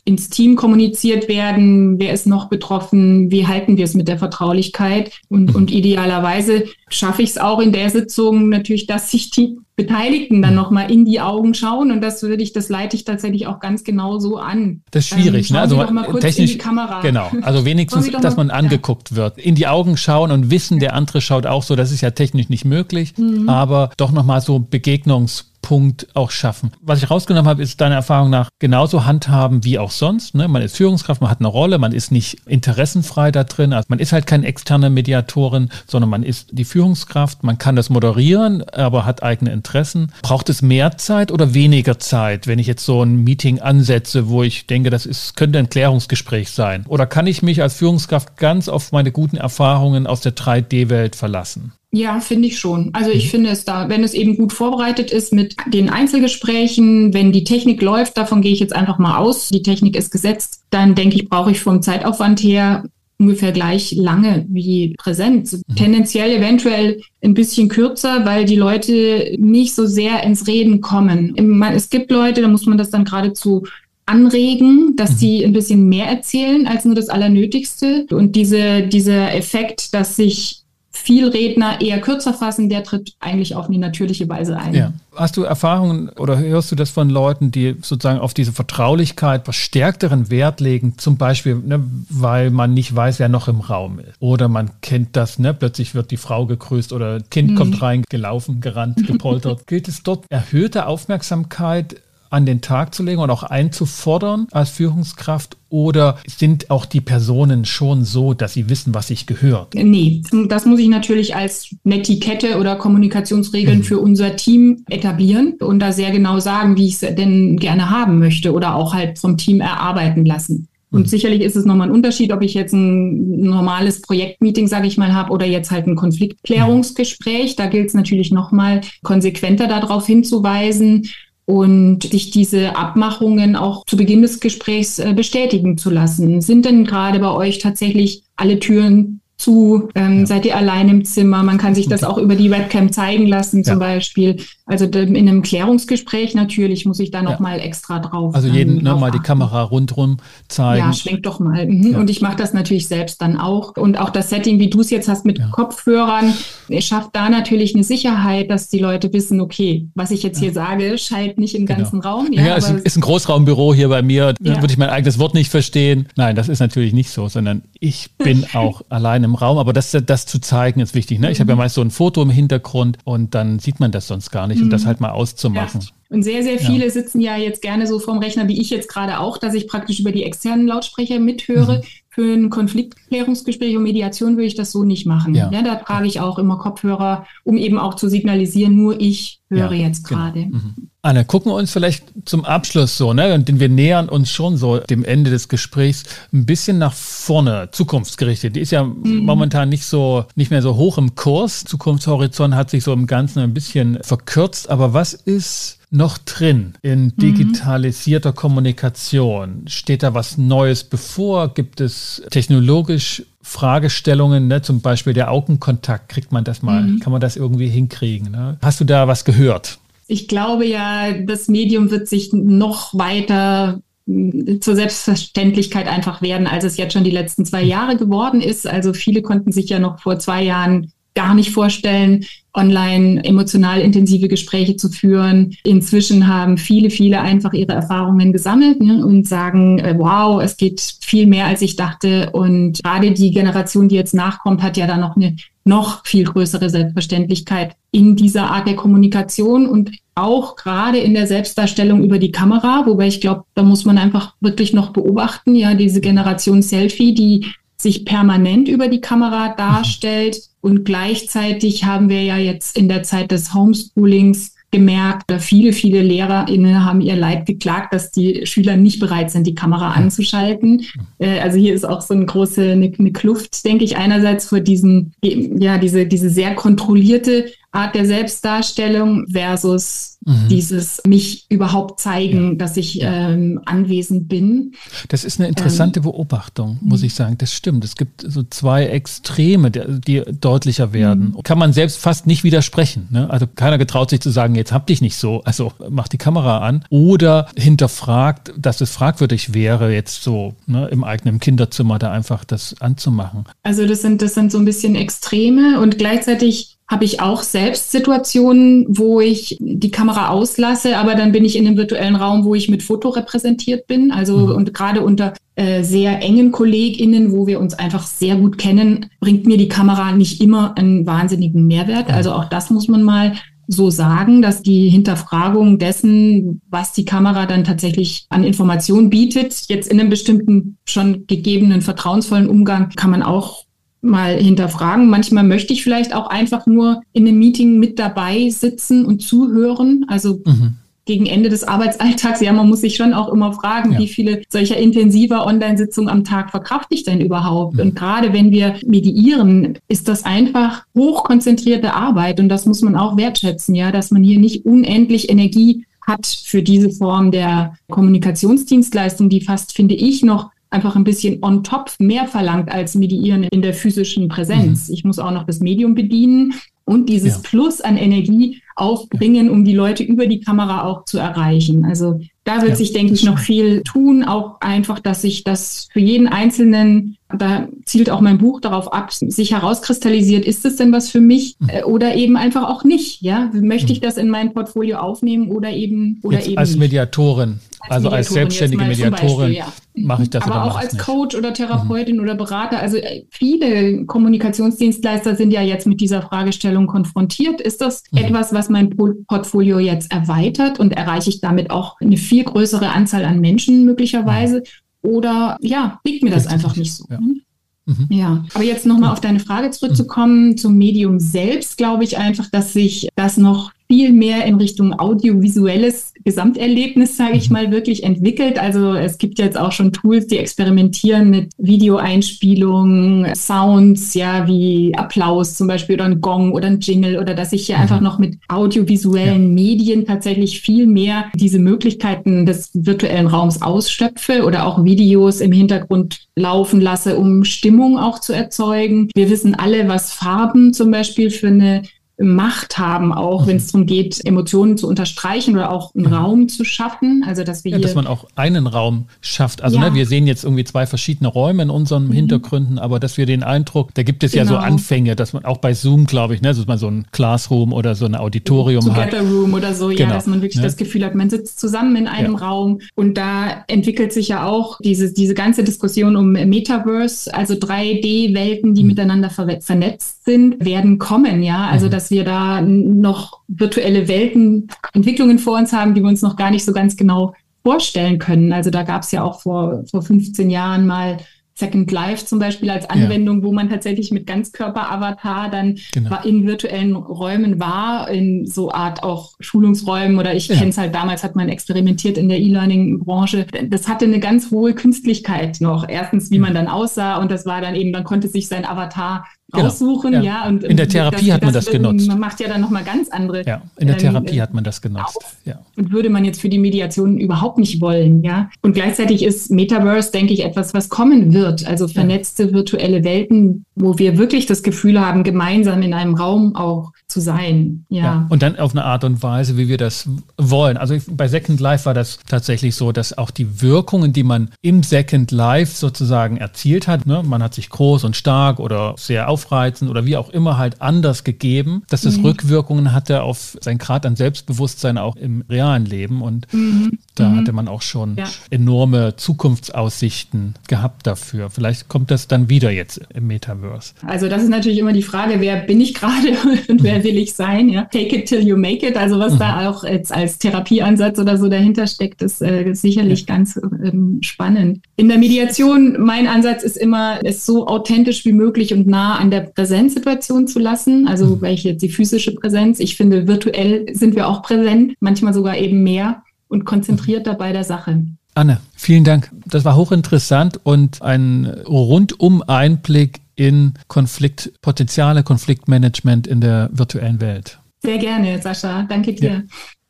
ins 0.05 0.29
Team 0.29 0.55
kommuniziert 0.55 1.29
werden, 1.29 1.97
wer 1.99 2.13
ist 2.13 2.27
noch 2.27 2.49
betroffen, 2.49 3.31
wie 3.31 3.47
halten 3.47 3.77
wir 3.77 3.85
es 3.85 3.93
mit 3.93 4.09
der 4.09 4.17
Vertraulichkeit 4.17 5.13
und, 5.29 5.51
mhm. 5.51 5.55
und 5.55 5.71
idealerweise 5.71 6.65
schaffe 6.89 7.21
ich 7.21 7.31
es 7.31 7.37
auch 7.37 7.59
in 7.59 7.71
der 7.71 7.89
Sitzung 7.89 8.49
natürlich, 8.49 8.85
dass 8.85 9.11
sich 9.11 9.31
die 9.31 9.57
Beteiligten 9.83 10.41
dann 10.41 10.55
nochmal 10.55 10.91
in 10.91 11.05
die 11.05 11.19
Augen 11.19 11.53
schauen 11.53 11.91
und 11.91 12.01
das 12.01 12.23
würde 12.23 12.43
ich, 12.43 12.53
das 12.53 12.69
leite 12.69 12.95
ich 12.95 13.05
tatsächlich 13.05 13.47
auch 13.47 13.59
ganz 13.59 13.83
genau 13.83 14.19
so 14.19 14.37
an. 14.37 14.81
Das 14.91 15.05
ist 15.05 15.09
schwierig, 15.09 15.49
ähm, 15.49 15.55
ne? 15.55 15.61
Also 15.61 15.83
technisch, 16.19 16.57
genau, 17.01 17.31
also 17.41 17.65
wenigstens, 17.65 18.11
dass 18.11 18.35
man 18.35 18.49
angeguckt 18.49 19.11
ja. 19.11 19.17
wird. 19.17 19.37
In 19.37 19.55
die 19.55 19.67
Augen 19.67 19.97
schauen 19.97 20.31
und 20.31 20.49
wissen, 20.49 20.79
der 20.79 20.93
andere 20.93 21.21
schaut 21.21 21.45
auch 21.45 21.63
so, 21.63 21.75
das 21.75 21.91
ist 21.91 22.01
ja 22.01 22.11
technisch 22.11 22.49
nicht 22.49 22.65
möglich, 22.65 23.13
mhm. 23.17 23.49
aber 23.49 23.91
doch 23.97 24.11
nochmal 24.11 24.41
so 24.41 24.59
Begegnungs 24.59 25.53
Punkt 25.63 26.07
auch 26.13 26.29
schaffen. 26.29 26.71
Was 26.81 27.01
ich 27.01 27.09
rausgenommen 27.09 27.49
habe, 27.49 27.63
ist 27.63 27.81
deiner 27.81 27.95
Erfahrung 27.95 28.29
nach 28.29 28.49
genauso 28.59 29.05
handhaben 29.05 29.63
wie 29.63 29.79
auch 29.79 29.89
sonst. 29.89 30.35
Ne? 30.35 30.47
Man 30.47 30.61
ist 30.61 30.75
Führungskraft, 30.75 31.21
man 31.21 31.31
hat 31.31 31.39
eine 31.39 31.47
Rolle, 31.47 31.79
man 31.79 31.93
ist 31.93 32.11
nicht 32.11 32.45
interessenfrei 32.45 33.31
da 33.31 33.45
drin. 33.45 33.73
Also 33.73 33.85
man 33.87 33.97
ist 33.97 34.11
halt 34.11 34.27
keine 34.27 34.45
externe 34.45 34.91
Mediatorin, 34.91 35.69
sondern 35.87 36.11
man 36.11 36.21
ist 36.21 36.49
die 36.51 36.65
Führungskraft. 36.65 37.43
Man 37.43 37.57
kann 37.57 37.75
das 37.75 37.89
moderieren, 37.89 38.61
aber 38.69 39.05
hat 39.05 39.23
eigene 39.23 39.51
Interessen. 39.51 39.72
Braucht 40.21 40.49
es 40.49 40.61
mehr 40.61 40.97
Zeit 40.97 41.31
oder 41.31 41.53
weniger 41.53 41.99
Zeit, 41.99 42.47
wenn 42.47 42.59
ich 42.59 42.67
jetzt 42.67 42.85
so 42.85 43.03
ein 43.03 43.23
Meeting 43.23 43.59
ansetze, 43.59 44.29
wo 44.29 44.43
ich 44.43 44.67
denke, 44.67 44.89
das 44.89 45.05
ist, 45.05 45.35
könnte 45.35 45.59
ein 45.59 45.69
Klärungsgespräch 45.69 46.51
sein? 46.51 46.85
Oder 46.87 47.05
kann 47.05 47.27
ich 47.27 47.41
mich 47.41 47.61
als 47.61 47.75
Führungskraft 47.75 48.37
ganz 48.37 48.69
auf 48.69 48.91
meine 48.91 49.11
guten 49.11 49.37
Erfahrungen 49.37 50.07
aus 50.07 50.21
der 50.21 50.35
3D-Welt 50.35 51.15
verlassen? 51.15 51.73
Ja, 51.95 52.19
finde 52.21 52.47
ich 52.47 52.59
schon. 52.59 52.89
Also 52.93 53.11
ich 53.11 53.25
mhm. 53.25 53.29
finde 53.29 53.49
es 53.51 53.65
da, 53.65 53.87
wenn 53.87 54.03
es 54.03 54.15
eben 54.15 54.35
gut 54.35 54.51
vorbereitet 54.51 55.11
ist 55.11 55.31
mit 55.31 55.55
den 55.67 55.91
Einzelgesprächen, 55.91 57.13
wenn 57.13 57.31
die 57.31 57.43
Technik 57.43 57.83
läuft, 57.83 58.17
davon 58.17 58.41
gehe 58.41 58.51
ich 58.51 58.59
jetzt 58.59 58.75
einfach 58.75 58.97
mal 58.97 59.17
aus, 59.17 59.49
die 59.49 59.61
Technik 59.61 59.95
ist 59.95 60.11
gesetzt, 60.11 60.63
dann 60.71 60.95
denke 60.95 61.17
ich, 61.17 61.29
brauche 61.29 61.51
ich 61.51 61.59
vom 61.59 61.83
Zeitaufwand 61.83 62.39
her 62.39 62.85
ungefähr 63.23 63.51
gleich 63.51 63.93
lange 63.93 64.45
wie 64.49 64.95
Präsenz. 64.97 65.53
Mhm. 65.53 65.75
Tendenziell 65.75 66.31
eventuell 66.31 67.01
ein 67.23 67.33
bisschen 67.33 67.69
kürzer, 67.69 68.25
weil 68.25 68.45
die 68.45 68.55
Leute 68.55 69.35
nicht 69.39 69.73
so 69.73 69.85
sehr 69.85 70.23
ins 70.23 70.47
Reden 70.47 70.81
kommen. 70.81 71.35
Es 71.73 71.89
gibt 71.89 72.11
Leute, 72.11 72.41
da 72.41 72.47
muss 72.47 72.65
man 72.65 72.77
das 72.77 72.89
dann 72.89 73.05
geradezu 73.05 73.63
anregen, 74.05 74.95
dass 74.97 75.11
mhm. 75.11 75.15
sie 75.15 75.45
ein 75.45 75.53
bisschen 75.53 75.87
mehr 75.87 76.07
erzählen 76.07 76.67
als 76.67 76.83
nur 76.85 76.95
das 76.95 77.09
Allernötigste. 77.09 78.05
Und 78.11 78.35
diese, 78.35 78.83
dieser 78.83 79.33
Effekt, 79.33 79.93
dass 79.93 80.17
sich 80.17 80.62
viel 80.95 81.27
Redner 81.27 81.81
eher 81.81 81.99
kürzer 81.99 82.33
fassen, 82.33 82.69
der 82.69 82.83
tritt 82.83 83.15
eigentlich 83.19 83.55
auf 83.55 83.67
eine 83.67 83.79
natürliche 83.79 84.29
Weise 84.29 84.57
ein. 84.57 84.73
Ja. 84.75 84.93
Hast 85.15 85.35
du 85.35 85.43
Erfahrungen 85.43 86.09
oder 86.09 86.37
hörst 86.37 86.71
du 86.71 86.75
das 86.75 86.91
von 86.91 87.09
Leuten, 87.09 87.51
die 87.51 87.75
sozusagen 87.81 88.19
auf 88.19 88.33
diese 88.33 88.53
Vertraulichkeit 88.53 89.47
was 89.47 89.55
stärkeren 89.55 90.29
Wert 90.29 90.61
legen, 90.61 90.97
zum 90.97 91.17
Beispiel, 91.17 91.55
ne, 91.55 91.83
weil 92.09 92.51
man 92.51 92.73
nicht 92.73 92.95
weiß, 92.95 93.19
wer 93.19 93.27
noch 93.27 93.47
im 93.47 93.59
Raum 93.59 93.99
ist. 93.99 94.13
Oder 94.19 94.47
man 94.47 94.69
kennt 94.81 95.15
das, 95.15 95.39
ne, 95.39 95.53
plötzlich 95.53 95.95
wird 95.95 96.11
die 96.11 96.17
Frau 96.17 96.45
gegrüßt 96.45 96.93
oder 96.93 97.19
Kind 97.21 97.51
mhm. 97.51 97.55
kommt 97.55 97.81
rein, 97.81 98.03
gelaufen, 98.09 98.61
gerannt, 98.61 99.05
gepoltert. 99.05 99.67
Gilt 99.67 99.87
es 99.87 100.03
dort 100.03 100.25
erhöhte 100.29 100.85
Aufmerksamkeit 100.85 101.97
an 102.33 102.45
den 102.45 102.61
Tag 102.61 102.95
zu 102.95 103.03
legen 103.03 103.21
und 103.21 103.29
auch 103.29 103.43
einzufordern 103.43 104.47
als 104.51 104.71
Führungskraft? 104.71 105.57
Oder 105.69 106.17
sind 106.27 106.69
auch 106.69 106.85
die 106.85 107.01
Personen 107.01 107.65
schon 107.65 108.03
so, 108.03 108.33
dass 108.33 108.53
sie 108.53 108.69
wissen, 108.69 108.93
was 108.93 109.07
sich 109.07 109.25
gehört? 109.25 109.73
Nee, 109.75 110.21
das 110.47 110.65
muss 110.65 110.79
ich 110.79 110.87
natürlich 110.87 111.35
als 111.35 111.75
Netiquette 111.83 112.59
oder 112.59 112.75
Kommunikationsregeln 112.75 113.79
mhm. 113.79 113.83
für 113.83 113.99
unser 113.99 114.35
Team 114.35 114.83
etablieren 114.89 115.53
und 115.59 115.79
da 115.79 115.91
sehr 115.91 116.11
genau 116.11 116.39
sagen, 116.39 116.75
wie 116.77 116.87
ich 116.87 117.01
es 117.01 117.15
denn 117.15 117.57
gerne 117.57 117.89
haben 117.89 118.19
möchte 118.19 118.53
oder 118.53 118.75
auch 118.75 118.93
halt 118.93 119.19
vom 119.19 119.37
Team 119.37 119.61
erarbeiten 119.61 120.25
lassen. 120.25 120.67
Und 120.93 121.01
mhm. 121.01 121.07
sicherlich 121.07 121.41
ist 121.41 121.55
es 121.55 121.65
nochmal 121.65 121.87
ein 121.89 121.93
Unterschied, 121.93 122.31
ob 122.31 122.43
ich 122.43 122.53
jetzt 122.53 122.73
ein 122.73 123.41
normales 123.41 124.01
Projektmeeting, 124.01 124.67
sage 124.67 124.85
ich 124.87 124.97
mal, 124.97 125.13
habe 125.13 125.31
oder 125.31 125.45
jetzt 125.45 125.71
halt 125.71 125.87
ein 125.87 125.95
Konfliktklärungsgespräch. 125.95 127.55
Da 127.55 127.65
gilt 127.65 127.87
es 127.87 127.93
natürlich 127.95 128.31
nochmal 128.31 128.81
konsequenter 129.01 129.67
darauf 129.67 130.05
hinzuweisen 130.05 131.09
und 131.45 132.03
sich 132.03 132.31
diese 132.31 132.75
Abmachungen 132.75 133.55
auch 133.55 133.85
zu 133.85 133.97
Beginn 133.97 134.21
des 134.21 134.39
Gesprächs 134.39 134.99
äh, 134.99 135.13
bestätigen 135.13 135.77
zu 135.77 135.89
lassen. 135.89 136.41
Sind 136.41 136.65
denn 136.65 136.85
gerade 136.85 137.19
bei 137.19 137.31
euch 137.31 137.59
tatsächlich 137.59 138.23
alle 138.35 138.59
Türen 138.59 139.21
zu? 139.43 139.89
Ähm, 139.95 140.19
ja. 140.19 140.25
Seid 140.25 140.45
ihr 140.45 140.55
allein 140.55 140.89
im 140.89 141.05
Zimmer? 141.05 141.43
Man 141.43 141.57
kann 141.57 141.75
sich 141.75 141.87
das 141.87 142.03
auch 142.03 142.17
über 142.17 142.35
die 142.35 142.49
Webcam 142.49 142.91
zeigen 142.91 143.27
lassen, 143.27 143.63
zum 143.63 143.73
ja. 143.73 143.79
Beispiel. 143.79 144.37
Also 144.65 144.85
in 144.85 145.17
einem 145.17 145.41
Klärungsgespräch 145.41 146.35
natürlich 146.35 146.85
muss 146.85 146.99
ich 146.99 147.11
da 147.11 147.21
nochmal 147.21 147.57
ja. 147.57 147.65
extra 147.65 147.99
drauf. 147.99 148.33
Also 148.33 148.47
jeden 148.47 148.77
ähm, 148.77 148.83
nochmal 148.83 149.11
die 149.11 149.19
Kamera 149.19 149.61
rundherum 149.63 150.17
zeigen. 150.47 150.85
Ja, 150.85 150.93
schwenkt 150.93 151.25
doch 151.25 151.39
mal. 151.39 151.67
Mhm. 151.67 151.95
Und 151.95 152.09
ich 152.09 152.21
mache 152.21 152.37
das 152.37 152.53
natürlich 152.53 152.87
selbst 152.87 153.21
dann 153.21 153.37
auch. 153.37 153.75
Und 153.75 153.99
auch 153.99 154.09
das 154.09 154.29
Setting, 154.29 154.59
wie 154.59 154.69
du 154.69 154.79
es 154.79 154.89
jetzt 154.89 155.09
hast 155.09 155.25
mit 155.25 155.41
Kopfhörern, 155.51 156.33
schafft 156.79 157.09
da 157.13 157.29
natürlich 157.29 157.75
eine 157.75 157.83
Sicherheit, 157.83 158.49
dass 158.49 158.69
die 158.69 158.79
Leute 158.79 159.11
wissen, 159.11 159.41
okay, 159.41 159.89
was 159.95 160.11
ich 160.11 160.23
jetzt 160.23 160.39
hier 160.39 160.53
sage, 160.53 160.97
schallt 160.97 161.37
nicht 161.37 161.55
im 161.55 161.65
genau. 161.65 161.79
ganzen 161.79 161.99
Raum. 161.99 162.29
Ja, 162.31 162.43
ja 162.43 162.57
es 162.57 162.69
ist 162.69 162.95
ein 162.95 163.01
Großraumbüro 163.01 163.73
hier 163.73 163.89
bei 163.89 164.01
mir. 164.01 164.33
Da 164.39 164.55
würde 164.61 164.71
ich 164.71 164.77
mein 164.77 164.89
eigenes 164.89 165.19
Wort 165.19 165.33
nicht 165.33 165.49
verstehen. 165.49 166.07
Nein, 166.15 166.37
das 166.37 166.47
ist 166.47 166.59
natürlich 166.59 166.93
nicht 166.93 167.09
so, 167.09 167.27
sondern 167.27 167.63
ich 167.81 168.11
bin 168.17 168.45
auch 168.53 168.81
allein 168.87 169.25
im 169.25 169.32
Raum. 169.35 169.57
Aber 169.57 169.73
das, 169.73 169.91
das 170.05 170.25
zu 170.25 170.39
zeigen 170.39 170.79
ist 170.79 170.95
wichtig. 170.95 171.19
Ne? 171.19 171.31
Ich 171.31 171.39
habe 171.39 171.51
ja 171.51 171.55
mhm. 171.55 171.59
meist 171.59 171.75
so 171.75 171.81
ein 171.81 171.91
Foto 171.91 172.21
im 172.21 172.29
Hintergrund 172.29 172.97
und 173.03 173.35
dann 173.35 173.59
sieht 173.59 173.79
man 173.79 173.91
das 173.91 174.07
sonst 174.07 174.31
gar 174.31 174.47
nicht. 174.47 174.61
Und 174.61 174.69
das 174.69 174.83
mhm. 174.83 174.87
halt 174.87 175.01
mal 175.01 175.11
auszumachen. 175.11 175.81
Ja. 175.81 175.87
Und 176.13 176.21
sehr, 176.21 176.43
sehr 176.43 176.59
viele 176.59 176.85
ja. 176.85 176.91
sitzen 176.91 177.19
ja 177.19 177.37
jetzt 177.37 177.63
gerne 177.63 177.87
so 177.87 177.97
vorm 177.97 178.19
Rechner, 178.19 178.47
wie 178.47 178.61
ich 178.61 178.69
jetzt 178.69 178.87
gerade 178.87 179.19
auch, 179.19 179.39
dass 179.39 179.55
ich 179.55 179.67
praktisch 179.67 179.99
über 179.99 180.11
die 180.11 180.23
externen 180.23 180.67
Lautsprecher 180.67 181.19
mithöre. 181.19 181.79
Mhm. 181.79 181.83
Für 182.09 182.35
ein 182.35 182.51
Konfliktklärungsgespräch 182.51 183.75
und 183.75 183.81
Mediation 183.81 184.35
würde 184.35 184.45
ich 184.45 184.53
das 184.53 184.71
so 184.71 184.83
nicht 184.83 185.07
machen. 185.07 185.33
Ja. 185.33 185.49
ja 185.51 185.63
da 185.63 185.73
trage 185.73 186.05
ich 186.05 186.19
auch 186.19 186.37
immer 186.37 186.59
Kopfhörer, 186.59 187.25
um 187.43 187.57
eben 187.57 187.79
auch 187.79 187.95
zu 187.95 188.07
signalisieren, 188.07 188.75
nur 188.75 189.01
ich 189.01 189.39
höre 189.49 189.71
ja, 189.71 189.87
jetzt 189.87 190.07
genau. 190.07 190.21
gerade. 190.21 190.43
Genau. 190.43 190.57
Mhm. 190.57 190.89
Anne, 191.01 191.25
gucken 191.25 191.51
wir 191.51 191.55
uns 191.55 191.71
vielleicht 191.71 192.05
zum 192.25 192.45
Abschluss 192.45 192.95
so, 192.95 193.13
ne, 193.13 193.39
denn 193.39 193.59
wir 193.59 193.67
nähern 193.67 194.07
uns 194.07 194.29
schon 194.29 194.55
so 194.55 194.77
dem 194.77 195.03
Ende 195.03 195.31
des 195.31 195.49
Gesprächs 195.49 196.03
ein 196.31 196.45
bisschen 196.45 196.77
nach 196.77 196.93
vorne, 196.93 197.69
zukunftsgerichtet. 197.71 198.55
Die 198.55 198.59
ist 198.59 198.71
ja 198.71 198.83
mhm. 198.83 199.25
momentan 199.25 199.69
nicht 199.69 199.85
so, 199.85 200.25
nicht 200.35 200.51
mehr 200.51 200.61
so 200.61 200.75
hoch 200.75 200.99
im 200.99 201.15
Kurs. 201.15 201.65
Zukunftshorizont 201.65 202.53
hat 202.53 202.69
sich 202.69 202.83
so 202.83 202.93
im 202.93 203.07
Ganzen 203.07 203.39
ein 203.39 203.55
bisschen 203.55 203.97
verkürzt. 204.03 204.69
Aber 204.69 204.93
was 204.93 205.13
ist 205.15 205.79
noch 205.93 206.17
drin 206.17 206.73
in 206.81 207.05
mhm. 207.05 207.15
digitalisierter 207.17 208.31
mhm. 208.31 208.35
Kommunikation? 208.35 209.63
Steht 209.67 210.03
da 210.03 210.13
was 210.13 210.37
Neues 210.37 210.83
bevor? 210.83 211.53
Gibt 211.53 211.81
es 211.81 212.23
technologisch 212.31 213.23
Fragestellungen, 213.41 214.47
ne? 214.47 214.61
zum 214.61 214.81
Beispiel 214.81 215.13
der 215.13 215.31
Augenkontakt, 215.31 216.09
kriegt 216.09 216.31
man 216.31 216.43
das 216.43 216.61
mal, 216.61 216.83
mhm. 216.83 216.99
kann 216.99 217.11
man 217.11 217.21
das 217.21 217.35
irgendwie 217.35 217.67
hinkriegen? 217.67 218.31
Ne? 218.31 218.57
Hast 218.61 218.79
du 218.79 218.85
da 218.85 219.07
was 219.07 219.25
gehört? 219.25 219.79
Ich 220.07 220.27
glaube 220.27 220.65
ja, 220.65 221.11
das 221.11 221.47
Medium 221.47 221.91
wird 221.91 222.07
sich 222.07 222.31
noch 222.33 222.93
weiter 222.93 223.79
mm, 224.05 224.59
zur 224.61 224.75
Selbstverständlichkeit 224.75 225.87
einfach 225.87 226.21
werden, 226.21 226.47
als 226.47 226.63
es 226.63 226.77
jetzt 226.77 226.93
schon 226.93 227.03
die 227.03 227.11
letzten 227.11 227.45
zwei 227.45 227.63
Jahre 227.63 227.97
geworden 227.97 228.41
ist. 228.41 228.67
Also 228.67 228.93
viele 228.93 229.21
konnten 229.21 229.51
sich 229.51 229.69
ja 229.69 229.79
noch 229.79 229.99
vor 229.99 230.19
zwei 230.19 230.43
Jahren 230.43 230.91
gar 231.15 231.33
nicht 231.33 231.51
vorstellen, 231.51 232.25
online 232.53 233.23
emotional 233.23 233.81
intensive 233.81 234.27
Gespräche 234.27 234.75
zu 234.75 234.89
führen. 234.89 235.55
Inzwischen 235.63 236.27
haben 236.27 236.57
viele, 236.57 236.89
viele 236.89 237.21
einfach 237.21 237.53
ihre 237.53 237.73
Erfahrungen 237.73 238.31
gesammelt 238.31 238.81
ne, 238.81 239.05
und 239.05 239.27
sagen, 239.27 239.79
äh, 239.79 239.95
wow, 239.97 240.41
es 240.41 240.57
geht 240.57 240.81
viel 241.01 241.25
mehr, 241.25 241.47
als 241.47 241.61
ich 241.61 241.75
dachte. 241.75 242.29
Und 242.31 242.83
gerade 242.83 243.11
die 243.11 243.31
Generation, 243.31 243.89
die 243.89 243.95
jetzt 243.95 244.13
nachkommt, 244.13 244.61
hat 244.61 244.77
ja 244.77 244.87
da 244.87 244.97
noch 244.97 245.15
eine 245.15 245.35
noch 245.65 246.05
viel 246.05 246.25
größere 246.25 246.69
Selbstverständlichkeit 246.69 247.75
in 247.91 248.15
dieser 248.15 248.51
Art 248.51 248.67
der 248.67 248.75
Kommunikation 248.75 249.65
und 249.65 249.91
auch 250.13 250.55
gerade 250.55 250.97
in 250.97 251.13
der 251.13 251.25
Selbstdarstellung 251.25 252.03
über 252.03 252.19
die 252.19 252.31
Kamera, 252.31 252.83
wobei 252.85 253.07
ich 253.07 253.21
glaube, 253.21 253.45
da 253.55 253.63
muss 253.63 253.85
man 253.85 253.97
einfach 253.97 254.35
wirklich 254.41 254.73
noch 254.73 254.91
beobachten, 254.91 255.55
ja, 255.55 255.73
diese 255.73 256.01
Generation 256.01 256.61
Selfie, 256.61 257.13
die 257.13 257.47
sich 257.77 258.05
permanent 258.05 258.67
über 258.67 258.87
die 258.87 259.01
Kamera 259.01 259.55
darstellt. 259.55 260.37
Und 260.63 260.85
gleichzeitig 260.85 261.83
haben 261.83 262.07
wir 262.07 262.23
ja 262.23 262.37
jetzt 262.37 262.77
in 262.77 262.87
der 262.87 263.03
Zeit 263.03 263.31
des 263.31 263.53
Homeschoolings 263.53 264.55
gemerkt, 264.71 265.25
da 265.27 265.37
viele, 265.37 265.73
viele 265.73 266.01
LehrerInnen 266.01 266.85
haben 266.85 267.01
ihr 267.01 267.17
Leid 267.17 267.45
geklagt, 267.45 267.93
dass 267.93 268.11
die 268.11 268.45
Schüler 268.47 268.77
nicht 268.77 269.01
bereit 269.01 269.29
sind, 269.29 269.45
die 269.45 269.55
Kamera 269.55 269.91
anzuschalten. 269.91 270.85
Äh, 271.19 271.41
also 271.41 271.57
hier 271.57 271.73
ist 271.73 271.85
auch 271.85 272.01
so 272.01 272.13
eine 272.13 272.25
große 272.25 272.71
eine, 272.71 272.91
eine 272.97 273.11
Kluft, 273.11 273.65
denke 273.65 273.83
ich, 273.83 273.97
einerseits 273.97 274.47
vor 274.47 274.61
diesen, 274.61 275.13
ja, 275.21 275.77
diese, 275.77 276.05
diese 276.05 276.29
sehr 276.29 276.55
kontrollierte 276.55 277.51
Art 277.73 277.95
der 277.95 278.05
Selbstdarstellung 278.05 279.25
versus 279.31 280.19
mhm. 280.25 280.47
dieses 280.49 281.01
mich 281.05 281.45
überhaupt 281.49 281.99
zeigen, 281.99 282.51
ja. 282.51 282.55
dass 282.55 282.77
ich 282.77 282.99
ähm, 283.01 283.59
anwesend 283.65 284.27
bin. 284.27 284.73
Das 285.09 285.23
ist 285.23 285.39
eine 285.39 285.49
interessante 285.49 285.99
ähm, 285.99 286.03
Beobachtung, 286.03 286.77
muss 286.81 287.01
mhm. 287.01 287.07
ich 287.07 287.15
sagen. 287.15 287.37
Das 287.39 287.51
stimmt. 287.51 287.83
Es 287.83 287.95
gibt 287.95 288.23
so 288.27 288.43
zwei 288.43 288.85
Extreme, 288.85 289.71
die 289.71 290.21
deutlicher 290.39 290.93
werden. 290.93 291.33
Mhm. 291.35 291.43
Kann 291.43 291.57
man 291.57 291.73
selbst 291.73 291.97
fast 291.97 292.27
nicht 292.27 292.43
widersprechen. 292.43 293.07
Ne? 293.09 293.29
Also 293.29 293.47
keiner 293.47 293.79
getraut 293.79 294.11
sich 294.11 294.21
zu 294.21 294.29
sagen, 294.29 294.53
jetzt 294.53 294.71
hab 294.71 294.85
dich 294.85 295.01
nicht 295.01 295.15
so, 295.15 295.41
also 295.43 295.73
mach 295.89 296.07
die 296.07 296.17
Kamera 296.17 296.59
an. 296.59 296.85
Oder 296.89 297.47
hinterfragt, 297.57 298.53
dass 298.55 298.81
es 298.81 298.91
fragwürdig 298.91 299.55
wäre, 299.55 299.91
jetzt 299.91 300.21
so 300.21 300.53
ne, 300.67 300.87
im 300.89 301.03
eigenen 301.03 301.39
Kinderzimmer 301.39 301.97
da 301.97 302.11
einfach 302.11 302.43
das 302.45 302.79
anzumachen. 302.79 303.45
Also 303.63 303.87
das 303.87 304.01
sind, 304.01 304.21
das 304.21 304.35
sind 304.35 304.51
so 304.51 304.59
ein 304.59 304.65
bisschen 304.65 304.95
Extreme 304.95 305.81
und 305.81 305.97
gleichzeitig 305.97 306.72
habe 306.87 307.05
ich 307.05 307.21
auch 307.21 307.43
selbst 307.43 307.91
Situationen, 307.91 308.85
wo 308.89 309.21
ich 309.21 309.57
die 309.59 309.91
Kamera 309.91 310.29
auslasse, 310.29 310.97
aber 310.97 311.15
dann 311.15 311.31
bin 311.31 311.45
ich 311.45 311.55
in 311.55 311.65
einem 311.65 311.77
virtuellen 311.77 312.15
Raum, 312.15 312.43
wo 312.43 312.55
ich 312.55 312.69
mit 312.69 312.83
Foto 312.83 313.09
repräsentiert 313.09 313.87
bin. 313.87 314.11
Also 314.11 314.37
mhm. 314.37 314.55
und 314.55 314.73
gerade 314.73 315.01
unter 315.01 315.33
äh, 315.55 315.83
sehr 315.83 316.21
engen 316.21 316.51
KollegInnen, 316.51 317.31
wo 317.31 317.47
wir 317.47 317.59
uns 317.59 317.73
einfach 317.73 318.05
sehr 318.05 318.35
gut 318.35 318.57
kennen, 318.57 319.07
bringt 319.19 319.45
mir 319.45 319.57
die 319.57 319.69
Kamera 319.69 320.11
nicht 320.11 320.41
immer 320.41 320.77
einen 320.77 321.05
wahnsinnigen 321.05 321.67
Mehrwert. 321.67 322.09
Mhm. 322.09 322.15
Also 322.15 322.33
auch 322.33 322.45
das 322.45 322.69
muss 322.69 322.87
man 322.87 323.03
mal 323.03 323.33
so 323.67 323.89
sagen, 323.89 324.41
dass 324.41 324.61
die 324.61 324.89
Hinterfragung 324.89 325.79
dessen, 325.79 326.61
was 326.69 326.91
die 326.91 327.05
Kamera 327.05 327.45
dann 327.45 327.63
tatsächlich 327.63 328.25
an 328.29 328.43
Informationen 328.43 329.09
bietet, 329.09 329.65
jetzt 329.69 329.89
in 329.89 329.99
einem 329.99 330.09
bestimmten 330.09 330.77
schon 330.85 331.25
gegebenen 331.27 331.81
vertrauensvollen 331.81 332.49
Umgang, 332.49 332.89
kann 332.89 333.11
man 333.11 333.23
auch 333.23 333.62
mal 334.03 334.37
hinterfragen. 334.37 335.09
Manchmal 335.09 335.43
möchte 335.43 335.73
ich 335.73 335.83
vielleicht 335.83 336.13
auch 336.13 336.27
einfach 336.27 336.65
nur 336.65 337.01
in 337.13 337.27
einem 337.27 337.39
Meeting 337.39 337.79
mit 337.79 337.99
dabei 337.99 338.49
sitzen 338.49 339.05
und 339.05 339.21
zuhören. 339.21 340.05
Also 340.07 340.41
mhm. 340.45 340.75
gegen 341.05 341.25
Ende 341.25 341.49
des 341.49 341.63
Arbeitsalltags, 341.63 342.41
ja, 342.41 342.51
man 342.51 342.67
muss 342.67 342.81
sich 342.81 342.95
schon 342.95 343.13
auch 343.13 343.31
immer 343.31 343.53
fragen, 343.53 343.93
ja. 343.93 343.99
wie 343.99 344.07
viele 344.07 344.41
solcher 344.49 344.77
intensiver 344.77 345.45
Online-Sitzungen 345.45 346.09
am 346.09 346.23
Tag 346.23 346.51
verkrafte 346.51 346.95
ich 346.95 347.03
denn 347.03 347.21
überhaupt? 347.21 347.75
Mhm. 347.75 347.81
Und 347.81 347.95
gerade 347.95 348.33
wenn 348.33 348.51
wir 348.51 348.75
mediieren, 348.85 349.77
ist 349.87 350.07
das 350.07 350.25
einfach 350.25 350.83
hochkonzentrierte 350.95 351.93
Arbeit 351.93 352.39
und 352.39 352.49
das 352.49 352.65
muss 352.65 352.81
man 352.81 352.95
auch 352.95 353.17
wertschätzen, 353.17 353.73
ja, 353.73 353.91
dass 353.91 354.11
man 354.11 354.23
hier 354.23 354.39
nicht 354.39 354.65
unendlich 354.65 355.29
Energie 355.29 355.85
hat 356.05 356.25
für 356.25 356.61
diese 356.61 356.89
Form 356.89 357.31
der 357.31 357.75
Kommunikationsdienstleistung, 357.89 359.29
die 359.29 359.41
fast, 359.41 359.73
finde 359.73 359.95
ich, 359.95 360.23
noch 360.23 360.49
einfach 360.73 360.95
ein 360.95 361.03
bisschen 361.03 361.43
on 361.43 361.63
top 361.63 361.91
mehr 361.99 362.27
verlangt 362.27 362.71
als 362.71 362.95
Mediieren 362.95 363.43
in 363.43 363.61
der 363.61 363.73
physischen 363.73 364.27
Präsenz. 364.27 364.89
Mhm. 364.89 364.93
Ich 364.95 365.03
muss 365.03 365.19
auch 365.19 365.31
noch 365.31 365.45
das 365.45 365.59
Medium 365.59 365.95
bedienen 365.95 366.53
und 366.85 367.07
dieses 367.07 367.35
ja. 367.35 367.41
Plus 367.43 367.81
an 367.81 367.97
Energie 367.97 368.61
aufbringen, 368.75 369.49
um 369.49 369.63
die 369.63 369.73
Leute 369.73 370.03
über 370.03 370.27
die 370.27 370.41
Kamera 370.41 370.83
auch 370.83 371.05
zu 371.05 371.17
erreichen. 371.17 371.85
Also 371.85 372.19
da 372.43 372.61
wird 372.61 372.71
ja, 372.71 372.75
sich, 372.75 372.91
denke 372.91 373.13
ich, 373.13 373.23
noch 373.23 373.39
viel 373.39 373.83
tun. 373.83 374.23
Auch 374.23 374.59
einfach, 374.59 374.99
dass 374.99 375.21
sich 375.21 375.43
das 375.43 375.87
für 375.93 375.99
jeden 375.99 376.27
Einzelnen, 376.27 377.15
da 377.29 377.67
zielt 377.85 378.09
auch 378.09 378.19
mein 378.19 378.37
Buch 378.37 378.59
darauf 378.59 378.91
ab, 378.91 379.13
sich 379.13 379.53
herauskristallisiert, 379.53 380.45
ist 380.45 380.65
es 380.65 380.75
denn 380.75 380.91
was 380.91 381.09
für 381.09 381.21
mich 381.21 381.55
mhm. 381.59 381.69
Äh, 381.69 381.83
oder 381.83 382.15
eben 382.15 382.35
einfach 382.35 382.67
auch 382.67 382.83
nicht? 382.83 383.21
Ja, 383.21 383.49
möchte 383.53 383.93
ich 383.93 384.01
mhm. 384.01 384.05
das 384.05 384.17
in 384.17 384.29
mein 384.29 384.53
Portfolio 384.53 384.97
aufnehmen 384.97 385.51
oder 385.51 385.69
eben 385.69 386.19
oder 386.23 386.37
Jetzt 386.37 386.47
eben 386.47 386.57
als 386.57 386.75
Mediatorin, 386.75 387.59
als 387.72 387.72
also 387.93 388.09
als 388.09 388.29
selbstständige 388.29 388.83
Mediatorin. 388.83 389.53
Ja 389.53 389.67
mache 389.95 390.23
ich 390.23 390.29
das 390.29 390.43
Aber 390.43 390.63
auch 390.63 390.77
als 390.77 390.97
Coach 390.97 391.35
oder 391.35 391.53
Therapeutin 391.53 392.17
mhm. 392.17 392.23
oder 392.23 392.35
Berater. 392.35 392.79
Also 392.79 392.97
äh, 392.97 393.25
viele 393.29 394.05
Kommunikationsdienstleister 394.05 395.35
sind 395.35 395.51
ja 395.51 395.61
jetzt 395.61 395.85
mit 395.85 396.01
dieser 396.01 396.21
Fragestellung 396.21 396.87
konfrontiert. 396.87 397.61
Ist 397.61 397.81
das 397.81 398.03
mhm. 398.11 398.19
etwas, 398.19 398.53
was 398.53 398.69
mein 398.69 398.89
Portfolio 399.27 399.79
jetzt 399.79 400.11
erweitert 400.11 400.79
und 400.79 400.93
erreiche 400.93 401.29
ich 401.29 401.41
damit 401.41 401.69
auch 401.69 401.99
eine 402.01 402.17
viel 402.17 402.43
größere 402.43 402.89
Anzahl 402.89 403.25
an 403.25 403.39
Menschen 403.39 403.85
möglicherweise? 403.85 404.63
Mhm. 405.03 405.09
Oder 405.09 405.57
ja, 405.61 405.99
liegt 406.05 406.23
mir 406.23 406.31
das 406.31 406.47
einfach 406.47 406.75
nicht 406.75 406.93
so. 406.93 407.05
Ja. 407.09 407.19
Mhm. 407.19 407.41
Mhm. 407.85 408.07
Ja, 408.09 408.45
aber 408.53 408.63
jetzt 408.63 408.85
nochmal 408.85 409.11
auf 409.11 409.19
deine 409.19 409.41
Frage 409.41 409.69
zurückzukommen 409.71 410.49
mhm. 410.49 410.57
zum 410.57 410.77
Medium 410.77 411.19
selbst, 411.19 411.77
glaube 411.77 412.05
ich 412.05 412.17
einfach, 412.17 412.49
dass 412.49 412.71
sich 412.71 413.09
das 413.15 413.35
noch 413.35 413.72
viel 413.87 414.13
mehr 414.13 414.45
in 414.45 414.55
Richtung 414.55 414.93
audiovisuelles 414.99 416.13
Gesamterlebnis, 416.23 417.17
sage 417.17 417.37
ich 417.37 417.49
mhm. 417.49 417.53
mal, 417.53 417.71
wirklich 417.71 418.03
entwickelt. 418.03 418.59
Also 418.59 418.93
es 418.93 419.17
gibt 419.17 419.39
jetzt 419.39 419.57
auch 419.57 419.71
schon 419.71 419.91
Tools, 419.91 420.27
die 420.27 420.37
experimentieren 420.37 421.29
mit 421.29 421.51
Videoeinspielungen, 421.57 423.35
Sounds, 423.35 424.13
ja, 424.13 424.47
wie 424.47 424.93
Applaus 424.95 425.55
zum 425.55 425.67
Beispiel 425.67 425.95
oder 425.95 426.05
ein 426.05 426.21
Gong 426.21 426.53
oder 426.53 426.67
ein 426.67 426.79
Jingle 426.79 427.19
oder 427.19 427.33
dass 427.33 427.53
ich 427.53 427.65
hier 427.65 427.75
mhm. 427.75 427.81
einfach 427.81 428.01
noch 428.01 428.19
mit 428.19 428.37
audiovisuellen 428.47 429.49
ja. 429.49 429.63
Medien 429.63 430.05
tatsächlich 430.05 430.61
viel 430.61 430.87
mehr 430.87 431.25
diese 431.35 431.59
Möglichkeiten 431.59 432.45
des 432.45 432.71
virtuellen 432.73 433.27
Raums 433.27 433.61
ausschöpfe 433.61 434.43
oder 434.45 434.65
auch 434.65 434.83
Videos 434.83 435.41
im 435.41 435.51
Hintergrund 435.51 436.27
laufen 436.35 436.81
lasse, 436.81 437.17
um 437.17 437.43
Stimmung 437.43 437.97
auch 437.97 438.19
zu 438.19 438.33
erzeugen. 438.33 439.09
Wir 439.15 439.29
wissen 439.29 439.55
alle, 439.55 439.87
was 439.87 440.13
Farben 440.13 440.73
zum 440.73 440.91
Beispiel 440.91 441.29
für 441.29 441.47
eine 441.47 441.83
Macht 442.17 442.77
haben, 442.77 443.11
auch 443.11 443.47
wenn 443.47 443.57
es 443.57 443.67
darum 443.67 443.87
geht, 443.87 444.23
Emotionen 444.23 444.77
zu 444.77 444.87
unterstreichen 444.87 445.55
oder 445.55 445.71
auch 445.71 445.95
einen 445.95 446.05
Raum 446.05 446.47
zu 446.47 446.63
schaffen. 446.63 447.23
Also 447.27 447.43
dass 447.43 447.63
wir 447.63 447.71
ja, 447.71 447.77
hier 447.77 447.85
dass 447.85 447.95
man 447.95 448.05
auch 448.05 448.25
einen 448.35 448.67
Raum 448.67 449.05
schafft. 449.21 449.63
Also 449.63 449.79
ne, 449.79 449.85
ja. 449.85 449.89
ne, 449.89 449.95
wir 449.95 450.05
sehen 450.05 450.27
jetzt 450.27 450.43
irgendwie 450.43 450.63
zwei 450.63 450.85
verschiedene 450.85 451.27
Räume 451.27 451.63
in 451.63 451.69
unseren 451.71 452.07
mhm. 452.07 452.11
Hintergründen, 452.11 452.77
aber 452.77 452.99
dass 452.99 453.17
wir 453.17 453.25
den 453.25 453.41
Eindruck, 453.41 453.93
da 453.95 454.03
gibt 454.03 454.23
es 454.23 454.33
genau. 454.33 454.43
ja 454.43 454.47
so 454.47 454.55
genau. 454.55 454.65
Anfänge, 454.65 455.15
dass 455.15 455.33
man 455.33 455.43
auch 455.45 455.57
bei 455.57 455.73
Zoom, 455.73 456.05
glaube 456.05 456.35
ich, 456.35 456.41
ne, 456.41 456.49
dass 456.49 456.67
man 456.67 456.77
so 456.77 456.87
ein 456.87 457.05
Classroom 457.11 457.73
oder 457.73 457.95
so 457.95 458.05
ein 458.05 458.15
Auditorium 458.15 458.85
Together 458.85 459.19
hat. 459.19 459.25
Room 459.25 459.53
oder 459.55 459.73
so, 459.73 459.87
genau. 459.87 460.01
ja, 460.01 460.09
dass 460.09 460.27
man 460.27 460.41
wirklich 460.41 460.57
ne? 460.57 460.63
das 460.63 460.77
Gefühl 460.77 461.03
hat, 461.03 461.15
man 461.15 461.31
sitzt 461.31 461.59
zusammen 461.59 461.95
in 461.95 462.07
einem 462.07 462.33
ja. 462.33 462.39
Raum 462.39 462.79
und 462.93 463.17
da 463.17 463.63
entwickelt 463.67 464.13
sich 464.13 464.27
ja 464.27 464.45
auch 464.45 464.77
diese, 464.83 465.13
diese 465.13 465.33
ganze 465.33 465.63
Diskussion 465.63 466.15
um 466.15 466.31
Metaverse, 466.31 467.33
also 467.33 467.55
3D-Welten, 467.55 468.75
die 468.75 468.83
mhm. 468.83 468.89
miteinander 468.89 469.29
ver 469.29 469.43
vernetzt 469.61 470.22
sind, 470.25 470.63
werden 470.63 470.99
kommen, 470.99 471.43
ja. 471.43 471.67
Also 471.67 471.87
mhm. 471.87 471.91
dass 471.91 472.11
wir 472.11 472.23
da 472.23 472.61
noch 472.61 473.41
virtuelle 473.47 474.07
Welten, 474.07 474.67
Entwicklungen 474.93 475.39
vor 475.39 475.57
uns 475.57 475.73
haben, 475.73 475.93
die 475.93 476.01
wir 476.01 476.09
uns 476.09 476.21
noch 476.21 476.35
gar 476.35 476.51
nicht 476.51 476.65
so 476.65 476.73
ganz 476.73 476.95
genau 476.95 477.33
vorstellen 477.63 478.19
können. 478.19 478.51
Also 478.53 478.69
da 478.69 478.83
gab 478.83 479.03
es 479.03 479.11
ja 479.11 479.23
auch 479.23 479.41
vor, 479.41 479.83
vor 479.89 480.01
15 480.01 480.49
Jahren 480.49 480.85
mal 480.85 481.17
Second 481.55 481.91
Life 481.91 482.25
zum 482.25 482.39
Beispiel 482.39 482.69
als 482.71 482.89
Anwendung, 482.89 483.39
ja. 483.39 483.43
wo 483.43 483.51
man 483.51 483.69
tatsächlich 483.69 484.11
mit 484.11 484.25
Ganzkörper-Avatar 484.25 485.51
dann 485.51 485.77
genau. 485.93 486.17
in 486.23 486.47
virtuellen 486.47 486.95
Räumen 486.95 487.59
war, 487.59 488.09
in 488.09 488.47
so 488.47 488.71
Art 488.71 489.03
auch 489.03 489.33
Schulungsräumen 489.39 490.17
oder 490.17 490.33
ich 490.33 490.47
ja. 490.47 490.55
kenne 490.55 490.71
es 490.71 490.79
halt 490.79 490.95
damals, 490.95 491.23
hat 491.23 491.35
man 491.35 491.49
experimentiert 491.49 492.17
in 492.17 492.27
der 492.27 492.39
E-Learning-Branche. 492.39 493.45
Das 493.69 493.87
hatte 493.87 494.05
eine 494.05 494.19
ganz 494.19 494.49
hohe 494.49 494.73
Künstlichkeit 494.73 495.61
noch. 495.61 495.87
Erstens, 495.87 496.31
wie 496.31 496.39
man 496.39 496.55
dann 496.55 496.67
aussah 496.67 497.17
und 497.17 497.31
das 497.31 497.45
war 497.45 497.61
dann 497.61 497.75
eben, 497.75 497.91
man 497.91 498.03
konnte 498.03 498.29
sich 498.29 498.47
sein 498.47 498.65
Avatar 498.65 499.27
genau. 499.53 499.67
aussuchen, 499.67 500.13
ja. 500.13 500.21
ja. 500.21 500.47
und 500.47 500.63
in 500.63 500.77
der 500.77 500.87
Therapie 500.87 501.27
das, 501.27 501.35
hat 501.35 501.43
man 501.43 501.53
das, 501.53 501.65
das 501.65 501.73
genutzt. 501.73 502.07
Man 502.07 502.19
macht 502.19 502.39
ja 502.39 502.47
dann 502.47 502.61
nochmal 502.61 502.83
ganz 502.83 503.09
andere. 503.09 503.45
Ja, 503.45 503.61
in 503.77 503.87
der 503.87 503.95
ähm, 503.95 504.01
Therapie 504.01 504.41
hat 504.41 504.53
man 504.53 504.63
das 504.63 504.81
genutzt. 504.81 505.19
Ja. 505.45 505.59
Und 505.75 505.91
würde 505.91 506.09
man 506.09 506.25
jetzt 506.25 506.41
für 506.41 506.49
die 506.49 506.59
Mediation 506.59 507.17
überhaupt 507.17 507.57
nicht 507.57 507.81
wollen, 507.81 508.23
ja. 508.23 508.49
Und 508.61 508.73
gleichzeitig 508.73 509.23
ist 509.23 509.51
Metaverse, 509.51 510.11
denke 510.11 510.33
ich, 510.33 510.43
etwas, 510.43 510.73
was 510.73 510.89
kommen 510.89 511.33
wird. 511.33 511.65
Also 511.67 511.87
vernetzte 511.87 512.53
virtuelle 512.53 513.03
Welten, 513.03 513.65
wo 513.75 513.97
wir 513.97 514.17
wirklich 514.17 514.45
das 514.45 514.63
Gefühl 514.63 514.99
haben, 514.99 515.23
gemeinsam 515.23 515.81
in 515.81 515.93
einem 515.93 516.15
Raum 516.15 516.55
auch 516.55 516.91
zu 517.07 517.21
sein. 517.21 517.85
Ja. 517.89 518.03
ja. 518.03 518.27
Und 518.29 518.41
dann 518.41 518.57
auf 518.57 518.71
eine 518.71 518.83
Art 518.83 519.03
und 519.03 519.21
Weise, 519.21 519.57
wie 519.57 519.67
wir 519.67 519.77
das 519.77 520.09
wollen. 520.37 520.77
Also 520.77 520.97
bei 521.11 521.27
Second 521.27 521.59
Life 521.59 521.85
war 521.85 521.93
das 521.93 522.19
tatsächlich 522.27 522.75
so, 522.75 522.91
dass 522.91 523.17
auch 523.17 523.31
die 523.31 523.61
Wirkungen, 523.61 524.13
die 524.13 524.23
man 524.23 524.49
im 524.61 524.83
Second 524.83 525.31
Life 525.31 525.75
sozusagen 525.75 526.37
erzielt 526.37 526.87
hat, 526.87 527.05
ne, 527.05 527.21
man 527.23 527.43
hat 527.43 527.53
sich 527.53 527.69
groß 527.69 528.03
und 528.03 528.15
stark 528.15 528.59
oder 528.59 528.95
sehr 528.97 529.29
aufreizend 529.43 529.89
oder 529.89 530.05
wie 530.05 530.17
auch 530.17 530.29
immer 530.29 530.57
halt 530.57 530.81
anders 530.81 531.23
gegeben, 531.23 531.83
dass 531.89 532.05
es 532.05 532.17
mhm. 532.17 532.25
Rückwirkungen 532.25 532.93
hatte 532.93 533.23
auf 533.23 533.57
sein 533.61 533.77
Grad 533.77 534.05
an 534.05 534.15
Selbstbewusstsein 534.15 534.97
auch 534.97 535.15
im 535.15 535.43
realen 535.49 535.85
Leben. 535.85 536.21
Und 536.21 536.51
mhm. 536.53 536.99
da 537.15 537.29
mhm. 537.29 537.37
hatte 537.37 537.53
man 537.53 537.67
auch 537.67 537.81
schon 537.81 538.15
ja. 538.17 538.25
enorme 538.49 539.15
Zukunftsaussichten 539.15 540.55
gehabt 540.67 541.05
dafür. 541.07 541.49
Vielleicht 541.49 541.89
kommt 541.89 542.11
das 542.11 542.27
dann 542.27 542.49
wieder 542.49 542.71
jetzt 542.71 543.01
im 543.13 543.27
Metaverse. 543.27 543.93
Also 544.05 544.29
das 544.29 544.43
ist 544.43 544.49
natürlich 544.49 544.79
immer 544.79 544.93
die 544.93 545.03
Frage, 545.03 545.35
wer 545.39 545.57
bin 545.57 545.81
ich 545.81 545.93
gerade 545.93 546.37
und 546.67 546.83
wer 546.83 547.03
will 547.03 547.17
ich 547.17 547.33
sein? 547.33 547.69
Ja? 547.69 547.83
Take 547.83 548.15
it 548.15 548.27
till 548.27 548.45
you 548.45 548.57
make 548.57 548.85
it. 548.87 548.97
Also 548.97 549.19
was 549.19 549.33
mhm. 549.33 549.39
da 549.39 549.69
auch 549.69 549.83
jetzt 549.83 550.13
als 550.13 550.37
Therapieansatz 550.37 551.19
oder 551.19 551.37
so 551.37 551.49
dahinter 551.49 551.87
steckt, 551.87 552.21
ist 552.21 552.41
äh, 552.41 552.73
sicherlich 552.73 553.21
ja. 553.21 553.35
ganz 553.35 553.59
ähm, 553.83 554.19
spannend. 554.21 554.81
In 554.95 555.09
der 555.09 555.17
Mediation, 555.17 555.97
mein 555.99 556.27
Ansatz 556.27 556.63
ist 556.63 556.77
immer, 556.77 557.19
es 557.23 557.45
so 557.45 557.67
authentisch 557.67 558.25
wie 558.25 558.33
möglich 558.33 558.73
und 558.73 558.87
nah 558.87 559.17
an 559.17 559.32
der 559.33 559.41
Präsenzsituation 559.41 560.47
zu 560.47 560.59
lassen. 560.59 561.07
Also 561.07 561.25
mhm. 561.25 561.41
welche 561.41 561.75
die 561.75 561.89
physische 561.89 562.33
Präsenz. 562.35 562.79
Ich 562.79 562.95
finde, 562.95 563.27
virtuell 563.27 563.85
sind 563.93 564.15
wir 564.15 564.27
auch 564.27 564.43
präsent, 564.43 564.93
manchmal 564.99 565.33
sogar 565.33 565.57
eben 565.57 565.83
mehr 565.83 566.23
und 566.47 566.65
konzentrierter 566.65 567.33
bei 567.33 567.51
der 567.51 567.63
Sache. 567.63 568.05
Anne, 568.35 568.59
vielen 568.75 569.03
Dank. 569.03 569.31
Das 569.45 569.65
war 569.65 569.75
hochinteressant 569.75 570.59
und 570.63 571.01
ein 571.01 571.45
rundum 571.67 572.43
Einblick 572.43 573.21
in 573.35 573.73
Konfliktpotenziale, 573.87 575.23
Konfliktmanagement 575.23 576.27
in 576.27 576.39
der 576.39 576.69
virtuellen 576.71 577.19
Welt. 577.19 577.59
Sehr 577.81 577.97
gerne, 577.97 578.41
Sascha. 578.41 578.83
Danke 578.83 579.13
dir. 579.13 579.29
Ja. 579.29 579.41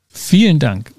Vielen 0.07 0.59
Dank. 0.59 0.91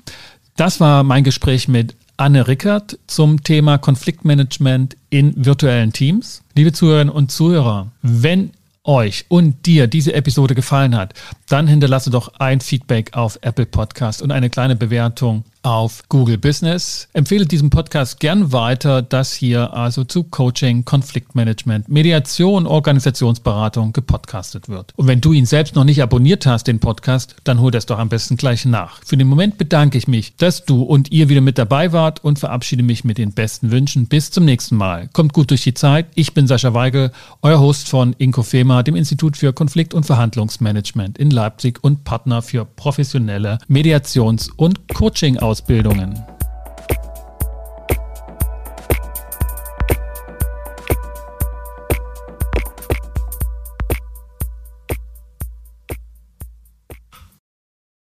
Das 0.57 0.81
war 0.81 1.03
mein 1.03 1.25
Gespräch 1.25 1.67
mit 1.67 1.97
Anne 2.17 2.47
Rickert 2.47 2.99
zum 3.07 3.43
Thema 3.43 3.79
Konfliktmanagement 3.79 4.97
in 5.11 5.33
virtuellen 5.45 5.93
Teams. 5.93 6.43
Liebe 6.55 6.73
Zuhörerinnen 6.73 7.13
und 7.13 7.33
Zuhörer, 7.33 7.91
wenn 8.03 8.51
euch 8.85 9.25
und 9.29 9.67
dir 9.67 9.87
diese 9.87 10.13
Episode 10.13 10.55
gefallen 10.55 10.95
hat, 10.95 11.15
dann 11.49 11.67
hinterlasse 11.67 12.11
doch 12.11 12.33
ein 12.39 12.61
Feedback 12.61 13.17
auf 13.17 13.39
Apple 13.43 13.67
Podcast 13.67 14.23
und 14.23 14.31
eine 14.31 14.51
kleine 14.51 14.77
Bewertung 14.77 15.45
auf 15.65 16.03
Google 16.09 16.37
Business. 16.37 17.09
Empfehle 17.15 17.47
diesen 17.47 17.71
Podcast 17.71 18.21
gern 18.21 18.53
weiter, 18.53 19.01
das 19.03 19.33
hier 19.33 19.73
also 19.73 20.05
zu 20.05 20.25
Coaching, 20.25 20.85
Konfliktmanagement, 20.85 21.89
Mediation, 21.89 22.67
Organisationsberatung 22.67 23.93
gepodcastet 23.95 24.69
wird. 24.69 24.93
Und 24.97 25.07
wenn 25.07 25.23
du 25.23 25.33
ihn 25.33 25.47
selbst 25.47 25.75
noch 25.75 25.85
nicht 25.85 26.03
abonniert 26.03 26.45
hast, 26.47 26.67
den 26.67 26.81
Podcast, 26.81 27.37
dann 27.45 27.61
hol 27.61 27.71
das 27.71 27.87
doch 27.87 27.99
am 27.99 28.11
besten 28.11 28.37
gleich 28.37 28.67
nach. 28.67 29.01
Für 29.05 29.17
den 29.17 29.27
Moment 29.27 29.57
bedanke 29.57 29.97
ich 29.97 30.07
mich, 30.07 30.37
dass 30.37 30.65
du 30.65 30.83
und 30.83 31.11
ihr 31.11 31.31
wieder 31.31 31.41
mit 31.41 31.57
dabei 31.57 31.93
wart 31.93 32.23
und 32.23 32.39
verabschiede 32.39 32.83
mich 32.83 33.05
mit 33.05 33.17
den 33.17 33.33
besten 33.33 33.71
Wünschen. 33.71 34.07
Bis 34.07 34.31
zum 34.31 34.45
nächsten 34.45 34.77
Mal. 34.77 35.09
Kommt 35.15 35.33
gut 35.33 35.51
durch 35.51 35.63
die 35.63 35.75
Zeit. 35.75 36.07
Ich 36.15 36.35
bin 36.35 36.47
Sascha 36.47 36.75
Weigel, 36.75 37.11
euer 37.41 37.61
Host 37.61 37.89
von 37.89 38.13
Inkofema, 38.19 38.83
dem 38.83 38.97
Institut 38.97 39.39
für 39.39 39.55
Konflikt- 39.55 39.95
und 39.95 40.05
Verhandlungsmanagement 40.05 41.17
in 41.17 41.31
Leipzig 41.35 41.83
und 41.83 42.05
Partner 42.05 42.41
für 42.41 42.65
professionelle 42.65 43.59
Mediations- 43.69 44.51
und 44.57 44.89
Coaching-Ausbildungen. 44.89 46.25